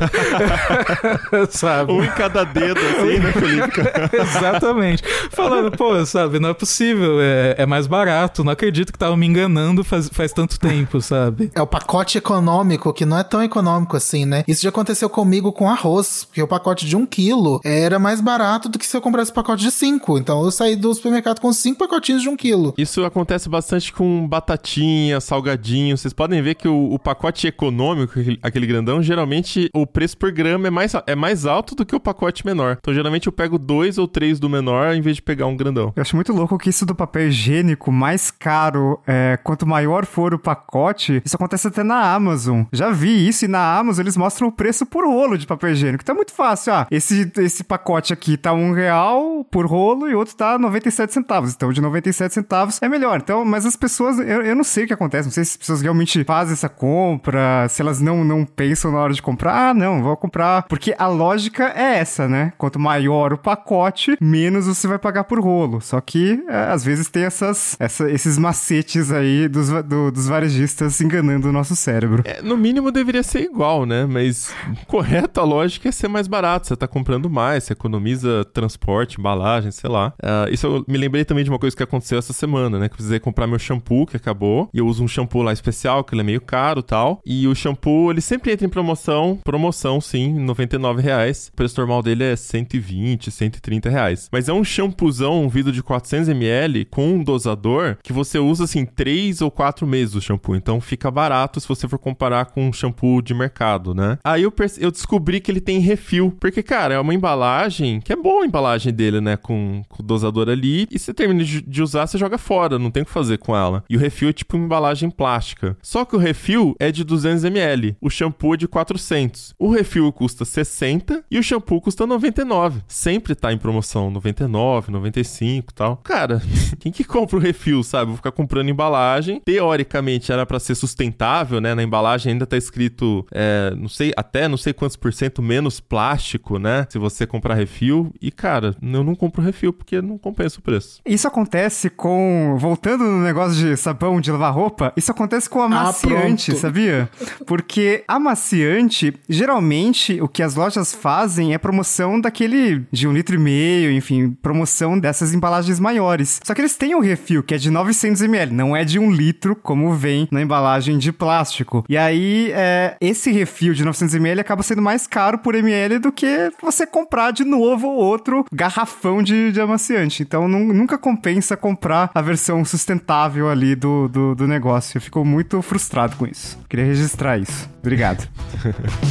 sabe? 1.49 1.91
Um 1.91 2.03
em 2.03 2.09
cada 2.09 2.43
dedo, 2.43 2.79
assim, 2.79 3.19
né, 3.19 3.31
Felipe? 3.31 3.81
Exatamente. 4.17 5.03
Falando, 5.31 5.71
pô, 5.75 6.05
sabe, 6.05 6.39
não 6.39 6.49
é 6.49 6.53
possível, 6.53 7.19
é, 7.19 7.55
é 7.59 7.65
mais 7.65 7.87
barato. 7.87 8.43
Não 8.43 8.51
acredito 8.51 8.91
que 8.91 8.99
tava 8.99 9.15
me 9.17 9.25
enganando 9.25 9.83
faz, 9.83 10.09
faz 10.09 10.31
tanto 10.31 10.59
tempo, 10.59 11.01
sabe? 11.01 11.51
É 11.55 11.61
o 11.61 11.67
pacote 11.67 12.17
econômico, 12.17 12.93
que 12.93 13.05
não 13.05 13.17
é 13.17 13.23
tão 13.23 13.43
econômico 13.43 13.97
assim, 13.97 14.25
né? 14.25 14.43
Isso 14.47 14.61
já 14.61 14.69
aconteceu 14.69 15.09
comigo 15.09 15.51
com 15.51 15.69
arroz, 15.69 16.25
porque 16.25 16.41
o 16.41 16.47
pacote 16.47 16.85
de 16.85 16.95
um 16.95 17.05
quilo 17.05 17.59
era 17.63 17.99
mais 17.99 18.21
barato 18.21 18.69
do 18.69 18.79
que 18.79 18.85
se 18.85 18.95
eu 18.95 19.01
comprasse 19.01 19.31
o 19.31 19.33
pacote 19.33 19.63
de 19.63 19.71
cinco. 19.71 20.17
Então 20.17 20.43
eu 20.43 20.51
saí 20.51 20.75
do 20.75 20.93
supermercado 20.93 21.39
com 21.39 21.51
cinco 21.51 21.79
pacotinhos 21.79 22.21
de 22.21 22.29
um 22.29 22.35
quilo. 22.35 22.73
Isso 22.77 23.03
acontece 23.03 23.49
bastante 23.49 23.91
com 23.91 24.27
batatinha, 24.27 25.19
salgadinho. 25.19 25.97
Vocês 25.97 26.13
podem 26.13 26.41
ver 26.41 26.55
que 26.55 26.67
o, 26.67 26.93
o 26.93 26.99
pacote 26.99 27.47
econômico, 27.47 28.13
aquele 28.41 28.65
grandão, 28.65 29.01
geralmente 29.01 29.62
o 29.73 29.85
preço 29.85 30.17
por 30.17 30.31
grama 30.31 30.67
é 30.67 30.71
mais, 30.71 30.93
é 31.07 31.15
mais 31.15 31.45
alto 31.45 31.75
do 31.75 31.85
que 31.85 31.95
o 31.95 31.99
pacote 31.99 32.45
menor. 32.45 32.77
Então, 32.79 32.93
geralmente 32.93 33.27
eu 33.27 33.33
pego 33.33 33.57
dois 33.57 33.97
ou 33.97 34.07
três 34.07 34.39
do 34.39 34.49
menor 34.49 34.93
em 34.93 35.01
vez 35.01 35.17
de 35.17 35.21
pegar 35.21 35.47
um 35.47 35.55
grandão. 35.55 35.93
Eu 35.95 36.01
acho 36.01 36.15
muito 36.15 36.33
louco 36.33 36.57
que 36.57 36.69
isso 36.69 36.85
do 36.85 36.95
papel 36.95 37.27
higiênico 37.27 37.91
mais 37.91 38.31
caro, 38.31 38.99
é, 39.07 39.37
quanto 39.43 39.65
maior 39.65 40.05
for 40.05 40.33
o 40.33 40.39
pacote, 40.39 41.21
isso 41.25 41.35
acontece 41.35 41.67
até 41.67 41.83
na 41.83 42.13
Amazon. 42.13 42.63
Já 42.71 42.89
vi 42.89 43.27
isso 43.27 43.45
e 43.45 43.47
na 43.47 43.77
Amazon 43.77 44.03
eles 44.03 44.17
mostram 44.17 44.47
o 44.47 44.51
preço 44.51 44.85
por 44.85 45.05
rolo 45.05 45.37
de 45.37 45.47
papel 45.47 45.71
higiênico. 45.71 46.03
Então 46.03 46.13
é 46.13 46.17
muito 46.17 46.33
fácil. 46.33 46.73
Ah, 46.73 46.87
esse, 46.89 47.31
esse 47.37 47.63
pacote 47.63 48.13
aqui 48.13 48.37
tá 48.37 48.53
um 48.53 48.71
real 48.71 49.45
por 49.49 49.65
rolo 49.65 50.09
e 50.09 50.15
outro 50.15 50.35
tá 50.35 50.57
97 50.57 51.13
centavos. 51.13 51.53
Então 51.53 51.71
de 51.71 51.81
97 51.81 52.33
centavos 52.33 52.81
é 52.81 52.89
melhor. 52.89 53.19
Então, 53.21 53.45
mas 53.45 53.65
as 53.65 53.75
pessoas, 53.75 54.19
eu, 54.19 54.41
eu 54.41 54.55
não 54.55 54.63
sei 54.63 54.85
o 54.85 54.87
que 54.87 54.93
acontece. 54.93 55.27
Não 55.27 55.33
sei 55.33 55.43
se 55.45 55.51
as 55.51 55.57
pessoas 55.57 55.81
realmente 55.81 56.23
fazem 56.23 56.53
essa 56.53 56.69
compra, 56.69 57.67
se 57.69 57.81
elas 57.81 57.99
não, 57.99 58.23
não 58.23 58.45
pensam 58.45 58.91
na 58.91 58.99
hora 58.99 59.13
de 59.13 59.21
comprar. 59.21 59.52
Ah, 59.55 59.73
não, 59.73 60.01
vou 60.01 60.17
comprar. 60.17 60.63
Porque 60.63 60.95
a 60.97 61.07
lógica 61.07 61.71
é 61.75 61.97
essa, 61.99 62.27
né? 62.27 62.53
Quanto 62.57 62.79
maior 62.79 63.33
o 63.33 63.37
pacote, 63.37 64.17
menos 64.19 64.65
você 64.67 64.87
vai 64.87 64.97
pagar 64.97 65.25
por 65.25 65.39
rolo. 65.39 65.79
Só 65.81 66.01
que 66.01 66.43
é, 66.47 66.71
às 66.71 66.83
vezes 66.83 67.07
tem 67.09 67.23
essas, 67.23 67.75
essa- 67.79 68.09
esses 68.09 68.37
macetes 68.37 69.11
aí 69.11 69.47
dos, 69.47 69.69
do- 69.83 70.11
dos 70.11 70.27
varejistas 70.27 70.99
enganando 71.01 71.49
o 71.49 71.51
nosso 71.51 71.75
cérebro. 71.75 72.23
É, 72.25 72.41
no 72.41 72.57
mínimo 72.57 72.91
deveria 72.91 73.21
ser 73.23 73.41
igual, 73.41 73.85
né? 73.85 74.05
Mas 74.05 74.53
correto, 74.87 75.39
a 75.39 75.43
lógica 75.43 75.89
é 75.89 75.91
ser 75.91 76.07
mais 76.07 76.27
barato. 76.27 76.67
Você 76.67 76.75
tá 76.75 76.87
comprando 76.87 77.29
mais, 77.29 77.63
você 77.65 77.73
economiza 77.73 78.43
transporte, 78.53 79.19
embalagem, 79.19 79.71
sei 79.71 79.89
lá. 79.89 80.13
Ah, 80.21 80.47
isso 80.49 80.65
eu 80.65 80.85
me 80.87 80.97
lembrei 80.97 81.23
também 81.25 81.43
de 81.43 81.49
uma 81.49 81.59
coisa 81.59 81.75
que 81.75 81.83
aconteceu 81.83 82.17
essa 82.17 82.33
semana, 82.33 82.79
né? 82.79 82.87
Que 82.87 82.93
eu 82.93 82.97
precisei 82.97 83.19
comprar 83.19 83.45
meu 83.47 83.59
shampoo, 83.59 84.05
que 84.07 84.17
acabou. 84.17 84.69
E 84.73 84.79
eu 84.79 84.87
uso 84.87 85.03
um 85.03 85.07
shampoo 85.07 85.41
lá 85.43 85.53
especial, 85.53 86.03
que 86.03 86.13
ele 86.15 86.21
é 86.21 86.25
meio 86.25 86.41
caro 86.41 86.81
tal. 86.81 87.21
E 87.25 87.47
o 87.47 87.53
shampoo, 87.55 88.09
ele 88.11 88.21
sempre 88.21 88.51
entra 88.51 88.65
em 88.65 88.69
promoção. 88.69 89.39
Promoção, 89.43 89.99
sim, 90.01 90.33
99 90.39 91.01
reais. 91.01 91.49
O 91.53 91.55
preço 91.55 91.79
normal 91.79 92.01
dele 92.01 92.23
é 92.23 92.35
120, 92.35 93.29
130 93.31 93.89
reais. 93.89 94.29
Mas 94.31 94.47
é 94.49 94.53
um 94.53 94.63
shampoozão, 94.63 95.43
um 95.43 95.49
vidro 95.49 95.71
de 95.71 95.83
400ml 95.83 96.87
com 96.89 97.13
um 97.15 97.23
dosador 97.23 97.97
que 98.03 98.13
você 98.13 98.39
usa, 98.39 98.63
assim, 98.63 98.85
3 98.85 99.41
ou 99.41 99.51
4 99.51 99.85
meses 99.85 100.15
o 100.15 100.21
shampoo. 100.21 100.55
Então 100.55 100.79
fica 100.79 101.09
barato 101.11 101.59
se 101.59 101.67
você 101.67 101.87
for 101.87 101.99
comparar 101.99 102.45
com 102.45 102.67
um 102.67 102.73
shampoo 102.73 103.21
de 103.21 103.33
mercado, 103.33 103.93
né? 103.93 104.17
Aí 104.23 104.43
eu, 104.43 104.51
perce- 104.51 104.83
eu 104.83 104.91
descobri 104.91 105.39
que 105.39 105.51
ele 105.51 105.61
tem 105.61 105.79
refil. 105.79 106.35
Porque, 106.39 106.63
cara, 106.63 106.93
é 106.93 106.99
uma 106.99 107.13
embalagem 107.13 107.99
que 107.99 108.13
é 108.13 108.15
boa 108.15 108.43
a 108.43 108.47
embalagem 108.47 108.93
dele, 108.93 109.19
né? 109.21 109.35
Com, 109.37 109.81
com 109.89 110.01
o 110.01 110.05
dosador 110.05 110.49
ali. 110.49 110.87
E 110.89 110.97
você 110.97 111.13
termina 111.13 111.43
de 111.43 111.81
usar, 111.81 112.07
você 112.07 112.17
joga 112.17 112.37
fora. 112.37 112.79
Não 112.79 112.91
tem 112.91 113.03
o 113.03 113.05
que 113.05 113.11
fazer 113.11 113.37
com 113.37 113.55
ela. 113.55 113.83
E 113.89 113.95
o 113.95 113.99
refil 113.99 114.29
é 114.29 114.33
tipo 114.33 114.55
uma 114.57 114.65
embalagem 114.65 115.09
plástica. 115.09 115.77
Só 115.81 116.05
que 116.05 116.15
o 116.15 116.19
refil 116.19 116.75
é 116.79 116.91
de 116.91 117.03
200ml. 117.05 117.95
O 118.01 118.09
shampoo 118.09 118.53
é 118.53 118.57
de 118.57 118.67
400. 118.67 119.22
O 119.59 119.69
refil 119.69 120.11
custa 120.11 120.45
60 120.45 121.23
e 121.29 121.37
o 121.37 121.43
shampoo 121.43 121.81
custa 121.81 122.05
99. 122.05 122.81
Sempre 122.87 123.35
tá 123.35 123.51
em 123.51 123.57
promoção. 123.57 124.09
99, 124.09 124.91
95 124.91 125.71
e 125.71 125.73
tal. 125.73 125.97
Cara, 125.97 126.41
quem 126.79 126.91
que 126.91 127.03
compra 127.03 127.37
o 127.37 127.39
refil, 127.39 127.83
sabe? 127.83 128.07
Vou 128.07 128.17
ficar 128.17 128.31
comprando 128.31 128.69
embalagem. 128.69 129.41
Teoricamente 129.43 130.31
era 130.31 130.45
pra 130.45 130.59
ser 130.59 130.75
sustentável, 130.75 131.59
né? 131.59 131.73
Na 131.75 131.83
embalagem 131.83 132.33
ainda 132.33 132.45
tá 132.45 132.57
escrito, 132.57 133.25
é, 133.31 133.73
não 133.75 133.89
sei, 133.89 134.13
até 134.15 134.47
não 134.47 134.57
sei 134.57 134.73
quantos 134.73 134.95
por 134.95 135.13
cento 135.13 135.41
menos 135.41 135.79
plástico, 135.79 136.57
né? 136.57 136.85
Se 136.89 136.97
você 136.97 137.25
comprar 137.25 137.55
refil. 137.55 138.13
E, 138.21 138.31
cara, 138.31 138.75
eu 138.81 139.03
não 139.03 139.15
compro 139.15 139.41
refil 139.41 139.73
porque 139.73 140.01
não 140.01 140.17
compensa 140.17 140.59
o 140.59 140.61
preço. 140.61 140.99
Isso 141.05 141.27
acontece 141.27 141.89
com. 141.89 142.55
Voltando 142.59 143.03
no 143.03 143.21
negócio 143.21 143.55
de 143.57 143.75
sabão 143.77 144.19
de 144.21 144.31
lavar 144.31 144.53
roupa, 144.53 144.93
isso 144.95 145.11
acontece 145.11 145.49
com 145.49 145.61
amaciante, 145.61 146.47
pronto. 146.51 146.61
sabia? 146.61 147.09
Porque 147.45 148.03
amaciante, 148.07 149.12
geralmente, 149.29 150.19
o 150.21 150.27
que 150.27 150.41
as 150.43 150.55
lojas 150.55 150.93
fazem 150.93 151.53
é 151.53 151.57
promoção 151.57 152.19
daquele 152.19 152.83
de 152.91 153.07
um 153.07 153.13
litro 153.13 153.35
e 153.35 153.39
meio, 153.39 153.91
enfim, 153.91 154.31
promoção 154.41 154.97
dessas 154.97 155.33
embalagens 155.33 155.79
maiores. 155.79 156.39
Só 156.43 156.53
que 156.53 156.61
eles 156.61 156.75
têm 156.75 156.95
o 156.95 156.99
refil, 156.99 157.43
que 157.43 157.53
é 157.53 157.57
de 157.57 157.71
900ml, 157.71 158.49
não 158.51 158.75
é 158.75 158.83
de 158.83 158.99
um 158.99 159.11
litro, 159.11 159.55
como 159.55 159.93
vem 159.93 160.27
na 160.31 160.41
embalagem 160.41 160.97
de 160.97 161.11
plástico. 161.11 161.85
E 161.89 161.97
aí, 161.97 162.51
é, 162.53 162.95
esse 163.01 163.31
refil 163.31 163.73
de 163.73 163.83
900ml 163.85 164.39
acaba 164.39 164.63
sendo 164.63 164.81
mais 164.81 165.05
caro 165.07 165.37
por 165.37 165.55
ml 165.55 165.99
do 165.99 166.11
que 166.11 166.51
você 166.61 166.85
comprar 166.85 167.31
de 167.31 167.43
novo 167.43 167.87
outro 167.87 168.45
garrafão 168.51 169.21
de, 169.21 169.51
de 169.51 169.59
amaciante. 169.61 170.23
Então, 170.23 170.47
nu- 170.47 170.73
nunca 170.73 170.97
compensa 170.97 171.55
comprar 171.57 172.09
a 172.13 172.21
versão 172.21 172.63
sustentável 172.63 173.49
ali 173.49 173.75
do, 173.75 174.07
do, 174.07 174.35
do 174.35 174.47
negócio. 174.47 174.97
Eu 174.97 175.01
fico 175.01 175.23
muito 175.25 175.61
frustrado 175.61 176.15
com 176.15 176.25
isso. 176.25 176.57
Queria 176.69 176.85
registrar 176.85 177.37
isso. 177.37 177.69
Obrigado. 177.81 178.27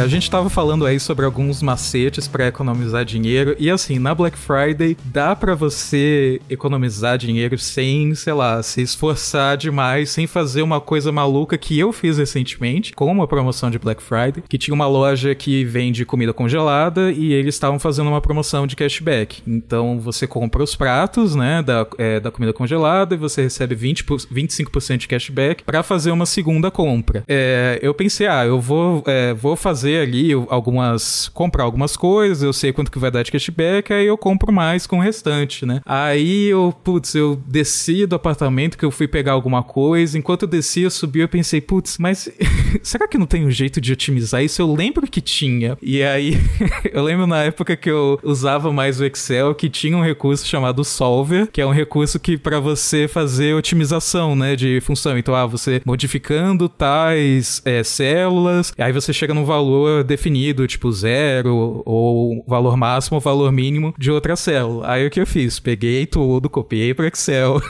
a 0.00 0.08
gente 0.08 0.30
tava 0.30 0.48
falando 0.48 0.86
aí 0.86 0.98
sobre 0.98 1.24
alguns 1.24 1.62
macetes 1.62 2.26
para 2.26 2.48
economizar 2.48 3.04
dinheiro 3.04 3.54
e 3.58 3.70
assim, 3.70 3.98
na 3.98 4.14
Black 4.14 4.38
Friday 4.38 4.96
dá 5.04 5.36
para 5.36 5.54
você 5.54 6.40
economizar 6.48 7.18
dinheiro 7.18 7.58
sem, 7.58 8.14
sei 8.14 8.32
lá, 8.32 8.62
se 8.62 8.80
esforçar 8.80 9.56
demais, 9.56 10.10
sem 10.10 10.26
fazer 10.26 10.62
uma 10.62 10.80
coisa 10.80 11.12
maluca 11.12 11.58
que 11.58 11.78
eu 11.78 11.92
fiz 11.92 12.16
recentemente, 12.18 12.94
com 12.94 13.10
uma 13.10 13.28
promoção 13.28 13.70
de 13.70 13.78
Black 13.78 14.02
Friday, 14.02 14.42
que 14.48 14.56
tinha 14.56 14.74
uma 14.74 14.86
loja 14.86 15.34
que 15.34 15.64
vende 15.64 16.06
comida 16.06 16.32
congelada 16.32 17.12
e 17.12 17.32
eles 17.32 17.54
estavam 17.54 17.78
fazendo 17.78 18.08
uma 18.08 18.20
promoção 18.20 18.66
de 18.66 18.76
cashback. 18.76 19.42
Então 19.46 20.00
você 20.00 20.26
compra 20.26 20.62
os 20.62 20.74
pratos, 20.74 21.34
né, 21.34 21.62
da, 21.62 21.86
é, 21.98 22.18
da 22.18 22.30
comida 22.30 22.52
congelada 22.52 23.14
e 23.14 23.18
você 23.18 23.42
recebe 23.42 23.74
20 23.74 24.04
25% 24.04 24.96
de 24.96 25.08
cashback 25.08 25.62
para 25.62 25.82
fazer 25.82 26.10
uma 26.10 26.26
segunda 26.26 26.70
compra. 26.70 27.22
É, 27.28 27.78
eu 27.82 27.92
pensei, 27.92 28.26
ah, 28.26 28.44
eu 28.44 28.60
vou, 28.60 29.02
é, 29.06 29.34
vou 29.34 29.56
fazer 29.56 29.89
ali 29.98 30.32
algumas. 30.48 31.28
comprar 31.32 31.64
algumas 31.64 31.96
coisas, 31.96 32.42
eu 32.42 32.52
sei 32.52 32.72
quanto 32.72 32.90
que 32.90 32.98
vai 32.98 33.10
dar 33.10 33.22
de 33.22 33.32
cashback, 33.32 33.92
aí 33.92 34.06
eu 34.06 34.16
compro 34.16 34.52
mais 34.52 34.86
com 34.86 34.98
o 34.98 35.00
restante, 35.00 35.64
né? 35.64 35.80
Aí 35.84 36.46
eu, 36.46 36.74
putz, 36.84 37.14
eu 37.14 37.40
desci 37.46 38.06
do 38.06 38.16
apartamento 38.16 38.76
que 38.76 38.84
eu 38.84 38.90
fui 38.90 39.08
pegar 39.08 39.32
alguma 39.32 39.62
coisa, 39.62 40.18
enquanto 40.18 40.42
eu 40.42 40.48
desci, 40.48 40.82
eu 40.82 40.90
subi, 40.90 41.20
eu 41.20 41.28
pensei, 41.28 41.60
putz, 41.60 41.98
mas 41.98 42.28
será 42.82 43.06
que 43.08 43.18
não 43.18 43.26
tem 43.26 43.44
um 43.44 43.50
jeito 43.50 43.80
de 43.80 43.92
otimizar 43.92 44.42
isso? 44.42 44.60
Eu 44.60 44.72
lembro 44.72 45.06
que 45.06 45.20
tinha. 45.20 45.76
E 45.82 46.02
aí, 46.02 46.38
eu 46.92 47.02
lembro 47.02 47.26
na 47.26 47.42
época 47.42 47.76
que 47.76 47.90
eu 47.90 48.18
usava 48.22 48.72
mais 48.72 49.00
o 49.00 49.04
Excel, 49.04 49.54
que 49.54 49.68
tinha 49.68 49.96
um 49.96 50.02
recurso 50.02 50.46
chamado 50.46 50.84
Solver, 50.84 51.48
que 51.50 51.60
é 51.60 51.66
um 51.66 51.72
recurso 51.72 52.18
que 52.18 52.36
para 52.36 52.60
você 52.60 53.08
fazer 53.08 53.54
otimização, 53.54 54.34
né, 54.34 54.56
de 54.56 54.80
função. 54.80 55.16
Então, 55.18 55.34
ah, 55.34 55.46
você 55.46 55.80
modificando 55.84 56.68
tais 56.68 57.62
é, 57.64 57.82
células, 57.82 58.72
aí 58.78 58.92
você 58.92 59.12
chega 59.12 59.34
num 59.34 59.44
valor 59.44 59.69
definido, 60.06 60.66
tipo 60.66 60.90
zero, 60.92 61.82
ou 61.84 62.44
valor 62.46 62.76
máximo 62.76 63.16
ou 63.16 63.20
valor 63.20 63.52
mínimo 63.52 63.94
de 63.98 64.10
outra 64.10 64.36
célula. 64.36 64.90
Aí 64.90 65.06
o 65.06 65.10
que 65.10 65.20
eu 65.20 65.26
fiz? 65.26 65.58
Peguei 65.58 66.06
tudo, 66.06 66.48
copiei 66.48 66.94
para 66.94 67.08
Excel, 67.08 67.60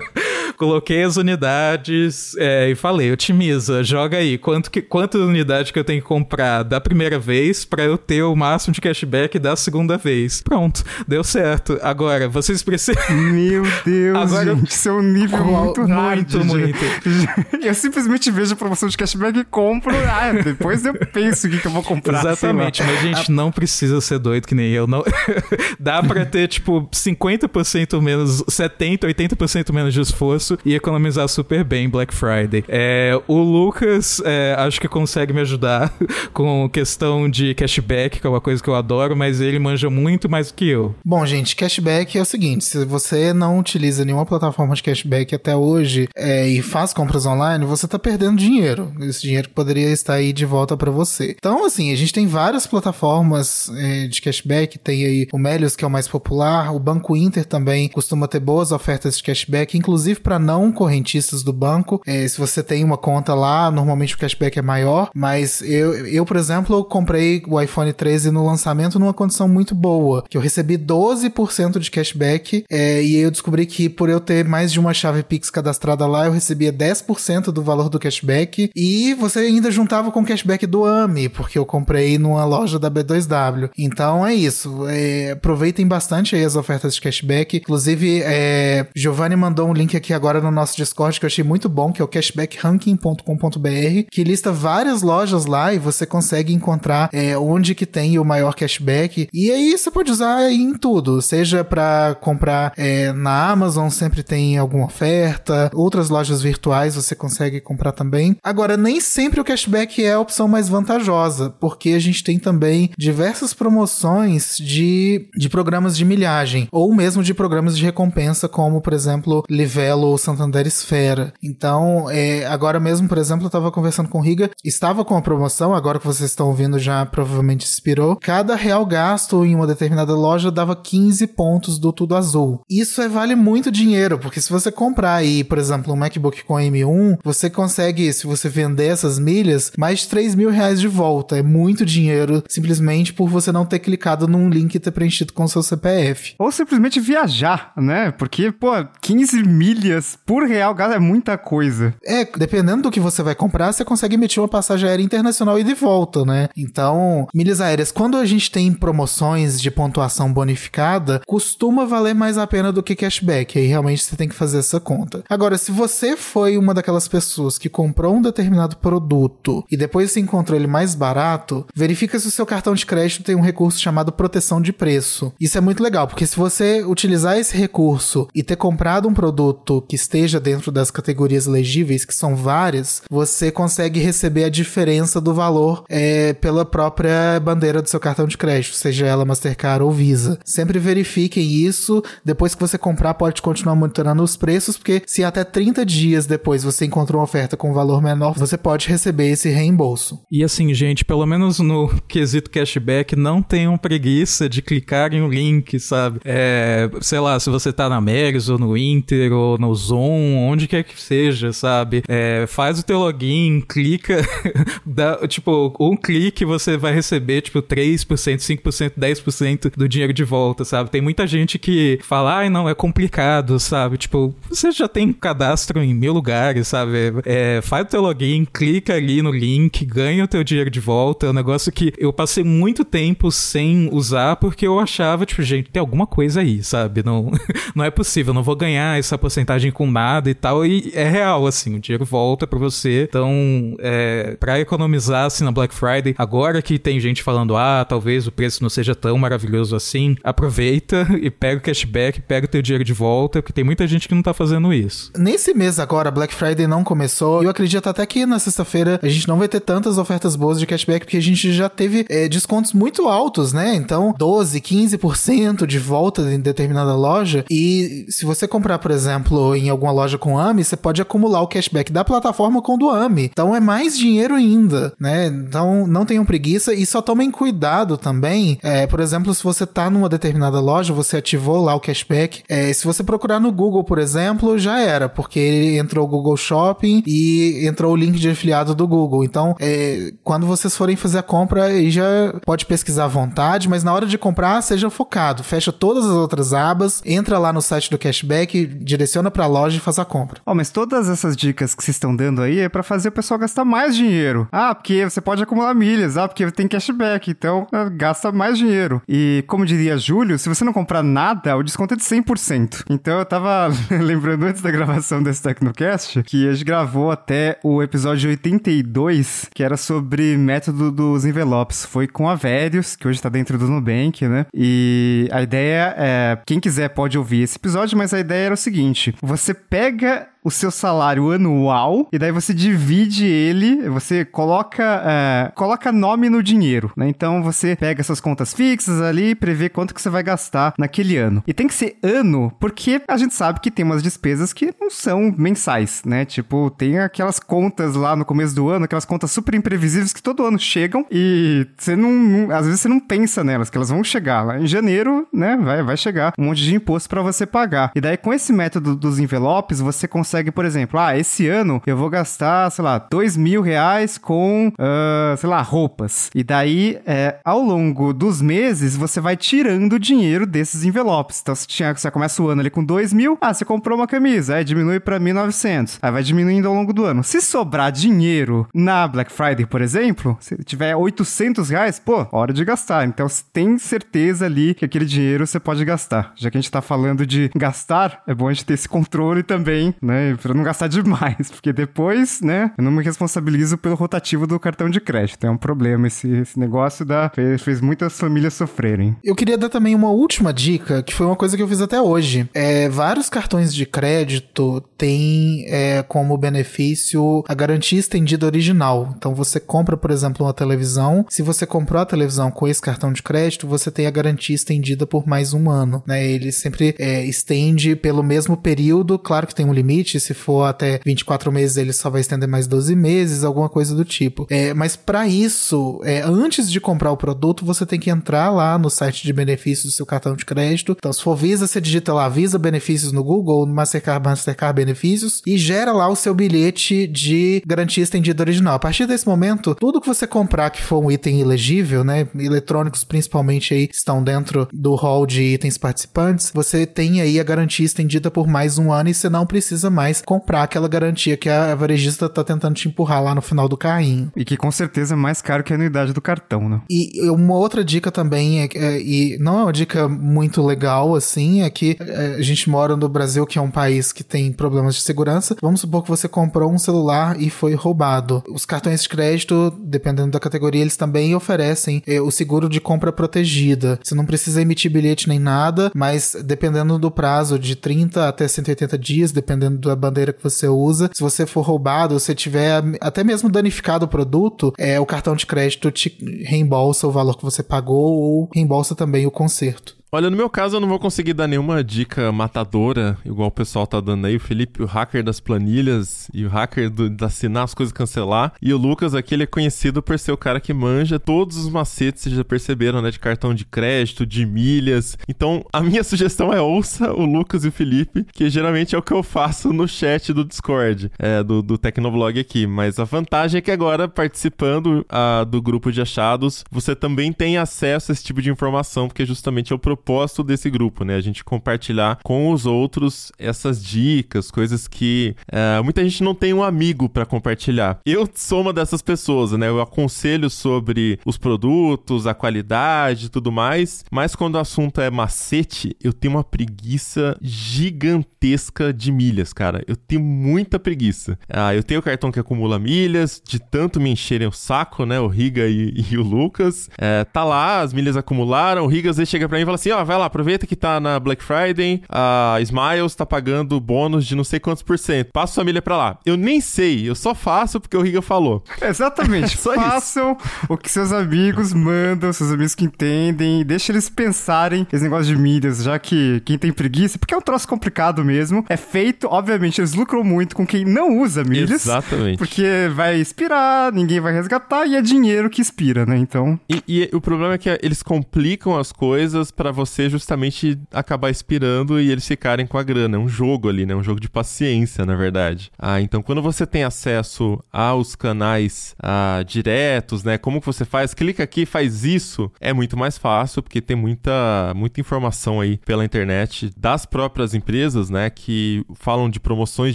coloquei 0.56 1.02
as 1.02 1.16
unidades 1.16 2.36
é, 2.36 2.70
e 2.70 2.74
falei, 2.74 3.12
otimiza, 3.12 3.82
joga 3.82 4.18
aí, 4.18 4.38
quanto 4.38 4.70
que, 4.70 4.82
quantas 4.82 5.20
unidades 5.20 5.70
que 5.70 5.78
eu 5.78 5.84
tenho 5.84 6.00
que 6.00 6.06
comprar 6.06 6.62
da 6.62 6.80
primeira 6.80 7.18
vez 7.18 7.64
para 7.64 7.84
eu 7.84 7.96
ter 7.96 8.22
o 8.22 8.34
máximo 8.34 8.74
de 8.74 8.80
cashback 8.80 9.38
da 9.38 9.56
segunda 9.56 9.96
vez. 9.96 10.42
Pronto, 10.42 10.84
deu 11.06 11.22
certo. 11.24 11.78
Agora, 11.82 12.28
vocês 12.28 12.62
precisam... 12.62 13.02
Meu 13.10 13.62
Deus, 13.84 14.16
Agora, 14.16 14.54
gente, 14.54 14.70
isso 14.70 14.88
é 14.88 14.92
um 14.92 15.02
nível 15.02 15.44
muito, 15.44 15.80
muito, 15.88 16.44
muito. 16.44 16.78
Eu 17.62 17.74
simplesmente 17.74 18.30
vejo 18.30 18.54
a 18.54 18.56
promoção 18.56 18.88
de 18.88 18.96
cashback 18.96 19.38
e 19.38 19.44
compro. 19.44 19.94
Ah, 19.94 20.32
depois 20.32 20.84
eu 20.84 20.94
penso 20.94 21.46
o 21.46 21.50
que, 21.50 21.58
que 21.58 21.66
eu 21.66 21.70
vou 21.70 21.82
comprar. 21.82 22.20
Exatamente, 22.20 22.82
mas 22.82 23.00
gente, 23.00 23.30
não 23.30 23.52
precisa 23.52 24.00
ser 24.00 24.18
doido 24.18 24.46
que 24.46 24.54
nem 24.54 24.70
eu. 24.70 24.86
Não... 24.86 25.04
Dá 25.78 26.02
pra 26.02 26.24
ter, 26.24 26.48
tipo, 26.48 26.88
50% 26.92 28.00
menos, 28.00 28.42
70%, 28.44 29.00
80% 29.00 29.72
menos 29.72 29.92
de 29.92 30.00
esforço 30.00 30.39
e 30.64 30.74
economizar 30.74 31.28
super 31.28 31.64
bem 31.64 31.88
Black 31.88 32.14
Friday. 32.14 32.64
É, 32.68 33.20
o 33.26 33.38
Lucas, 33.38 34.20
é, 34.24 34.54
acho 34.58 34.80
que 34.80 34.88
consegue 34.88 35.32
me 35.32 35.40
ajudar 35.40 35.92
com 36.32 36.68
questão 36.68 37.28
de 37.28 37.54
cashback, 37.54 38.20
que 38.20 38.26
é 38.26 38.30
uma 38.30 38.40
coisa 38.40 38.62
que 38.62 38.68
eu 38.68 38.74
adoro, 38.74 39.16
mas 39.16 39.40
ele 39.40 39.58
manja 39.58 39.90
muito 39.90 40.28
mais 40.28 40.48
do 40.48 40.54
que 40.54 40.68
eu. 40.68 40.94
Bom, 41.04 41.24
gente, 41.26 41.56
cashback 41.56 42.16
é 42.16 42.22
o 42.22 42.24
seguinte: 42.24 42.64
se 42.64 42.84
você 42.84 43.32
não 43.32 43.58
utiliza 43.58 44.04
nenhuma 44.04 44.26
plataforma 44.26 44.74
de 44.74 44.82
cashback 44.82 45.34
até 45.34 45.54
hoje 45.54 46.08
é, 46.16 46.48
e 46.48 46.62
faz 46.62 46.92
compras 46.92 47.26
online, 47.26 47.64
você 47.64 47.86
tá 47.86 47.98
perdendo 47.98 48.38
dinheiro. 48.38 48.92
Esse 49.00 49.22
dinheiro 49.22 49.48
poderia 49.50 49.90
estar 49.90 50.14
aí 50.14 50.32
de 50.32 50.44
volta 50.44 50.76
para 50.76 50.90
você. 50.90 51.34
Então, 51.38 51.64
assim, 51.64 51.92
a 51.92 51.96
gente 51.96 52.12
tem 52.12 52.26
várias 52.26 52.66
plataformas 52.66 53.70
é, 53.76 54.06
de 54.06 54.20
cashback, 54.20 54.78
tem 54.78 55.04
aí 55.04 55.26
o 55.32 55.38
Melius, 55.38 55.76
que 55.76 55.84
é 55.84 55.88
o 55.88 55.90
mais 55.90 56.08
popular, 56.08 56.74
o 56.74 56.78
Banco 56.78 57.16
Inter 57.16 57.44
também 57.44 57.88
costuma 57.88 58.28
ter 58.28 58.40
boas 58.40 58.72
ofertas 58.72 59.16
de 59.16 59.22
cashback, 59.22 59.76
inclusive 59.76 60.20
para 60.30 60.38
não 60.38 60.70
correntistas 60.70 61.42
do 61.42 61.52
banco. 61.52 62.00
É, 62.06 62.28
se 62.28 62.38
você 62.38 62.62
tem 62.62 62.84
uma 62.84 62.96
conta 62.96 63.34
lá, 63.34 63.68
normalmente 63.68 64.14
o 64.14 64.18
cashback 64.18 64.56
é 64.56 64.62
maior, 64.62 65.10
mas 65.12 65.60
eu, 65.60 66.06
eu 66.06 66.24
por 66.24 66.36
exemplo, 66.36 66.84
comprei 66.84 67.42
o 67.48 67.60
iPhone 67.60 67.92
13 67.92 68.30
no 68.30 68.46
lançamento 68.46 68.96
numa 68.96 69.12
condição 69.12 69.48
muito 69.48 69.74
boa, 69.74 70.22
que 70.30 70.36
eu 70.36 70.40
recebi 70.40 70.78
12% 70.78 71.80
de 71.80 71.90
cashback 71.90 72.64
é, 72.70 73.02
e 73.02 73.16
eu 73.16 73.28
descobri 73.28 73.66
que 73.66 73.88
por 73.88 74.08
eu 74.08 74.20
ter 74.20 74.44
mais 74.44 74.70
de 74.70 74.78
uma 74.78 74.94
chave 74.94 75.24
Pix 75.24 75.50
cadastrada 75.50 76.06
lá, 76.06 76.26
eu 76.26 76.32
recebia 76.32 76.72
10% 76.72 77.46
do 77.46 77.60
valor 77.60 77.88
do 77.88 77.98
cashback 77.98 78.70
e 78.76 79.14
você 79.14 79.40
ainda 79.40 79.68
juntava 79.68 80.12
com 80.12 80.20
o 80.20 80.24
cashback 80.24 80.64
do 80.64 80.84
AMI, 80.84 81.28
porque 81.28 81.58
eu 81.58 81.66
comprei 81.66 82.18
numa 82.18 82.44
loja 82.44 82.78
da 82.78 82.88
B2W. 82.88 83.70
Então 83.76 84.24
é 84.24 84.32
isso. 84.32 84.86
É, 84.86 85.32
aproveitem 85.32 85.88
bastante 85.88 86.36
aí 86.36 86.44
as 86.44 86.54
ofertas 86.54 86.94
de 86.94 87.00
cashback. 87.00 87.56
Inclusive, 87.56 88.22
é, 88.22 88.86
Giovanni 88.94 89.34
mandou 89.34 89.68
um 89.68 89.74
link 89.74 89.96
aqui 89.96 90.09
agora 90.12 90.40
no 90.40 90.50
nosso 90.50 90.76
Discord 90.76 91.18
que 91.18 91.24
eu 91.24 91.28
achei 91.28 91.44
muito 91.44 91.68
bom, 91.68 91.92
que 91.92 92.00
é 92.00 92.04
o 92.04 92.08
cashbackranking.com.br, 92.08 94.08
que 94.10 94.24
lista 94.24 94.52
várias 94.52 95.02
lojas 95.02 95.46
lá 95.46 95.72
e 95.72 95.78
você 95.78 96.06
consegue 96.06 96.52
encontrar 96.52 97.08
é, 97.12 97.36
onde 97.36 97.74
que 97.74 97.86
tem 97.86 98.18
o 98.18 98.24
maior 98.24 98.54
cashback. 98.54 99.28
E 99.32 99.50
aí 99.50 99.76
você 99.76 99.90
pode 99.90 100.10
usar 100.10 100.50
em 100.50 100.74
tudo, 100.74 101.20
seja 101.20 101.64
para 101.64 102.16
comprar 102.20 102.72
é, 102.76 103.12
na 103.12 103.50
Amazon, 103.50 103.88
sempre 103.88 104.22
tem 104.22 104.58
alguma 104.58 104.86
oferta, 104.86 105.70
outras 105.74 106.08
lojas 106.08 106.42
virtuais 106.42 106.94
você 106.94 107.14
consegue 107.14 107.60
comprar 107.60 107.92
também. 107.92 108.36
Agora, 108.42 108.76
nem 108.76 109.00
sempre 109.00 109.40
o 109.40 109.44
cashback 109.44 110.04
é 110.04 110.12
a 110.12 110.20
opção 110.20 110.48
mais 110.48 110.68
vantajosa, 110.68 111.50
porque 111.60 111.90
a 111.90 111.98
gente 111.98 112.24
tem 112.24 112.38
também 112.38 112.90
diversas 112.96 113.52
promoções 113.52 114.56
de, 114.58 115.28
de 115.36 115.48
programas 115.48 115.96
de 115.96 116.04
milhagem, 116.04 116.68
ou 116.70 116.94
mesmo 116.94 117.22
de 117.22 117.34
programas 117.34 117.76
de 117.76 117.84
recompensa, 117.84 118.48
como, 118.48 118.80
por 118.80 118.92
exemplo, 118.92 119.44
Livelo 119.48 119.99
ou 120.06 120.18
Santander 120.18 120.66
Esfera. 120.66 121.32
Então, 121.42 122.10
é, 122.10 122.46
agora 122.46 122.80
mesmo, 122.80 123.08
por 123.08 123.18
exemplo, 123.18 123.44
eu 123.44 123.48
estava 123.48 123.70
conversando 123.70 124.08
com 124.08 124.18
o 124.18 124.22
Riga, 124.22 124.50
estava 124.64 125.04
com 125.04 125.16
a 125.16 125.22
promoção, 125.22 125.74
agora 125.74 125.98
que 125.98 126.06
vocês 126.06 126.30
estão 126.30 126.48
ouvindo 126.48 126.78
já 126.78 127.04
provavelmente 127.06 127.66
expirou. 127.66 128.16
Cada 128.16 128.54
real 128.54 128.84
gasto 128.86 129.44
em 129.44 129.54
uma 129.54 129.66
determinada 129.66 130.14
loja 130.14 130.50
dava 130.50 130.76
15 130.76 131.26
pontos 131.28 131.78
do 131.78 131.92
Tudo 131.92 132.16
Azul. 132.16 132.60
Isso 132.68 133.00
é, 133.00 133.08
vale 133.08 133.34
muito 133.34 133.70
dinheiro, 133.70 134.18
porque 134.18 134.40
se 134.40 134.50
você 134.50 134.70
comprar 134.70 135.14
aí, 135.14 135.44
por 135.44 135.58
exemplo, 135.58 135.92
um 135.92 135.96
MacBook 135.96 136.44
com 136.44 136.54
M1, 136.54 137.18
você 137.22 137.50
consegue, 137.50 138.12
se 138.12 138.26
você 138.26 138.48
vender 138.48 138.86
essas 138.86 139.18
milhas, 139.18 139.72
mais 139.76 140.00
de 140.00 140.08
3 140.08 140.34
mil 140.34 140.50
reais 140.50 140.80
de 140.80 140.88
volta. 140.88 141.38
É 141.38 141.42
muito 141.42 141.84
dinheiro, 141.84 142.42
simplesmente 142.48 143.12
por 143.12 143.28
você 143.28 143.52
não 143.52 143.64
ter 143.64 143.78
clicado 143.78 144.26
num 144.26 144.48
link 144.48 144.74
e 144.74 144.80
ter 144.80 144.90
preenchido 144.90 145.32
com 145.32 145.46
seu 145.46 145.62
CPF. 145.62 146.34
Ou 146.38 146.50
simplesmente 146.50 147.00
viajar, 147.00 147.72
né? 147.76 148.10
Porque, 148.10 148.52
pô, 148.52 148.70
15 149.00 149.42
milhas 149.42 149.89
por 150.26 150.44
real 150.44 150.74
gasto 150.74 150.94
é 150.94 150.98
muita 150.98 151.36
coisa. 151.38 151.94
É, 152.04 152.24
dependendo 152.24 152.82
do 152.82 152.90
que 152.90 153.00
você 153.00 153.22
vai 153.22 153.34
comprar, 153.34 153.72
você 153.72 153.84
consegue 153.84 154.14
emitir 154.14 154.42
uma 154.42 154.48
passagem 154.48 154.88
aérea 154.88 155.02
internacional 155.02 155.58
e 155.58 155.64
de 155.64 155.74
volta, 155.74 156.24
né? 156.24 156.48
Então, 156.56 157.26
milhas 157.34 157.60
aéreas, 157.60 157.92
quando 157.92 158.16
a 158.16 158.24
gente 158.24 158.50
tem 158.50 158.72
promoções 158.72 159.60
de 159.60 159.70
pontuação 159.70 160.32
bonificada, 160.32 161.20
costuma 161.26 161.84
valer 161.84 162.14
mais 162.14 162.38
a 162.38 162.46
pena 162.46 162.72
do 162.72 162.82
que 162.82 162.96
cashback. 162.96 163.58
Aí 163.58 163.66
realmente 163.66 164.02
você 164.02 164.16
tem 164.16 164.28
que 164.28 164.34
fazer 164.34 164.58
essa 164.58 164.80
conta. 164.80 165.22
Agora, 165.28 165.56
se 165.56 165.70
você 165.70 166.16
foi 166.16 166.56
uma 166.58 166.74
daquelas 166.74 167.08
pessoas 167.08 167.58
que 167.58 167.68
comprou 167.68 168.14
um 168.14 168.22
determinado 168.22 168.76
produto 168.76 169.64
e 169.70 169.76
depois 169.76 170.12
se 170.12 170.20
encontrou 170.20 170.58
ele 170.58 170.66
mais 170.66 170.94
barato, 170.94 171.66
verifica 171.74 172.18
se 172.18 172.28
o 172.28 172.30
seu 172.30 172.46
cartão 172.46 172.74
de 172.74 172.86
crédito 172.86 173.24
tem 173.24 173.34
um 173.34 173.40
recurso 173.40 173.78
chamado 173.78 174.12
proteção 174.12 174.60
de 174.60 174.72
preço. 174.72 175.32
Isso 175.40 175.56
é 175.56 175.60
muito 175.60 175.82
legal, 175.82 176.06
porque 176.06 176.26
se 176.26 176.36
você 176.36 176.84
utilizar 176.84 177.38
esse 177.38 177.56
recurso 177.56 178.28
e 178.34 178.42
ter 178.42 178.56
comprado 178.56 179.08
um 179.08 179.14
produto 179.14 179.79
que 179.82 179.96
esteja 179.96 180.40
dentro 180.40 180.70
das 180.70 180.90
categorias 180.90 181.46
legíveis, 181.46 182.04
que 182.04 182.14
são 182.14 182.34
várias, 182.34 183.02
você 183.10 183.50
consegue 183.50 184.00
receber 184.00 184.44
a 184.44 184.48
diferença 184.48 185.20
do 185.20 185.34
valor 185.34 185.84
é, 185.88 186.32
pela 186.34 186.64
própria 186.64 187.40
bandeira 187.40 187.82
do 187.82 187.88
seu 187.88 188.00
cartão 188.00 188.26
de 188.26 188.38
crédito, 188.38 188.74
seja 188.74 189.06
ela 189.06 189.24
Mastercard 189.24 189.84
ou 189.84 189.90
Visa. 189.90 190.38
Sempre 190.44 190.78
verifiquem 190.78 191.44
isso. 191.50 192.02
Depois 192.24 192.54
que 192.54 192.60
você 192.60 192.78
comprar, 192.78 193.14
pode 193.14 193.42
continuar 193.42 193.74
monitorando 193.74 194.22
os 194.22 194.36
preços, 194.36 194.76
porque 194.76 195.02
se 195.06 195.24
até 195.24 195.44
30 195.44 195.84
dias 195.84 196.26
depois 196.26 196.62
você 196.62 196.84
encontrou 196.84 197.20
uma 197.20 197.24
oferta 197.24 197.56
com 197.56 197.72
valor 197.72 198.02
menor, 198.02 198.34
você 198.38 198.56
pode 198.56 198.88
receber 198.88 199.30
esse 199.30 199.48
reembolso. 199.48 200.20
E 200.30 200.42
assim, 200.42 200.72
gente, 200.74 201.04
pelo 201.04 201.26
menos 201.26 201.58
no 201.58 201.88
quesito 202.08 202.50
cashback, 202.50 203.16
não 203.16 203.42
tenham 203.42 203.76
preguiça 203.76 204.48
de 204.48 204.62
clicar 204.62 205.12
em 205.12 205.22
um 205.22 205.28
link, 205.28 205.78
sabe? 205.78 206.20
É, 206.24 206.88
sei 207.00 207.20
lá, 207.20 207.38
se 207.38 207.50
você 207.50 207.72
tá 207.72 207.88
na 207.88 208.00
Meris 208.00 208.48
ou 208.48 208.58
no 208.58 208.76
Inter 208.76 209.32
ou 209.32 209.58
no 209.58 209.69
Zoom, 209.74 210.36
onde 210.48 210.66
quer 210.66 210.84
que 210.84 211.00
seja, 211.00 211.52
sabe? 211.52 212.02
É, 212.08 212.44
faz 212.46 212.78
o 212.78 212.82
teu 212.82 212.98
login, 212.98 213.60
clica, 213.60 214.26
dá, 214.84 215.26
tipo, 215.26 215.74
um 215.80 215.96
clique 215.96 216.44
você 216.44 216.76
vai 216.76 216.92
receber, 216.92 217.42
tipo, 217.42 217.62
3%, 217.62 218.06
5%, 218.06 218.92
10% 218.98 219.72
do 219.76 219.88
dinheiro 219.88 220.12
de 220.12 220.24
volta, 220.24 220.64
sabe? 220.64 220.90
Tem 220.90 221.00
muita 221.00 221.26
gente 221.26 221.58
que 221.58 221.98
fala, 222.02 222.38
ai, 222.38 222.50
não, 222.50 222.68
é 222.68 222.74
complicado, 222.74 223.58
sabe? 223.58 223.96
Tipo, 223.96 224.34
você 224.48 224.70
já 224.70 224.88
tem 224.88 225.12
cadastro 225.12 225.82
em 225.82 225.94
mil 225.94 226.12
lugares, 226.12 226.68
sabe? 226.68 227.12
É, 227.24 227.60
faz 227.62 227.86
o 227.86 227.90
teu 227.90 228.00
login, 228.00 228.44
clica 228.44 228.94
ali 228.94 229.22
no 229.22 229.30
link, 229.30 229.84
ganha 229.84 230.24
o 230.24 230.28
teu 230.28 230.42
dinheiro 230.42 230.70
de 230.70 230.80
volta. 230.80 231.26
É 231.26 231.30
um 231.30 231.34
negócio 231.34 231.70
que 231.72 231.92
eu 231.98 232.12
passei 232.12 232.44
muito 232.44 232.84
tempo 232.84 233.30
sem 233.30 233.88
usar 233.92 234.36
porque 234.36 234.66
eu 234.66 234.78
achava, 234.78 235.26
tipo, 235.26 235.42
gente, 235.42 235.70
tem 235.70 235.80
alguma 235.80 236.06
coisa 236.06 236.40
aí, 236.40 236.62
sabe? 236.62 237.02
Não, 237.04 237.30
não 237.74 237.84
é 237.84 237.90
possível, 237.90 238.32
não 238.32 238.42
vou 238.42 238.56
ganhar 238.56 238.98
essa 238.98 239.18
porcentagem 239.18 239.59
com 239.68 239.90
nada 239.90 240.30
e 240.30 240.34
tal. 240.34 240.64
E 240.64 240.92
é 240.94 241.08
real, 241.08 241.44
assim, 241.46 241.74
o 241.74 241.80
dinheiro 241.80 242.04
volta 242.04 242.46
pra 242.46 242.58
você. 242.58 243.06
Então, 243.08 243.74
é, 243.80 244.36
pra 244.38 244.60
economizar, 244.60 245.24
assim, 245.24 245.42
na 245.42 245.50
Black 245.50 245.74
Friday, 245.74 246.14
agora 246.16 246.62
que 246.62 246.78
tem 246.78 247.00
gente 247.00 247.22
falando, 247.22 247.56
ah, 247.56 247.84
talvez 247.88 248.28
o 248.28 248.32
preço 248.32 248.62
não 248.62 248.70
seja 248.70 248.94
tão 248.94 249.18
maravilhoso 249.18 249.74
assim, 249.74 250.16
aproveita 250.22 251.06
e 251.20 251.30
pega 251.30 251.58
o 251.58 251.62
cashback, 251.62 252.20
pega 252.20 252.46
o 252.46 252.48
teu 252.48 252.62
dinheiro 252.62 252.84
de 252.84 252.92
volta, 252.92 253.42
porque 253.42 253.52
tem 253.52 253.64
muita 253.64 253.86
gente 253.86 254.06
que 254.06 254.14
não 254.14 254.22
tá 254.22 254.32
fazendo 254.32 254.72
isso. 254.72 255.10
Nesse 255.16 255.52
mês 255.52 255.80
agora, 255.80 256.10
Black 256.10 256.32
Friday 256.32 256.66
não 256.66 256.84
começou. 256.84 257.42
Eu 257.42 257.50
acredito 257.50 257.88
até 257.88 258.04
que 258.06 258.24
na 258.26 258.38
sexta-feira 258.38 259.00
a 259.02 259.08
gente 259.08 259.26
não 259.26 259.38
vai 259.38 259.48
ter 259.48 259.60
tantas 259.60 259.98
ofertas 259.98 260.36
boas 260.36 260.58
de 260.58 260.66
cashback, 260.66 261.04
porque 261.04 261.16
a 261.16 261.22
gente 261.22 261.52
já 261.52 261.68
teve 261.68 262.04
é, 262.08 262.28
descontos 262.28 262.72
muito 262.72 263.08
altos, 263.08 263.52
né? 263.52 263.74
Então, 263.74 264.14
12, 264.16 264.60
15% 264.60 265.66
de 265.66 265.78
volta 265.78 266.22
em 266.22 266.40
determinada 266.40 266.94
loja. 266.94 267.44
E 267.50 268.06
se 268.08 268.24
você 268.24 268.46
comprar, 268.46 268.78
por 268.78 268.90
exemplo, 268.90 269.49
em 269.54 269.68
alguma 269.68 269.92
loja 269.92 270.18
com 270.18 270.38
AMI, 270.38 270.64
você 270.64 270.76
pode 270.76 271.02
acumular 271.02 271.40
o 271.42 271.48
cashback 271.48 271.92
da 271.92 272.04
plataforma 272.04 272.62
com 272.62 272.74
o 272.74 272.78
do 272.78 272.90
AMI. 272.90 273.30
Então 273.32 273.54
é 273.54 273.60
mais 273.60 273.98
dinheiro 273.98 274.34
ainda, 274.34 274.92
né? 274.98 275.26
Então 275.26 275.86
não 275.86 276.04
tenham 276.04 276.24
preguiça 276.24 276.74
e 276.74 276.84
só 276.86 277.00
tomem 277.02 277.30
cuidado 277.30 277.96
também. 277.96 278.58
É, 278.62 278.86
por 278.86 279.00
exemplo, 279.00 279.34
se 279.34 279.42
você 279.42 279.66
tá 279.66 279.90
numa 279.90 280.08
determinada 280.08 280.60
loja, 280.60 280.92
você 280.92 281.18
ativou 281.18 281.62
lá 281.62 281.74
o 281.74 281.80
cashback. 281.80 282.42
É, 282.48 282.72
se 282.72 282.84
você 282.84 283.02
procurar 283.02 283.40
no 283.40 283.52
Google, 283.52 283.84
por 283.84 283.98
exemplo, 283.98 284.58
já 284.58 284.78
era, 284.80 285.08
porque 285.08 285.76
entrou 285.78 286.06
o 286.06 286.08
Google 286.08 286.36
Shopping 286.36 287.02
e 287.06 287.66
entrou 287.66 287.92
o 287.92 287.96
link 287.96 288.18
de 288.18 288.28
afiliado 288.28 288.74
do 288.74 288.86
Google. 288.86 289.24
Então, 289.24 289.54
é, 289.60 290.12
quando 290.24 290.46
vocês 290.46 290.76
forem 290.76 290.96
fazer 290.96 291.18
a 291.18 291.22
compra, 291.22 291.64
aí 291.64 291.90
já 291.90 292.34
pode 292.44 292.66
pesquisar 292.66 293.04
à 293.04 293.08
vontade, 293.08 293.68
mas 293.68 293.84
na 293.84 293.92
hora 293.92 294.06
de 294.06 294.18
comprar, 294.18 294.60
seja 294.62 294.90
focado. 294.90 295.42
Fecha 295.42 295.72
todas 295.72 296.04
as 296.04 296.12
outras 296.12 296.52
abas, 296.52 297.02
entra 297.04 297.38
lá 297.38 297.52
no 297.52 297.62
site 297.62 297.90
do 297.90 297.98
cashback, 297.98 298.66
direciona 298.66 299.30
para 299.30 299.39
a 299.42 299.46
loja 299.46 299.76
e 299.76 299.80
faz 299.80 299.98
a 299.98 300.04
compra. 300.04 300.40
Oh, 300.44 300.54
mas 300.54 300.70
todas 300.70 301.08
essas 301.08 301.36
dicas 301.36 301.74
que 301.74 301.82
vocês 301.82 301.96
estão 301.96 302.14
dando 302.14 302.42
aí 302.42 302.60
é 302.60 302.68
para 302.68 302.82
fazer 302.82 303.08
o 303.08 303.12
pessoal 303.12 303.38
gastar 303.38 303.64
mais 303.64 303.94
dinheiro. 303.96 304.48
Ah, 304.52 304.74
porque 304.74 305.04
você 305.04 305.20
pode 305.20 305.42
acumular 305.42 305.74
milhas. 305.74 306.16
Ah, 306.16 306.28
porque 306.28 306.50
tem 306.50 306.68
cashback. 306.68 307.30
Então, 307.30 307.66
é, 307.72 307.88
gasta 307.90 308.32
mais 308.32 308.58
dinheiro. 308.58 309.02
E 309.08 309.44
como 309.46 309.66
diria 309.66 309.96
Júlio, 309.96 310.38
se 310.38 310.48
você 310.48 310.64
não 310.64 310.72
comprar 310.72 311.02
nada, 311.02 311.56
o 311.56 311.62
desconto 311.62 311.94
é 311.94 311.96
de 311.96 312.02
100%. 312.02 312.84
Então, 312.88 313.18
eu 313.18 313.24
tava 313.24 313.68
lembrando 313.90 314.44
antes 314.46 314.62
da 314.62 314.70
gravação 314.70 315.22
desse 315.22 315.42
Tecnocast 315.42 316.22
que 316.22 316.48
a 316.48 316.52
gente 316.52 316.64
gravou 316.64 317.10
até 317.10 317.58
o 317.62 317.82
episódio 317.82 318.30
82, 318.30 319.48
que 319.54 319.62
era 319.62 319.76
sobre 319.76 320.36
método 320.36 320.90
dos 320.90 321.24
envelopes. 321.24 321.84
Foi 321.84 322.06
com 322.06 322.28
a 322.28 322.34
Verius, 322.34 322.96
que 322.96 323.06
hoje 323.06 323.20
tá 323.20 323.28
dentro 323.28 323.58
do 323.58 323.68
Nubank, 323.68 324.26
né? 324.26 324.46
E 324.54 325.28
a 325.32 325.42
ideia 325.42 325.94
é, 325.96 326.38
quem 326.46 326.60
quiser 326.60 326.88
pode 326.90 327.18
ouvir 327.18 327.42
esse 327.42 327.56
episódio, 327.56 327.96
mas 327.96 328.12
a 328.12 328.20
ideia 328.20 328.46
era 328.46 328.54
o 328.54 328.56
seguinte: 328.56 329.14
você 329.22 329.52
pega 329.52 330.29
o 330.42 330.50
seu 330.50 330.70
salário 330.70 331.30
anual 331.30 332.08
e 332.12 332.18
daí 332.18 332.32
você 332.32 332.52
divide 332.54 333.26
ele, 333.26 333.88
você 333.88 334.24
coloca, 334.24 335.02
é, 335.04 335.52
coloca 335.54 335.92
nome 335.92 336.28
no 336.28 336.42
dinheiro, 336.42 336.92
né? 336.96 337.08
Então 337.08 337.42
você 337.42 337.76
pega 337.76 338.00
essas 338.00 338.20
contas 338.20 338.54
fixas 338.54 339.00
ali 339.00 339.30
e 339.30 339.34
prevê 339.34 339.68
quanto 339.68 339.94
que 339.94 340.00
você 340.00 340.10
vai 340.10 340.22
gastar 340.22 340.74
naquele 340.78 341.16
ano. 341.16 341.42
E 341.46 341.52
tem 341.52 341.66
que 341.66 341.74
ser 341.74 341.98
ano, 342.02 342.52
porque 342.58 343.02
a 343.06 343.16
gente 343.16 343.34
sabe 343.34 343.60
que 343.60 343.70
tem 343.70 343.84
umas 343.84 344.02
despesas 344.02 344.52
que 344.52 344.74
não 344.80 344.90
são 344.90 345.34
mensais, 345.36 346.02
né? 346.04 346.24
Tipo, 346.24 346.70
tem 346.70 346.98
aquelas 346.98 347.38
contas 347.38 347.94
lá 347.94 348.16
no 348.16 348.24
começo 348.24 348.54
do 348.54 348.68
ano, 348.68 348.84
aquelas 348.84 349.04
contas 349.04 349.30
super 349.30 349.54
imprevisíveis 349.54 350.12
que 350.12 350.22
todo 350.22 350.44
ano 350.44 350.58
chegam 350.58 351.04
e 351.10 351.66
você 351.76 351.94
não, 351.94 352.10
não 352.12 352.54
às 352.54 352.66
vezes 352.66 352.80
você 352.80 352.88
não 352.88 353.00
pensa 353.00 353.44
nelas, 353.44 353.68
que 353.70 353.76
elas 353.76 353.90
vão 353.90 354.02
chegar 354.02 354.42
lá 354.42 354.58
em 354.58 354.66
janeiro, 354.66 355.26
né? 355.32 355.56
Vai, 355.56 355.82
vai 355.82 355.96
chegar 355.96 356.32
um 356.38 356.44
monte 356.44 356.62
de 356.62 356.74
imposto 356.74 357.08
para 357.08 357.22
você 357.22 357.46
pagar. 357.46 357.92
E 357.94 358.00
daí 358.00 358.16
com 358.16 358.32
esse 358.32 358.52
método 358.52 358.96
dos 358.96 359.18
envelopes, 359.18 359.80
você 359.80 360.08
consegue 360.08 360.29
consegue, 360.30 360.52
por 360.52 360.64
exemplo, 360.64 361.00
ah, 361.00 361.18
esse 361.18 361.48
ano 361.48 361.82
eu 361.84 361.96
vou 361.96 362.08
gastar, 362.08 362.70
sei 362.70 362.84
lá, 362.84 362.98
dois 362.98 363.36
mil 363.36 363.62
reais 363.62 364.16
com, 364.16 364.68
uh, 364.68 365.36
sei 365.36 365.50
lá, 365.50 365.60
roupas. 365.60 366.30
E 366.32 366.44
daí, 366.44 367.00
é, 367.04 367.38
ao 367.44 367.60
longo 367.60 368.12
dos 368.12 368.40
meses, 368.40 368.96
você 368.96 369.20
vai 369.20 369.36
tirando 369.36 369.98
dinheiro 369.98 370.46
desses 370.46 370.84
envelopes. 370.84 371.40
Então, 371.42 371.52
você, 371.52 371.66
tinha, 371.66 371.92
você 371.92 372.08
começa 372.12 372.40
o 372.40 372.48
ano 372.48 372.60
ali 372.60 372.70
com 372.70 372.84
dois 372.84 373.12
mil, 373.12 373.36
ah, 373.40 373.52
você 373.52 373.64
comprou 373.64 373.98
uma 373.98 374.06
camisa, 374.06 374.54
aí 374.54 374.64
diminui 374.64 375.00
para 375.00 375.18
1.900. 375.18 375.98
Aí 376.00 376.12
vai 376.12 376.22
diminuindo 376.22 376.68
ao 376.68 376.74
longo 376.74 376.92
do 376.92 377.04
ano. 377.04 377.24
Se 377.24 377.40
sobrar 377.40 377.90
dinheiro 377.90 378.68
na 378.72 379.08
Black 379.08 379.32
Friday, 379.32 379.66
por 379.66 379.82
exemplo, 379.82 380.36
se 380.38 380.56
tiver 380.62 380.94
800 380.94 381.70
reais, 381.70 381.98
pô, 381.98 382.24
hora 382.30 382.52
de 382.52 382.64
gastar. 382.64 383.04
Então, 383.04 383.28
você 383.28 383.42
tem 383.52 383.78
certeza 383.78 384.46
ali 384.46 384.74
que 384.74 384.84
aquele 384.84 385.04
dinheiro 385.04 385.44
você 385.44 385.58
pode 385.58 385.84
gastar. 385.84 386.32
Já 386.36 386.52
que 386.52 386.56
a 386.56 386.60
gente 386.60 386.70
tá 386.70 386.80
falando 386.80 387.26
de 387.26 387.50
gastar, 387.56 388.22
é 388.28 388.34
bom 388.34 388.46
a 388.46 388.52
gente 388.52 388.64
ter 388.64 388.74
esse 388.74 388.88
controle 388.88 389.42
também, 389.42 389.92
né? 390.00 390.19
Né? 390.20 390.36
Pra 390.40 390.54
não 390.54 390.62
gastar 390.62 390.88
demais, 390.88 391.50
porque 391.50 391.72
depois, 391.72 392.40
né? 392.40 392.72
Eu 392.76 392.84
não 392.84 392.90
me 392.90 393.02
responsabilizo 393.02 393.78
pelo 393.78 393.94
rotativo 393.94 394.46
do 394.46 394.58
cartão 394.60 394.90
de 394.90 395.00
crédito. 395.00 395.46
É 395.46 395.50
um 395.50 395.56
problema. 395.56 396.06
Esse, 396.06 396.28
esse 396.28 396.58
negócio 396.58 397.04
da, 397.04 397.30
fez, 397.30 397.62
fez, 397.62 397.80
muitas 397.80 398.18
famílias 398.18 398.54
sofrerem. 398.54 399.16
Eu 399.24 399.34
queria 399.34 399.56
dar 399.56 399.68
também 399.68 399.94
uma 399.94 400.10
última 400.10 400.52
dica, 400.52 401.02
que 401.02 401.14
foi 401.14 401.26
uma 401.26 401.36
coisa 401.36 401.56
que 401.56 401.62
eu 401.62 401.68
fiz 401.68 401.80
até 401.80 402.00
hoje. 402.00 402.48
É, 402.52 402.88
vários 402.88 403.28
cartões 403.28 403.74
de 403.74 403.86
crédito 403.86 404.82
têm 404.98 405.64
é, 405.68 406.02
como 406.02 406.36
benefício 406.36 407.44
a 407.48 407.54
garantia 407.54 407.98
estendida 407.98 408.46
original. 408.46 409.14
Então 409.16 409.34
você 409.34 409.58
compra, 409.58 409.96
por 409.96 410.10
exemplo, 410.10 410.46
uma 410.46 410.52
televisão. 410.52 411.24
Se 411.28 411.42
você 411.42 411.66
comprou 411.66 412.00
a 412.00 412.06
televisão 412.06 412.50
com 412.50 412.66
esse 412.68 412.80
cartão 412.80 413.12
de 413.12 413.22
crédito, 413.22 413.66
você 413.66 413.90
tem 413.90 414.06
a 414.06 414.10
garantia 414.10 414.54
estendida 414.54 415.06
por 415.06 415.26
mais 415.26 415.54
um 415.54 415.70
ano. 415.70 416.02
Né? 416.06 416.26
Ele 416.26 416.52
sempre 416.52 416.94
é, 416.98 417.24
estende 417.24 417.94
pelo 417.96 418.22
mesmo 418.22 418.56
período. 418.56 419.18
Claro 419.18 419.46
que 419.46 419.54
tem 419.54 419.66
um 419.66 419.72
limite 419.72 420.09
limite, 420.10 420.20
se 420.20 420.34
for 420.34 420.64
até 420.64 421.00
24 421.04 421.52
meses, 421.52 421.76
ele 421.76 421.92
só 421.92 422.10
vai 422.10 422.20
estender 422.20 422.48
mais 422.48 422.66
12 422.66 422.96
meses, 422.96 423.44
alguma 423.44 423.68
coisa 423.68 423.94
do 423.94 424.04
tipo. 424.04 424.46
É, 424.50 424.74
mas 424.74 424.96
para 424.96 425.28
isso, 425.28 426.00
é, 426.04 426.22
antes 426.22 426.70
de 426.70 426.80
comprar 426.80 427.12
o 427.12 427.16
produto, 427.16 427.64
você 427.64 427.86
tem 427.86 428.00
que 428.00 428.10
entrar 428.10 428.50
lá 428.50 428.78
no 428.78 428.90
site 428.90 429.22
de 429.22 429.32
benefícios 429.32 429.92
do 429.92 429.96
seu 429.96 430.06
cartão 430.06 430.34
de 430.34 430.44
crédito. 430.44 430.96
Então, 430.98 431.12
se 431.12 431.22
for 431.22 431.36
Visa, 431.36 431.66
você 431.66 431.80
digita 431.80 432.12
lá 432.12 432.28
Visa 432.28 432.58
Benefícios 432.58 433.12
no 433.12 433.22
Google, 433.22 433.66
Mastercard, 433.66 434.26
Mastercard 434.26 434.74
Benefícios, 434.74 435.42
e 435.46 435.56
gera 435.56 435.92
lá 435.92 436.08
o 436.08 436.16
seu 436.16 436.34
bilhete 436.34 437.06
de 437.06 437.62
garantia 437.66 438.02
estendida 438.02 438.42
original. 438.42 438.74
A 438.74 438.78
partir 438.78 439.06
desse 439.06 439.26
momento, 439.26 439.74
tudo 439.74 440.00
que 440.00 440.08
você 440.08 440.26
comprar 440.26 440.70
que 440.70 440.82
for 440.82 441.04
um 441.04 441.10
item 441.10 441.40
elegível, 441.40 442.02
né, 442.02 442.26
eletrônicos 442.34 443.04
principalmente 443.04 443.74
aí 443.74 443.88
estão 443.92 444.22
dentro 444.22 444.68
do 444.72 444.94
hall 444.94 445.26
de 445.26 445.42
itens 445.42 445.76
participantes, 445.76 446.50
você 446.54 446.86
tem 446.86 447.20
aí 447.20 447.38
a 447.38 447.44
garantia 447.44 447.84
estendida 447.84 448.30
por 448.30 448.46
mais 448.46 448.78
um 448.78 448.92
ano 448.92 449.10
e 449.10 449.14
você 449.14 449.28
não 449.28 449.46
precisa 449.46 449.90
mais 450.00 450.22
comprar 450.22 450.62
aquela 450.62 450.88
garantia 450.88 451.36
que 451.36 451.50
a 451.50 451.74
varejista 451.74 452.26
tá 452.26 452.42
tentando 452.42 452.74
te 452.74 452.88
empurrar 452.88 453.22
lá 453.22 453.34
no 453.34 453.42
final 453.42 453.68
do 453.68 453.76
carrinho. 453.76 454.32
E 454.34 454.46
que 454.46 454.56
com 454.56 454.70
certeza 454.70 455.12
é 455.12 455.16
mais 455.16 455.42
caro 455.42 455.62
que 455.62 455.74
a 455.74 455.76
anuidade 455.76 456.14
do 456.14 456.22
cartão, 456.22 456.70
né? 456.70 456.80
E 456.88 457.28
uma 457.28 457.54
outra 457.54 457.84
dica 457.84 458.10
também, 458.10 458.62
é, 458.62 458.68
é, 458.74 458.98
e 458.98 459.36
não 459.38 459.58
é 459.58 459.62
uma 459.64 459.72
dica 459.72 460.08
muito 460.08 460.62
legal, 460.62 461.14
assim, 461.14 461.60
é 461.60 461.68
que 461.68 461.98
é, 462.00 462.36
a 462.38 462.42
gente 462.42 462.70
mora 462.70 462.96
no 462.96 463.10
Brasil, 463.10 463.46
que 463.46 463.58
é 463.58 463.60
um 463.60 463.70
país 463.70 464.10
que 464.10 464.24
tem 464.24 464.50
problemas 464.50 464.94
de 464.94 465.02
segurança. 465.02 465.54
Vamos 465.60 465.82
supor 465.82 466.02
que 466.02 466.08
você 466.08 466.26
comprou 466.26 466.72
um 466.72 466.78
celular 466.78 467.38
e 467.38 467.50
foi 467.50 467.74
roubado. 467.74 468.42
Os 468.48 468.64
cartões 468.64 469.02
de 469.02 469.08
crédito, 469.10 469.70
dependendo 469.84 470.30
da 470.30 470.40
categoria, 470.40 470.80
eles 470.80 470.96
também 470.96 471.34
oferecem 471.34 472.02
é, 472.06 472.22
o 472.22 472.30
seguro 472.30 472.70
de 472.70 472.80
compra 472.80 473.12
protegida. 473.12 474.00
Você 474.02 474.14
não 474.14 474.24
precisa 474.24 474.62
emitir 474.62 474.90
bilhete 474.90 475.28
nem 475.28 475.38
nada, 475.38 475.92
mas 475.94 476.34
dependendo 476.42 476.98
do 476.98 477.10
prazo 477.10 477.58
de 477.58 477.76
30 477.76 478.26
até 478.26 478.48
180 478.48 478.96
dias, 478.96 479.30
dependendo 479.30 479.89
da 479.90 479.96
bandeira 479.96 480.32
que 480.32 480.42
você 480.42 480.68
usa. 480.68 481.10
Se 481.12 481.22
você 481.22 481.46
for 481.46 481.62
roubado, 481.62 482.18
se 482.18 482.34
tiver 482.34 482.82
até 483.00 483.24
mesmo 483.24 483.48
danificado 483.48 484.04
o 484.04 484.08
produto, 484.08 484.72
é, 484.78 484.98
o 485.00 485.06
cartão 485.06 485.34
de 485.34 485.46
crédito 485.46 485.90
te 485.90 486.16
reembolsa 486.44 487.06
o 487.06 487.10
valor 487.10 487.36
que 487.36 487.44
você 487.44 487.62
pagou 487.62 488.12
ou 488.18 488.48
reembolsa 488.54 488.94
também 488.94 489.26
o 489.26 489.30
conserto. 489.30 489.99
Olha, 490.12 490.28
no 490.28 490.36
meu 490.36 490.50
caso 490.50 490.74
eu 490.74 490.80
não 490.80 490.88
vou 490.88 490.98
conseguir 490.98 491.34
dar 491.34 491.46
nenhuma 491.46 491.84
dica 491.84 492.32
matadora, 492.32 493.16
igual 493.24 493.46
o 493.46 493.52
pessoal 493.52 493.86
tá 493.86 494.00
dando 494.00 494.26
aí. 494.26 494.34
O 494.34 494.40
Felipe, 494.40 494.82
o 494.82 494.86
hacker 494.86 495.22
das 495.22 495.38
planilhas 495.38 496.28
e 496.34 496.44
o 496.44 496.48
hacker 496.48 496.90
do, 496.90 497.08
de 497.08 497.24
assinar 497.24 497.62
as 497.62 497.74
coisas 497.74 497.92
e 497.92 497.94
cancelar. 497.94 498.52
E 498.60 498.74
o 498.74 498.76
Lucas 498.76 499.14
aqui, 499.14 499.34
ele 499.34 499.44
é 499.44 499.46
conhecido 499.46 500.02
por 500.02 500.18
ser 500.18 500.32
o 500.32 500.36
cara 500.36 500.58
que 500.58 500.74
manja 500.74 501.20
todos 501.20 501.56
os 501.56 501.68
macetes, 501.68 502.24
vocês 502.24 502.34
já 502.34 502.42
perceberam, 502.42 503.00
né? 503.00 503.12
De 503.12 503.20
cartão 503.20 503.54
de 503.54 503.64
crédito, 503.64 504.26
de 504.26 504.44
milhas. 504.44 505.16
Então, 505.28 505.64
a 505.72 505.80
minha 505.80 506.02
sugestão 506.04 506.52
é 506.52 506.60
ouça 506.60 507.12
o 507.12 507.24
Lucas 507.24 507.64
e 507.64 507.68
o 507.68 507.72
Felipe, 507.72 508.26
que 508.32 508.50
geralmente 508.50 508.96
é 508.96 508.98
o 508.98 509.02
que 509.02 509.12
eu 509.12 509.22
faço 509.22 509.72
no 509.72 509.86
chat 509.86 510.32
do 510.32 510.44
Discord, 510.44 511.08
é, 511.20 511.40
do, 511.44 511.62
do 511.62 511.78
Tecnoblog 511.78 512.40
aqui. 512.40 512.66
Mas 512.66 512.98
a 512.98 513.04
vantagem 513.04 513.58
é 513.58 513.60
que 513.60 513.70
agora, 513.70 514.08
participando 514.08 515.06
uh, 515.08 515.44
do 515.46 515.62
grupo 515.62 515.92
de 515.92 516.02
achados, 516.02 516.64
você 516.68 516.96
também 516.96 517.32
tem 517.32 517.58
acesso 517.58 518.10
a 518.10 518.12
esse 518.12 518.24
tipo 518.24 518.42
de 518.42 518.50
informação, 518.50 519.06
porque 519.06 519.24
justamente 519.24 519.72
o 519.72 519.78
propósito 520.00 520.42
desse 520.42 520.68
grupo, 520.68 521.04
né? 521.04 521.14
A 521.14 521.20
gente 521.20 521.44
compartilhar 521.44 522.18
com 522.24 522.50
os 522.50 522.66
outros 522.66 523.30
essas 523.38 523.82
dicas, 523.84 524.50
coisas 524.50 524.88
que 524.88 525.36
uh, 525.52 525.84
muita 525.84 526.02
gente 526.02 526.22
não 526.22 526.34
tem 526.34 526.52
um 526.52 526.62
amigo 526.62 527.08
para 527.08 527.24
compartilhar. 527.24 528.00
Eu 528.04 528.28
sou 528.34 528.62
uma 528.62 528.72
dessas 528.72 529.02
pessoas, 529.02 529.52
né? 529.52 529.68
Eu 529.68 529.80
aconselho 529.80 530.50
sobre 530.50 531.20
os 531.24 531.38
produtos, 531.38 532.26
a 532.26 532.34
qualidade 532.34 533.26
e 533.26 533.28
tudo 533.28 533.52
mais, 533.52 534.04
mas 534.10 534.34
quando 534.34 534.56
o 534.56 534.58
assunto 534.58 535.00
é 535.00 535.10
macete, 535.10 535.94
eu 536.02 536.12
tenho 536.12 536.34
uma 536.34 536.44
preguiça 536.44 537.36
gigantesca 537.40 538.92
de 538.92 539.12
milhas, 539.12 539.52
cara. 539.52 539.84
Eu 539.86 539.96
tenho 539.96 540.22
muita 540.22 540.78
preguiça. 540.78 541.38
Ah, 541.48 541.74
eu 541.74 541.82
tenho 541.82 542.00
o 542.00 542.02
cartão 542.02 542.32
que 542.32 542.40
acumula 542.40 542.78
milhas, 542.78 543.40
de 543.46 543.58
tanto 543.58 544.00
me 544.00 544.10
encherem 544.10 544.48
o 544.48 544.52
saco, 544.52 545.04
né? 545.04 545.20
O 545.20 545.28
Riga 545.28 545.66
e, 545.66 546.04
e 546.10 546.16
o 546.16 546.22
Lucas. 546.22 546.88
É, 546.98 547.24
tá 547.24 547.44
lá, 547.44 547.80
as 547.80 547.92
milhas 547.92 548.16
acumularam. 548.16 548.84
O 548.84 548.88
Riga 548.88 549.10
vezes 549.20 549.28
chega 549.28 549.48
pra 549.48 549.58
mim 549.58 549.62
e 549.62 549.64
fala 549.64 549.74
assim: 549.74 549.89
ó, 549.92 550.04
vai 550.04 550.18
lá, 550.18 550.26
aproveita 550.26 550.66
que 550.66 550.76
tá 550.76 551.00
na 551.00 551.18
Black 551.18 551.42
Friday, 551.42 552.02
a 552.08 552.58
Smiles 552.60 553.14
tá 553.14 553.24
pagando 553.26 553.80
bônus 553.80 554.26
de 554.26 554.34
não 554.34 554.44
sei 554.44 554.60
quantos 554.60 554.82
por 554.82 554.98
cento. 554.98 555.30
Passa 555.32 555.54
sua 555.54 555.64
milha 555.64 555.82
pra 555.82 555.96
lá. 555.96 556.18
Eu 556.24 556.36
nem 556.36 556.60
sei, 556.60 557.08
eu 557.08 557.14
só 557.14 557.34
faço 557.34 557.80
porque 557.80 557.96
o 557.96 558.02
Riga 558.02 558.22
falou. 558.22 558.62
Exatamente. 558.80 559.56
só 559.58 559.74
Façam 559.74 560.36
isso. 560.38 560.66
o 560.68 560.76
que 560.76 560.90
seus 560.90 561.12
amigos 561.12 561.72
mandam, 561.72 562.32
seus 562.32 562.50
amigos 562.52 562.74
que 562.74 562.84
entendem, 562.84 563.64
deixa 563.64 563.92
eles 563.92 564.08
pensarem 564.08 564.86
esse 564.92 565.02
negócio 565.02 565.34
de 565.34 565.40
milhas, 565.40 565.82
já 565.82 565.98
que 565.98 566.40
quem 566.44 566.58
tem 566.58 566.72
preguiça, 566.72 567.18
porque 567.18 567.34
é 567.34 567.36
um 567.36 567.40
troço 567.42 567.66
complicado 567.66 568.24
mesmo, 568.24 568.64
é 568.68 568.76
feito, 568.76 569.26
obviamente, 569.30 569.80
eles 569.80 569.94
lucram 569.94 570.22
muito 570.22 570.54
com 570.54 570.66
quem 570.66 570.84
não 570.84 571.18
usa 571.20 571.44
milhas. 571.44 571.70
Exatamente. 571.86 572.38
Porque 572.38 572.88
vai 572.94 573.16
expirar, 573.16 573.92
ninguém 573.92 574.20
vai 574.20 574.32
resgatar 574.32 574.86
e 574.86 574.96
é 574.96 575.02
dinheiro 575.02 575.48
que 575.50 575.60
expira, 575.60 576.04
né? 576.06 576.16
Então. 576.16 576.58
E, 576.68 576.82
e 576.86 577.10
o 577.12 577.20
problema 577.20 577.54
é 577.54 577.58
que 577.58 577.68
eles 577.82 578.02
complicam 578.02 578.78
as 578.78 578.92
coisas 578.92 579.50
para 579.50 579.70
você 579.80 580.08
justamente 580.08 580.78
acabar 580.92 581.30
expirando 581.30 582.00
e 582.00 582.10
eles 582.10 582.26
ficarem 582.26 582.66
com 582.66 582.78
a 582.78 582.82
grana. 582.82 583.16
É 583.16 583.18
um 583.18 583.28
jogo 583.28 583.68
ali, 583.68 583.86
né? 583.86 583.94
Um 583.94 584.02
jogo 584.02 584.20
de 584.20 584.28
paciência, 584.28 585.06
na 585.06 585.16
verdade. 585.16 585.70
Ah, 585.78 586.00
então 586.00 586.22
quando 586.22 586.42
você 586.42 586.66
tem 586.66 586.84
acesso 586.84 587.58
aos 587.72 588.14
canais 588.14 588.94
ah, 589.02 589.42
diretos, 589.46 590.22
né? 590.22 590.36
Como 590.38 590.60
que 590.60 590.66
você 590.66 590.84
faz? 590.84 591.14
Clica 591.14 591.42
aqui, 591.42 591.64
faz 591.64 592.04
isso. 592.04 592.50
É 592.60 592.72
muito 592.72 592.96
mais 592.96 593.16
fácil, 593.16 593.62
porque 593.62 593.80
tem 593.80 593.96
muita, 593.96 594.72
muita 594.76 595.00
informação 595.00 595.60
aí 595.60 595.78
pela 595.78 596.04
internet 596.04 596.70
das 596.76 597.06
próprias 597.06 597.54
empresas, 597.54 598.10
né? 598.10 598.28
Que 598.30 598.84
falam 598.94 599.28
de 599.30 599.40
promoções 599.40 599.94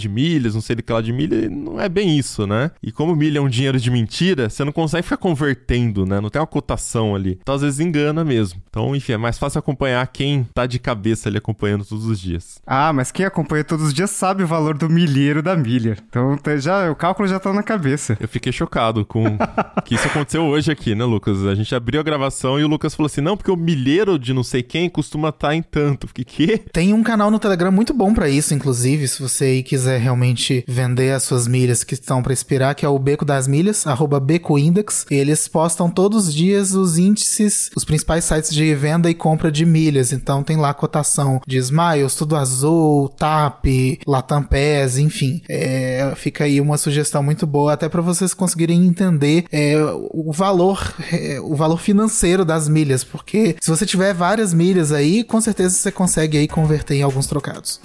de 0.00 0.08
milhas, 0.08 0.54
não 0.54 0.60
sei 0.60 0.76
de 0.76 0.82
que 0.82 0.92
lá 0.92 1.00
de 1.00 1.12
milha, 1.12 1.48
não 1.48 1.80
é 1.80 1.88
bem 1.88 2.18
isso, 2.18 2.46
né? 2.46 2.70
E 2.82 2.90
como 2.90 3.14
milha 3.14 3.38
é 3.38 3.40
um 3.40 3.48
dinheiro 3.48 3.78
de 3.78 3.90
mentira, 3.90 4.50
você 4.50 4.64
não 4.64 4.72
consegue 4.72 5.04
ficar 5.04 5.16
convertendo, 5.16 6.04
né? 6.04 6.20
Não 6.20 6.30
tem 6.30 6.40
uma 6.40 6.46
cotação 6.46 7.14
ali. 7.14 7.38
Então 7.40 7.54
às 7.54 7.62
vezes 7.62 7.80
engana 7.80 8.24
mesmo. 8.24 8.60
Então, 8.68 8.94
enfim, 8.94 9.12
é 9.12 9.16
mais 9.16 9.38
fácil 9.38 9.58
acompanhar 9.58 9.75
quem 10.12 10.46
tá 10.54 10.66
de 10.66 10.78
cabeça 10.78 11.28
ali 11.28 11.38
acompanhando 11.38 11.84
todos 11.84 12.06
os 12.06 12.18
dias. 12.18 12.60
Ah, 12.66 12.92
mas 12.92 13.10
quem 13.10 13.26
acompanha 13.26 13.64
todos 13.64 13.86
os 13.86 13.94
dias 13.94 14.10
sabe 14.10 14.42
o 14.42 14.46
valor 14.46 14.76
do 14.76 14.88
milheiro 14.88 15.42
da 15.42 15.56
milha. 15.56 15.96
Então 16.08 16.36
tá, 16.36 16.56
já, 16.56 16.90
o 16.90 16.94
cálculo 16.94 17.28
já 17.28 17.38
tá 17.38 17.52
na 17.52 17.62
cabeça. 17.62 18.16
Eu 18.20 18.28
fiquei 18.28 18.52
chocado 18.52 19.04
com 19.04 19.36
que 19.84 19.94
isso 19.94 20.06
aconteceu 20.06 20.44
hoje 20.44 20.70
aqui, 20.70 20.94
né, 20.94 21.04
Lucas? 21.04 21.44
A 21.44 21.54
gente 21.54 21.74
abriu 21.74 22.00
a 22.00 22.04
gravação 22.04 22.58
e 22.58 22.64
o 22.64 22.68
Lucas 22.68 22.94
falou 22.94 23.06
assim: 23.06 23.20
não, 23.20 23.36
porque 23.36 23.50
o 23.50 23.56
milheiro 23.56 24.18
de 24.18 24.32
não 24.32 24.42
sei 24.42 24.62
quem 24.62 24.88
costuma 24.88 25.28
estar 25.28 25.48
tá 25.48 25.54
em 25.54 25.62
tanto. 25.62 26.06
Fiquei, 26.06 26.24
quê? 26.24 26.58
Tem 26.72 26.92
um 26.92 27.02
canal 27.02 27.30
no 27.30 27.38
Telegram 27.38 27.72
muito 27.72 27.92
bom 27.92 28.14
para 28.14 28.28
isso, 28.28 28.54
inclusive, 28.54 29.08
se 29.08 29.20
você 29.20 29.44
aí 29.44 29.62
quiser 29.62 30.00
realmente 30.00 30.64
vender 30.66 31.12
as 31.12 31.22
suas 31.22 31.46
milhas 31.46 31.84
que 31.84 31.94
estão 31.94 32.22
para 32.22 32.32
expirar, 32.32 32.74
que 32.74 32.84
é 32.84 32.88
o 32.88 32.98
Beco 32.98 33.24
das 33.24 33.46
Milhas, 33.46 33.86
arroba 33.86 34.20
Beco 34.20 34.58
Index. 34.58 35.06
Eles 35.10 35.48
postam 35.48 35.90
todos 35.90 36.28
os 36.28 36.34
dias 36.34 36.74
os 36.74 36.98
índices, 36.98 37.70
os 37.76 37.84
principais 37.84 38.24
sites 38.24 38.54
de 38.54 38.74
venda 38.74 39.10
e 39.10 39.14
compra 39.14 39.50
de 39.50 39.65
milhas. 39.66 40.12
Então 40.12 40.42
tem 40.42 40.56
lá 40.56 40.70
a 40.70 40.74
cotação 40.74 41.40
de 41.46 41.58
Smiles, 41.58 42.14
Tudo 42.14 42.36
Azul, 42.36 43.08
TAP, 43.10 43.66
Latam 44.06 44.42
Pass, 44.42 44.98
enfim. 44.98 45.42
É, 45.48 46.12
fica 46.16 46.44
aí 46.44 46.60
uma 46.60 46.78
sugestão 46.78 47.22
muito 47.22 47.46
boa, 47.46 47.72
até 47.72 47.88
para 47.88 48.02
vocês 48.02 48.32
conseguirem 48.32 48.86
entender 48.86 49.44
é, 49.50 49.76
o 50.10 50.32
valor, 50.32 50.94
é, 51.12 51.40
o 51.40 51.54
valor 51.54 51.78
financeiro 51.78 52.44
das 52.44 52.68
milhas, 52.68 53.04
porque 53.04 53.56
se 53.60 53.70
você 53.70 53.84
tiver 53.84 54.14
várias 54.14 54.54
milhas 54.54 54.92
aí, 54.92 55.24
com 55.24 55.40
certeza 55.40 55.74
você 55.74 55.90
consegue 55.90 56.38
aí 56.38 56.48
converter 56.48 56.96
em 56.96 57.02
alguns 57.02 57.26
trocados. 57.26 57.80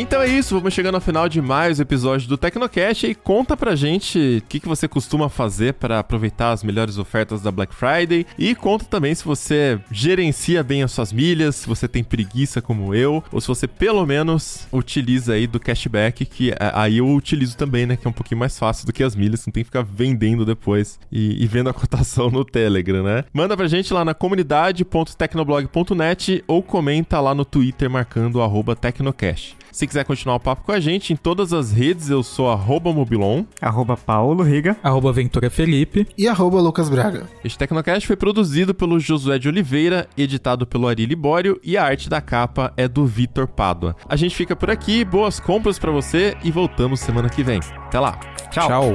Então 0.00 0.22
é 0.22 0.28
isso, 0.28 0.54
vamos 0.54 0.72
chegando 0.72 0.94
ao 0.94 1.00
final 1.00 1.28
de 1.28 1.42
mais 1.42 1.80
um 1.80 1.82
episódio 1.82 2.28
do 2.28 2.38
Tecnocast 2.38 3.04
e 3.04 3.16
conta 3.16 3.56
pra 3.56 3.74
gente 3.74 4.38
o 4.38 4.42
que, 4.48 4.60
que 4.60 4.68
você 4.68 4.86
costuma 4.86 5.28
fazer 5.28 5.74
para 5.74 5.98
aproveitar 5.98 6.52
as 6.52 6.62
melhores 6.62 6.98
ofertas 6.98 7.42
da 7.42 7.50
Black 7.50 7.74
Friday 7.74 8.24
e 8.38 8.54
conta 8.54 8.84
também 8.84 9.12
se 9.12 9.24
você 9.24 9.80
gerencia 9.90 10.62
bem 10.62 10.84
as 10.84 10.92
suas 10.92 11.12
milhas, 11.12 11.56
se 11.56 11.66
você 11.66 11.88
tem 11.88 12.04
preguiça 12.04 12.62
como 12.62 12.94
eu, 12.94 13.24
ou 13.32 13.40
se 13.40 13.48
você 13.48 13.66
pelo 13.66 14.06
menos 14.06 14.68
utiliza 14.70 15.32
aí 15.32 15.48
do 15.48 15.58
cashback, 15.58 16.24
que 16.26 16.54
aí 16.60 16.98
eu 16.98 17.12
utilizo 17.12 17.56
também, 17.56 17.84
né, 17.84 17.96
que 17.96 18.06
é 18.06 18.10
um 18.10 18.12
pouquinho 18.12 18.38
mais 18.38 18.56
fácil 18.56 18.86
do 18.86 18.92
que 18.92 19.02
as 19.02 19.16
milhas, 19.16 19.44
não 19.46 19.52
tem 19.52 19.64
que 19.64 19.68
ficar 19.68 19.82
vendendo 19.82 20.46
depois 20.46 21.00
e, 21.10 21.42
e 21.42 21.46
vendo 21.48 21.70
a 21.70 21.74
cotação 21.74 22.30
no 22.30 22.44
Telegram, 22.44 23.02
né? 23.02 23.24
Manda 23.32 23.56
pra 23.56 23.66
gente 23.66 23.92
lá 23.92 24.04
na 24.04 24.14
comunidade.tecnoblog.net 24.14 26.44
ou 26.46 26.62
comenta 26.62 27.20
lá 27.20 27.34
no 27.34 27.44
Twitter 27.44 27.90
marcando 27.90 28.38
o 28.38 28.76
Tecnocast. 28.76 29.58
Se 29.78 29.86
quiser 29.86 30.04
continuar 30.04 30.34
o 30.34 30.40
papo 30.40 30.64
com 30.64 30.72
a 30.72 30.80
gente, 30.80 31.12
em 31.12 31.16
todas 31.16 31.52
as 31.52 31.70
redes 31.70 32.10
eu 32.10 32.20
sou 32.20 32.50
arroba 32.50 32.92
Mobilon, 32.92 33.44
arroba 33.60 33.96
Paulo 33.96 34.42
Riga, 34.42 34.76
arroba 34.82 35.12
Ventura 35.12 35.48
Felipe 35.48 36.04
e 36.18 36.26
arroba 36.26 36.60
Lucas 36.60 36.88
Braga. 36.88 37.28
Este 37.44 37.56
Tecnocast 37.56 38.04
foi 38.04 38.16
produzido 38.16 38.74
pelo 38.74 38.98
Josué 38.98 39.38
de 39.38 39.46
Oliveira, 39.46 40.08
editado 40.16 40.66
pelo 40.66 40.88
Ari 40.88 41.06
Libório 41.06 41.60
e 41.62 41.76
a 41.76 41.84
arte 41.84 42.10
da 42.10 42.20
capa 42.20 42.72
é 42.76 42.88
do 42.88 43.06
Vitor 43.06 43.46
Pádua. 43.46 43.94
A 44.08 44.16
gente 44.16 44.34
fica 44.34 44.56
por 44.56 44.68
aqui, 44.68 45.04
boas 45.04 45.38
compras 45.38 45.78
para 45.78 45.92
você 45.92 46.36
e 46.42 46.50
voltamos 46.50 46.98
semana 46.98 47.28
que 47.28 47.44
vem. 47.44 47.60
Até 47.86 48.00
lá. 48.00 48.18
Tchau. 48.50 48.66
Tchau. 48.66 48.94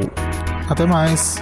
Até 0.67 0.86
mais. 0.86 1.41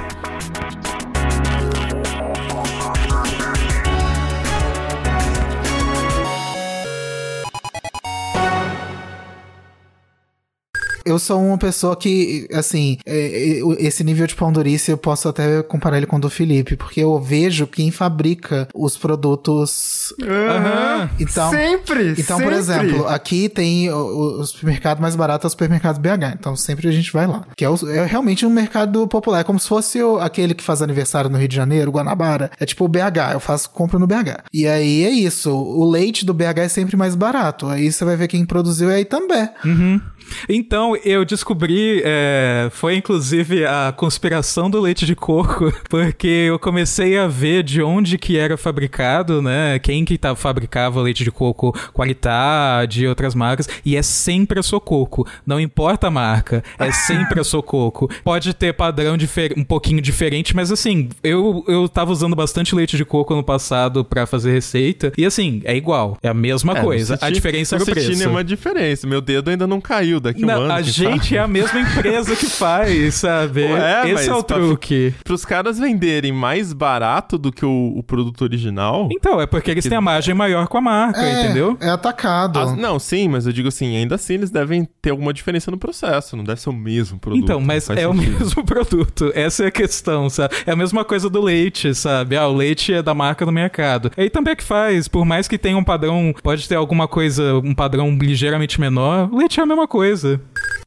Eu 11.05 11.19
sou 11.19 11.41
uma 11.41 11.57
pessoa 11.57 11.95
que, 11.95 12.47
assim, 12.53 12.97
é, 13.05 13.59
é, 13.59 13.61
esse 13.79 14.03
nível 14.03 14.27
de 14.27 14.35
pão 14.35 14.51
eu 14.87 14.97
posso 14.97 15.29
até 15.29 15.63
comparar 15.63 15.97
ele 15.97 16.05
com 16.05 16.17
o 16.17 16.19
do 16.19 16.29
Felipe, 16.29 16.75
porque 16.75 16.99
eu 16.99 17.19
vejo 17.19 17.65
quem 17.65 17.89
fabrica 17.89 18.67
os 18.73 18.97
produtos. 18.97 20.13
Uhum. 20.21 21.09
Então, 21.19 21.49
sempre! 21.49 22.11
Então, 22.11 22.37
sempre. 22.37 22.43
por 22.43 22.53
exemplo, 22.53 23.07
aqui 23.07 23.49
tem 23.49 23.89
o, 23.89 24.41
o 24.41 24.45
supermercado 24.45 24.99
mais 24.99 25.15
barato 25.15 25.45
é 25.45 25.47
o 25.47 25.49
supermercado 25.49 25.99
BH. 25.99 26.35
Então, 26.39 26.55
sempre 26.55 26.87
a 26.87 26.91
gente 26.91 27.11
vai 27.11 27.25
lá. 27.25 27.43
Que 27.55 27.65
é, 27.65 27.69
o, 27.69 27.75
é 27.89 28.05
realmente 28.05 28.45
um 28.45 28.49
mercado 28.49 29.07
popular. 29.07 29.39
É 29.39 29.43
como 29.43 29.59
se 29.59 29.67
fosse 29.67 30.01
o, 30.01 30.19
aquele 30.19 30.53
que 30.53 30.63
faz 30.63 30.81
aniversário 30.81 31.29
no 31.29 31.37
Rio 31.37 31.47
de 31.47 31.55
Janeiro, 31.55 31.91
Guanabara. 31.91 32.51
É 32.59 32.65
tipo 32.65 32.85
o 32.85 32.87
BH. 32.87 33.33
Eu 33.33 33.39
faço 33.39 33.69
compra 33.69 33.97
no 33.97 34.07
BH. 34.07 34.43
E 34.53 34.67
aí 34.67 35.03
é 35.03 35.09
isso. 35.09 35.51
O 35.51 35.89
leite 35.89 36.25
do 36.25 36.33
BH 36.33 36.59
é 36.59 36.67
sempre 36.67 36.95
mais 36.95 37.15
barato. 37.15 37.67
Aí 37.67 37.91
você 37.91 38.03
vai 38.05 38.15
ver 38.15 38.27
quem 38.27 38.45
produziu 38.45 38.89
é 38.89 38.95
aí 38.95 39.05
também. 39.05 39.49
Uhum. 39.63 40.01
Então, 40.47 40.95
eu 41.03 41.23
descobri, 41.25 42.01
é, 42.03 42.69
foi 42.71 42.95
inclusive 42.95 43.65
a 43.65 43.93
conspiração 43.95 44.69
do 44.69 44.79
leite 44.79 45.05
de 45.05 45.15
coco, 45.15 45.71
porque 45.89 46.27
eu 46.27 46.59
comecei 46.59 47.17
a 47.17 47.27
ver 47.27 47.63
de 47.63 47.81
onde 47.81 48.17
que 48.17 48.37
era 48.37 48.57
fabricado, 48.57 49.41
né? 49.41 49.79
Quem 49.79 50.05
que 50.05 50.17
tá, 50.17 50.35
fabricava 50.35 51.01
leite 51.01 51.23
de 51.23 51.31
coco, 51.31 51.77
qualidade 51.93 53.03
e 53.03 53.07
outras 53.07 53.35
marcas, 53.35 53.67
e 53.85 53.95
é 53.95 54.01
sempre 54.01 54.59
a 54.59 54.63
Sococo. 54.63 55.27
Não 55.45 55.59
importa 55.59 56.07
a 56.07 56.11
marca, 56.11 56.63
é 56.79 56.91
sempre 56.93 57.39
a 57.39 57.43
Sococo. 57.43 58.09
Pode 58.23 58.53
ter 58.53 58.73
padrão 58.73 59.17
um 59.57 59.63
pouquinho 59.63 60.01
diferente, 60.01 60.55
mas 60.55 60.71
assim, 60.71 61.09
eu, 61.23 61.63
eu 61.67 61.87
tava 61.89 62.11
usando 62.11 62.35
bastante 62.35 62.73
leite 62.73 62.95
de 62.97 63.05
coco 63.05 63.35
no 63.35 63.43
passado 63.43 64.05
para 64.05 64.25
fazer 64.25 64.51
receita, 64.51 65.11
e 65.17 65.25
assim, 65.25 65.61
é 65.65 65.75
igual, 65.75 66.17
é 66.21 66.29
a 66.29 66.33
mesma 66.33 66.77
é, 66.77 66.81
coisa. 66.81 67.17
A 67.21 67.29
diferença 67.29 67.75
era 67.75 67.83
o 67.83 67.85
preço. 67.85 68.11
Não 68.11 68.17
nenhuma 68.17 68.43
diferença, 68.43 69.07
meu 69.07 69.21
dedo 69.21 69.49
ainda 69.49 69.67
não 69.67 69.81
caiu 69.81 70.19
daqui 70.21 70.43
um 70.43 70.47
Não, 70.47 70.61
ano. 70.61 70.73
a 70.73 70.81
gente 70.81 71.23
sabe? 71.25 71.35
é 71.37 71.39
a 71.39 71.47
mesma 71.47 71.79
empresa 71.79 72.35
que 72.35 72.45
faz, 72.45 73.15
sabe? 73.15 73.63
Ué, 73.63 74.09
Esse 74.11 74.29
é 74.29 74.33
o 74.33 74.43
pra- 74.43 74.57
truque. 74.57 75.13
Para 75.23 75.33
os 75.33 75.43
caras 75.45 75.79
venderem 75.79 76.31
mais 76.31 76.71
barato 76.73 77.37
do 77.37 77.51
que 77.51 77.65
o, 77.65 77.93
o 77.95 78.03
produto 78.03 78.41
original. 78.43 79.09
Então, 79.11 79.39
é 79.41 79.45
porque 79.47 79.71
eles 79.71 79.85
têm 79.85 79.97
a 79.97 80.01
margem 80.01 80.33
maior 80.33 80.67
com 80.67 80.77
a 80.77 80.81
marca, 80.81 81.21
É, 81.21 81.43
entendeu? 81.43 81.77
É 81.81 81.89
atacado. 81.89 82.59
As- 82.59 82.75
não, 82.77 82.99
sim, 82.99 83.27
mas 83.27 83.45
eu 83.45 83.53
digo 83.53 83.67
assim, 83.67 83.95
ainda 83.97 84.15
assim 84.15 84.35
eles 84.35 84.49
devem 84.51 84.87
ter 85.01 85.09
alguma 85.09 85.33
diferença 85.33 85.69
no 85.71 85.77
processo, 85.77 86.35
não 86.37 86.43
deve 86.43 86.61
ser 86.61 86.69
o 86.69 86.73
mesmo 86.73 87.19
produto. 87.19 87.43
Então, 87.43 87.59
mas 87.59 87.89
é 87.89 88.07
o 88.07 88.13
sentido. 88.13 88.39
mesmo 88.39 88.63
produto. 88.65 89.31
Essa 89.33 89.63
é 89.65 89.67
a 89.67 89.71
questão, 89.71 90.29
sabe? 90.29 90.53
É 90.65 90.71
a 90.71 90.75
mesma 90.75 91.03
coisa 91.03 91.29
do 91.29 91.41
leite, 91.41 91.93
sabe? 91.95 92.35
Ah, 92.37 92.47
o 92.47 92.53
leite 92.55 92.93
é 92.93 93.01
da 93.01 93.13
marca 93.13 93.45
do 93.45 93.51
mercado. 93.51 94.11
Aí 94.17 94.29
também 94.29 94.53
é 94.53 94.55
que 94.55 94.63
faz, 94.63 95.07
por 95.07 95.25
mais 95.25 95.47
que 95.47 95.57
tenha 95.57 95.77
um 95.77 95.83
padrão, 95.83 96.33
pode 96.43 96.67
ter 96.67 96.75
alguma 96.75 97.07
coisa, 97.07 97.55
um 97.63 97.73
padrão 97.73 98.17
ligeiramente 98.19 98.79
menor, 98.79 99.29
o 99.31 99.37
leite 99.37 99.59
é 99.59 99.63
a 99.63 99.65
mesma 99.65 99.87
coisa. 99.87 100.10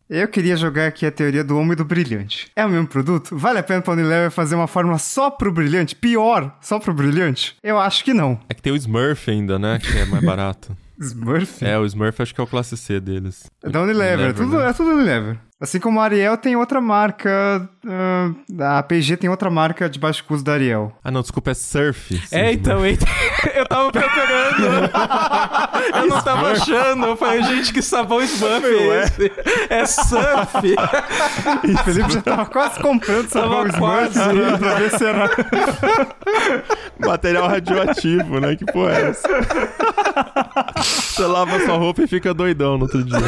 Eu 0.08 0.28
queria 0.28 0.56
jogar 0.56 0.86
aqui 0.86 1.06
a 1.06 1.10
teoria 1.10 1.42
do 1.42 1.58
homem 1.58 1.74
do 1.74 1.84
brilhante. 1.84 2.50
É 2.54 2.64
o 2.64 2.68
mesmo 2.68 2.86
produto? 2.86 3.36
Vale 3.36 3.58
a 3.58 3.62
pena 3.62 3.80
pra 3.80 3.94
Unilever 3.94 4.30
fazer 4.30 4.54
uma 4.54 4.66
fórmula 4.66 4.98
só 4.98 5.30
pro 5.30 5.50
brilhante? 5.50 5.96
Pior, 5.96 6.54
só 6.60 6.78
pro 6.78 6.92
brilhante? 6.92 7.56
Eu 7.62 7.78
acho 7.78 8.04
que 8.04 8.12
não. 8.12 8.38
É 8.48 8.54
que 8.54 8.60
tem 8.60 8.72
o 8.72 8.76
Smurf 8.76 9.30
ainda, 9.30 9.58
né? 9.58 9.78
Que 9.78 9.98
é 9.98 10.04
mais 10.04 10.22
barato. 10.24 10.76
Smurf? 11.00 11.64
é, 11.64 11.78
o 11.78 11.84
Smurf 11.86 12.20
acho 12.22 12.34
que 12.34 12.40
é 12.40 12.44
o 12.44 12.46
classe 12.46 12.76
C 12.76 13.00
deles. 13.00 13.50
É 13.62 13.70
da 13.70 13.82
Unilever, 13.82 14.34
tudo, 14.34 14.58
né? 14.58 14.68
é 14.68 14.72
tudo 14.72 14.90
Unilever. 14.90 15.38
Assim 15.60 15.78
como 15.78 16.00
a 16.00 16.04
Ariel 16.04 16.36
tem 16.36 16.56
outra 16.56 16.80
marca, 16.80 17.68
ah, 17.86 18.78
a 18.78 18.82
P&G 18.82 19.16
tem 19.16 19.30
outra 19.30 19.48
marca 19.48 19.88
de 19.88 20.00
baixo 20.00 20.24
custo 20.24 20.44
da 20.44 20.52
Ariel. 20.52 20.92
Ah, 21.02 21.12
não, 21.12 21.22
desculpa, 21.22 21.52
é 21.52 21.54
Surf. 21.54 22.20
É, 22.32 22.52
então, 22.52 22.84
eita, 22.84 23.06
eu 23.54 23.64
tava 23.66 23.92
procurando. 23.92 24.90
eu 25.94 26.06
não 26.08 26.20
tava 26.22 26.52
achando. 26.52 27.06
Eu 27.06 27.16
falei, 27.16 27.44
gente, 27.44 27.72
que 27.72 27.80
sabão 27.82 28.20
Smurf 28.20 28.66
é 28.66 29.04
esse? 29.04 29.32
É 29.70 29.86
surf. 29.86 30.74
O 31.64 31.78
Felipe 31.84 32.12
já 32.12 32.22
tava 32.22 32.46
quase 32.46 32.80
comprando 32.80 33.28
sabão. 33.28 33.64
Smurf 33.68 34.58
pra 34.58 34.74
ver 34.74 34.90
se 34.90 35.04
era... 35.04 35.30
Material 36.98 37.46
radioativo, 37.48 38.40
né? 38.40 38.56
Que 38.56 38.64
porra 38.66 38.92
é 38.92 39.10
essa? 39.10 39.28
Você 41.14 41.26
lava 41.26 41.58
sua 41.60 41.76
roupa 41.76 42.02
e 42.02 42.06
fica 42.06 42.32
doidão 42.34 42.76
no 42.76 42.84
outro 42.84 43.02
dia. 43.04 43.18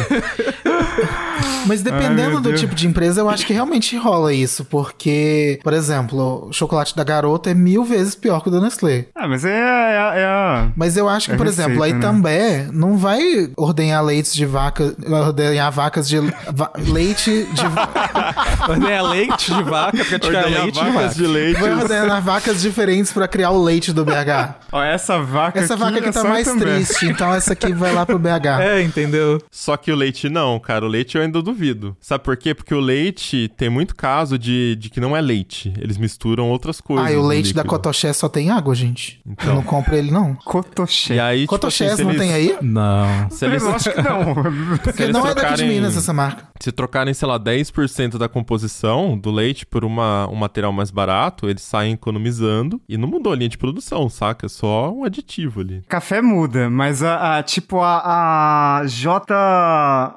Mas 1.65 1.85
Ai, 1.85 1.91
dependendo 1.91 2.31
meu 2.31 2.41
do 2.41 2.53
tipo 2.53 2.73
de 2.73 2.87
empresa, 2.87 3.19
eu 3.21 3.29
acho 3.29 3.45
que 3.45 3.51
realmente 3.53 3.95
rola 3.97 4.33
isso. 4.33 4.63
Porque, 4.65 5.59
por 5.63 5.73
exemplo, 5.73 6.47
o 6.49 6.53
chocolate 6.53 6.95
da 6.95 7.03
garota 7.03 7.51
é 7.51 7.53
mil 7.53 7.83
vezes 7.83 8.15
pior 8.15 8.41
que 8.41 8.47
o 8.47 8.51
da 8.51 8.61
Nestlé. 8.61 9.07
Ah, 9.13 9.27
mas 9.27 9.43
é, 9.43 9.51
é, 9.51 10.19
é 10.21 10.25
a... 10.25 10.69
Mas 10.75 10.95
eu 10.95 11.09
acho 11.09 11.27
que, 11.27 11.33
É 11.35 11.37
por 11.37 11.45
exemplo, 11.45 11.83
a 11.83 11.85
receita, 11.85 11.93
né? 11.93 11.99
Itambé 11.99 12.67
não 12.71 12.97
vai 12.97 13.51
ordenhar 13.57 14.03
leites 14.03 14.33
de 14.33 14.45
vaca, 14.45 14.95
ordenhar 15.09 15.69
vacas 15.71 16.07
de 16.07 16.19
va- 16.53 16.71
leite 16.77 17.45
de 17.51 17.61
Ordenha 18.71 19.01
leite 19.03 19.53
de 19.53 19.63
vaca 19.63 20.05
pra 20.05 20.19
tirar 20.19 20.43
Ordenhar 20.45 20.61
leite 20.63 20.73
de 20.73 20.79
vacas 20.85 21.01
vaca. 21.03 21.15
de 21.15 21.27
leite. 21.27 21.59
vai 21.59 21.73
ordenar 21.73 22.21
vacas 22.21 22.61
diferentes 22.61 23.11
pra 23.11 23.27
criar 23.27 23.51
o 23.51 23.61
leite 23.61 23.91
do 23.91 24.05
BH. 24.05 24.55
Ó, 24.71 24.81
essa 24.81 25.19
vaca 25.21 25.59
Essa 25.59 25.73
aqui 25.73 25.83
vaca 25.83 25.97
aqui 25.99 26.09
é 26.09 26.11
tá 26.11 26.21
só 26.21 26.29
mais 26.29 26.47
Itambé. 26.47 26.65
triste, 26.75 27.05
então 27.07 27.33
essa 27.33 27.53
aqui 27.53 27.73
vai 27.77 27.93
lá 27.93 28.05
pro 28.05 28.19
BH. 28.19 28.27
É, 28.67 28.81
entendeu? 28.81 29.41
Só 29.51 29.77
que 29.77 29.91
o 29.91 29.95
leite 29.95 30.29
não, 30.29 30.59
cara. 30.59 30.85
O 30.85 30.87
leite 30.87 31.15
eu 31.15 31.21
ainda 31.21 31.41
duvido. 31.41 31.95
Sabe 32.01 32.23
por 32.23 32.35
quê? 32.35 32.53
Porque 32.53 32.73
o 32.73 32.79
leite 32.79 33.49
tem 33.55 33.69
muito 33.69 33.95
caso 33.95 34.37
de, 34.37 34.75
de 34.75 34.89
que 34.89 34.99
não 34.99 35.15
é 35.15 35.21
leite. 35.21 35.73
Eles 35.79 35.97
misturam 35.97 36.49
outras 36.49 36.81
coisas. 36.81 37.05
Ah, 37.07 37.11
e 37.11 37.15
o 37.15 37.25
leite 37.25 37.53
da. 37.53 37.63
Cotoché 37.63 38.11
só 38.13 38.27
tem 38.27 38.49
água, 38.49 38.73
gente. 38.75 39.21
Então. 39.25 39.49
Eu 39.49 39.55
não 39.55 39.63
compro 39.63 39.95
ele, 39.95 40.11
não. 40.11 40.35
Cotoché. 40.35 41.15
E 41.15 41.19
aí, 41.19 41.41
tipo 41.41 41.49
Cotoché 41.51 41.85
assim, 41.85 42.03
não 42.03 42.11
eles- 42.11 42.21
tem 42.21 42.33
aí? 42.33 42.57
Não. 42.61 43.29
Se 43.29 43.45
eles, 43.45 43.63
Eu 43.63 43.69
acho 43.73 43.91
que 43.91 44.01
não. 44.01 44.33
Porque 44.83 45.07
não 45.07 45.27
é 45.27 45.35
daqui 45.35 45.53
de 45.55 45.65
Minas 45.65 45.95
essa 45.95 46.13
marca. 46.13 46.46
Se 46.59 46.71
trocarem, 46.71 47.13
sei 47.13 47.27
lá, 47.27 47.39
10% 47.39 48.17
da 48.17 48.27
composição 48.29 49.17
do 49.17 49.31
leite 49.31 49.65
por 49.65 49.83
uma, 49.85 50.27
um 50.29 50.35
material 50.35 50.71
mais 50.73 50.91
barato, 50.91 51.49
eles 51.49 51.61
saem 51.61 51.93
economizando. 51.93 52.81
E 52.87 52.97
não 52.97 53.07
mudou 53.07 53.33
a 53.33 53.35
linha 53.35 53.49
de 53.49 53.57
produção, 53.57 54.09
saca? 54.09 54.45
É 54.45 54.49
só 54.49 54.91
um 54.91 55.03
aditivo 55.03 55.61
ali. 55.61 55.83
Café 55.87 56.21
muda, 56.21 56.69
mas 56.69 57.03
a, 57.03 57.37
a- 57.37 57.43
tipo 57.43 57.79
a, 57.81 58.79
a 58.81 58.85
J. 58.85 59.33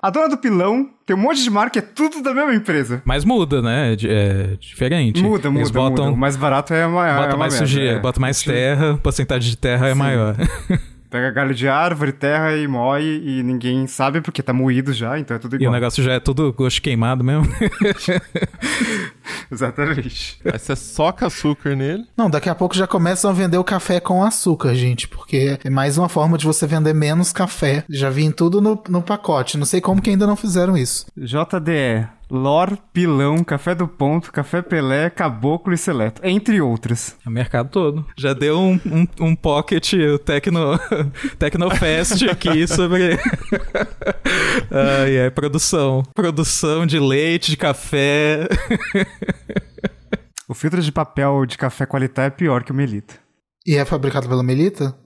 A 0.03 0.11
dona 0.11 0.29
do 0.29 0.37
pilão 0.39 0.89
tem 1.07 1.17
um 1.17 1.21
monte 1.21 1.43
de 1.43 1.51
marca, 1.51 1.79
é 1.79 1.83
tudo 1.83 2.23
da 2.23 2.33
mesma 2.33 2.55
empresa. 2.55 3.03
Mas 3.05 3.25
muda, 3.25 3.61
né? 3.61 3.93
É 3.93 3.97
É 4.03 4.57
diferente. 4.61 5.23
Muda, 5.23 5.51
muda, 5.51 5.61
Eles 5.61 5.71
botam, 5.71 6.05
muda. 6.07 6.17
O 6.17 6.19
mais 6.19 6.37
barato 6.37 6.73
é 6.73 6.81
é 6.83 6.87
bota 6.87 7.01
uma 7.31 7.37
mais 7.37 7.53
merda, 7.55 7.67
sujeira, 7.67 7.97
é. 7.97 8.01
bota 8.01 8.21
mais 8.21 8.43
terra, 8.43 8.99
porcentagem 9.03 9.51
de 9.51 9.57
terra 9.57 9.89
é 9.89 9.95
maior. 9.95 10.37
Pega 11.11 11.31
galho 11.33 11.53
de 11.55 11.67
árvore, 11.69 12.13
terra 12.13 12.57
e 12.57 12.69
moe 12.69 13.03
e 13.03 13.43
ninguém 13.43 13.87
sabe 13.89 14.21
porque 14.21 14.43
tá 14.43 14.53
moído 14.53 14.93
já, 14.93 15.19
então 15.19 15.37
é 15.37 15.41
tudo 15.41 15.57
E 15.57 15.59
o 15.59 15.63
igual. 15.63 15.73
negócio 15.73 16.03
já 16.05 16.13
é 16.13 16.21
tudo 16.21 16.53
gosto 16.53 16.81
queimado 16.81 17.25
mesmo. 17.25 17.49
Exatamente. 19.51 20.39
Aí 20.45 20.59
você 20.59 20.77
soca 20.77 21.27
açúcar 21.27 21.75
nele. 21.75 22.05
Não, 22.17 22.31
daqui 22.31 22.49
a 22.49 22.55
pouco 22.55 22.75
já 22.77 22.87
começam 22.87 23.31
a 23.31 23.35
vender 23.35 23.59
o 23.59 23.65
café 23.65 23.99
com 24.01 24.23
açúcar, 24.23 24.75
gente, 24.75 25.09
porque 25.09 25.59
é 25.65 25.71
mais 25.71 25.99
uma 25.99 26.09
forma 26.09 26.39
de 26.39 26.47
você 26.47 26.67
vender 26.67 26.95
menos 26.95 27.33
café. 27.33 27.85
Já 27.91 28.09
vim 28.11 28.31
tudo 28.31 28.61
no, 28.61 28.81
no 28.89 29.03
pacote. 29.03 29.59
Não 29.59 29.67
sei 29.67 29.81
como 29.81 30.01
que 30.01 30.11
ainda 30.11 30.27
não 30.27 30.37
fizeram 30.37 30.77
isso. 30.77 31.07
JDE. 31.17 32.07
Lor, 32.31 32.79
Pilão, 32.93 33.43
Café 33.43 33.75
do 33.75 33.89
Ponto, 33.89 34.33
Café 34.33 34.63
Pelé, 34.63 35.11
Caboclo 35.11 35.73
e 35.75 35.79
Seleto, 35.79 36.21
entre 36.25 36.61
outras. 36.61 37.17
É 37.25 37.29
o 37.29 37.33
mercado 37.33 37.71
todo. 37.71 38.07
Já 38.17 38.33
deu 38.33 38.59
um, 38.59 38.81
um, 38.87 39.07
um 39.21 39.35
pocket 39.35 39.93
o 39.93 40.19
Tecno, 40.19 40.79
Tecnofest 41.39 42.23
aqui 42.29 42.67
sobre. 42.67 43.19
Ai, 44.71 45.17
é, 45.17 45.31
produção. 45.31 46.03
Produção 46.15 46.87
de 46.87 46.99
leite, 46.99 47.51
de 47.51 47.57
café. 47.57 48.49
O 50.49 50.55
filtro 50.55 50.81
de 50.81 50.93
papel 50.93 51.47
de 51.47 51.59
café 51.59 51.87
qualidade 51.87 52.29
é 52.29 52.37
pior 52.37 52.63
que 52.63 52.73
o 52.73 52.75
Melita. 52.75 53.15
E 53.67 53.77
é 53.77 53.85
fabricado 53.85 54.29
pela 54.29 54.43
Melita? 54.43 54.97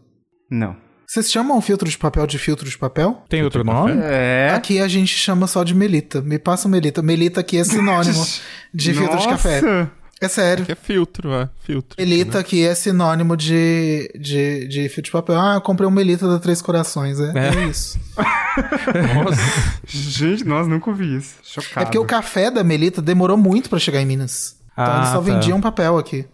Não. 0.51 0.84
Vocês 1.07 1.31
chamam 1.31 1.61
filtro 1.61 1.89
de 1.89 1.97
papel 1.97 2.27
de 2.27 2.39
filtro 2.39 2.69
de 2.69 2.77
papel? 2.77 3.23
Tem 3.29 3.43
outro 3.43 3.63
nome? 3.63 3.93
É. 4.03 4.51
Aqui 4.55 4.81
a 4.81 4.89
gente 4.89 5.15
chama 5.17 5.47
só 5.47 5.63
de 5.63 5.75
Melita. 5.75 6.21
Me 6.21 6.39
passa 6.39 6.67
o 6.67 6.71
Melita. 6.71 7.03
Melita 7.03 7.41
aqui 7.41 7.59
é 7.59 7.65
sinônimo 7.65 8.25
de 8.75 8.95
filtro 8.95 9.19
de 9.19 9.29
café. 9.29 9.61
Nossa! 9.61 9.91
É 10.21 10.29
sério. 10.29 10.65
Que 10.65 10.73
é 10.73 10.77
filtro, 10.77 11.33
é. 11.35 11.49
Filtro. 11.65 11.97
Melita 11.99 12.39
aqui 12.39 12.65
é 12.65 12.75
sinônimo 12.75 13.37
de, 13.37 14.11
de, 14.19 14.67
de 14.69 14.83
filtro 14.89 15.03
de 15.03 15.11
papel. 15.11 15.39
Ah, 15.39 15.55
eu 15.57 15.61
comprei 15.61 15.87
um 15.87 15.91
Melita 15.91 16.27
da 16.27 16.39
Três 16.39 16.63
Corações. 16.63 17.21
É, 17.21 17.33
é. 17.35 17.49
É. 17.55 17.65
isso. 17.67 17.99
Nossa. 18.17 19.73
Gente, 19.87 20.45
nós 20.45 20.67
nunca 20.67 20.89
ouvi 20.89 21.17
isso. 21.17 21.35
Chocado. 21.43 21.81
É 21.81 21.85
porque 21.85 21.99
o 21.99 22.05
café 22.05 22.51
da 22.51 22.65
Melita 22.65 23.03
demorou 23.03 23.37
muito 23.37 23.69
pra 23.69 23.79
chegar 23.79 24.01
em 24.01 24.07
Minas. 24.07 24.57
Então 24.73 24.85
Ah, 24.87 24.97
eles 24.99 25.09
só 25.11 25.15
tá. 25.17 25.21
vendiam 25.21 25.61
papel 25.61 25.99
aqui. 25.99 26.25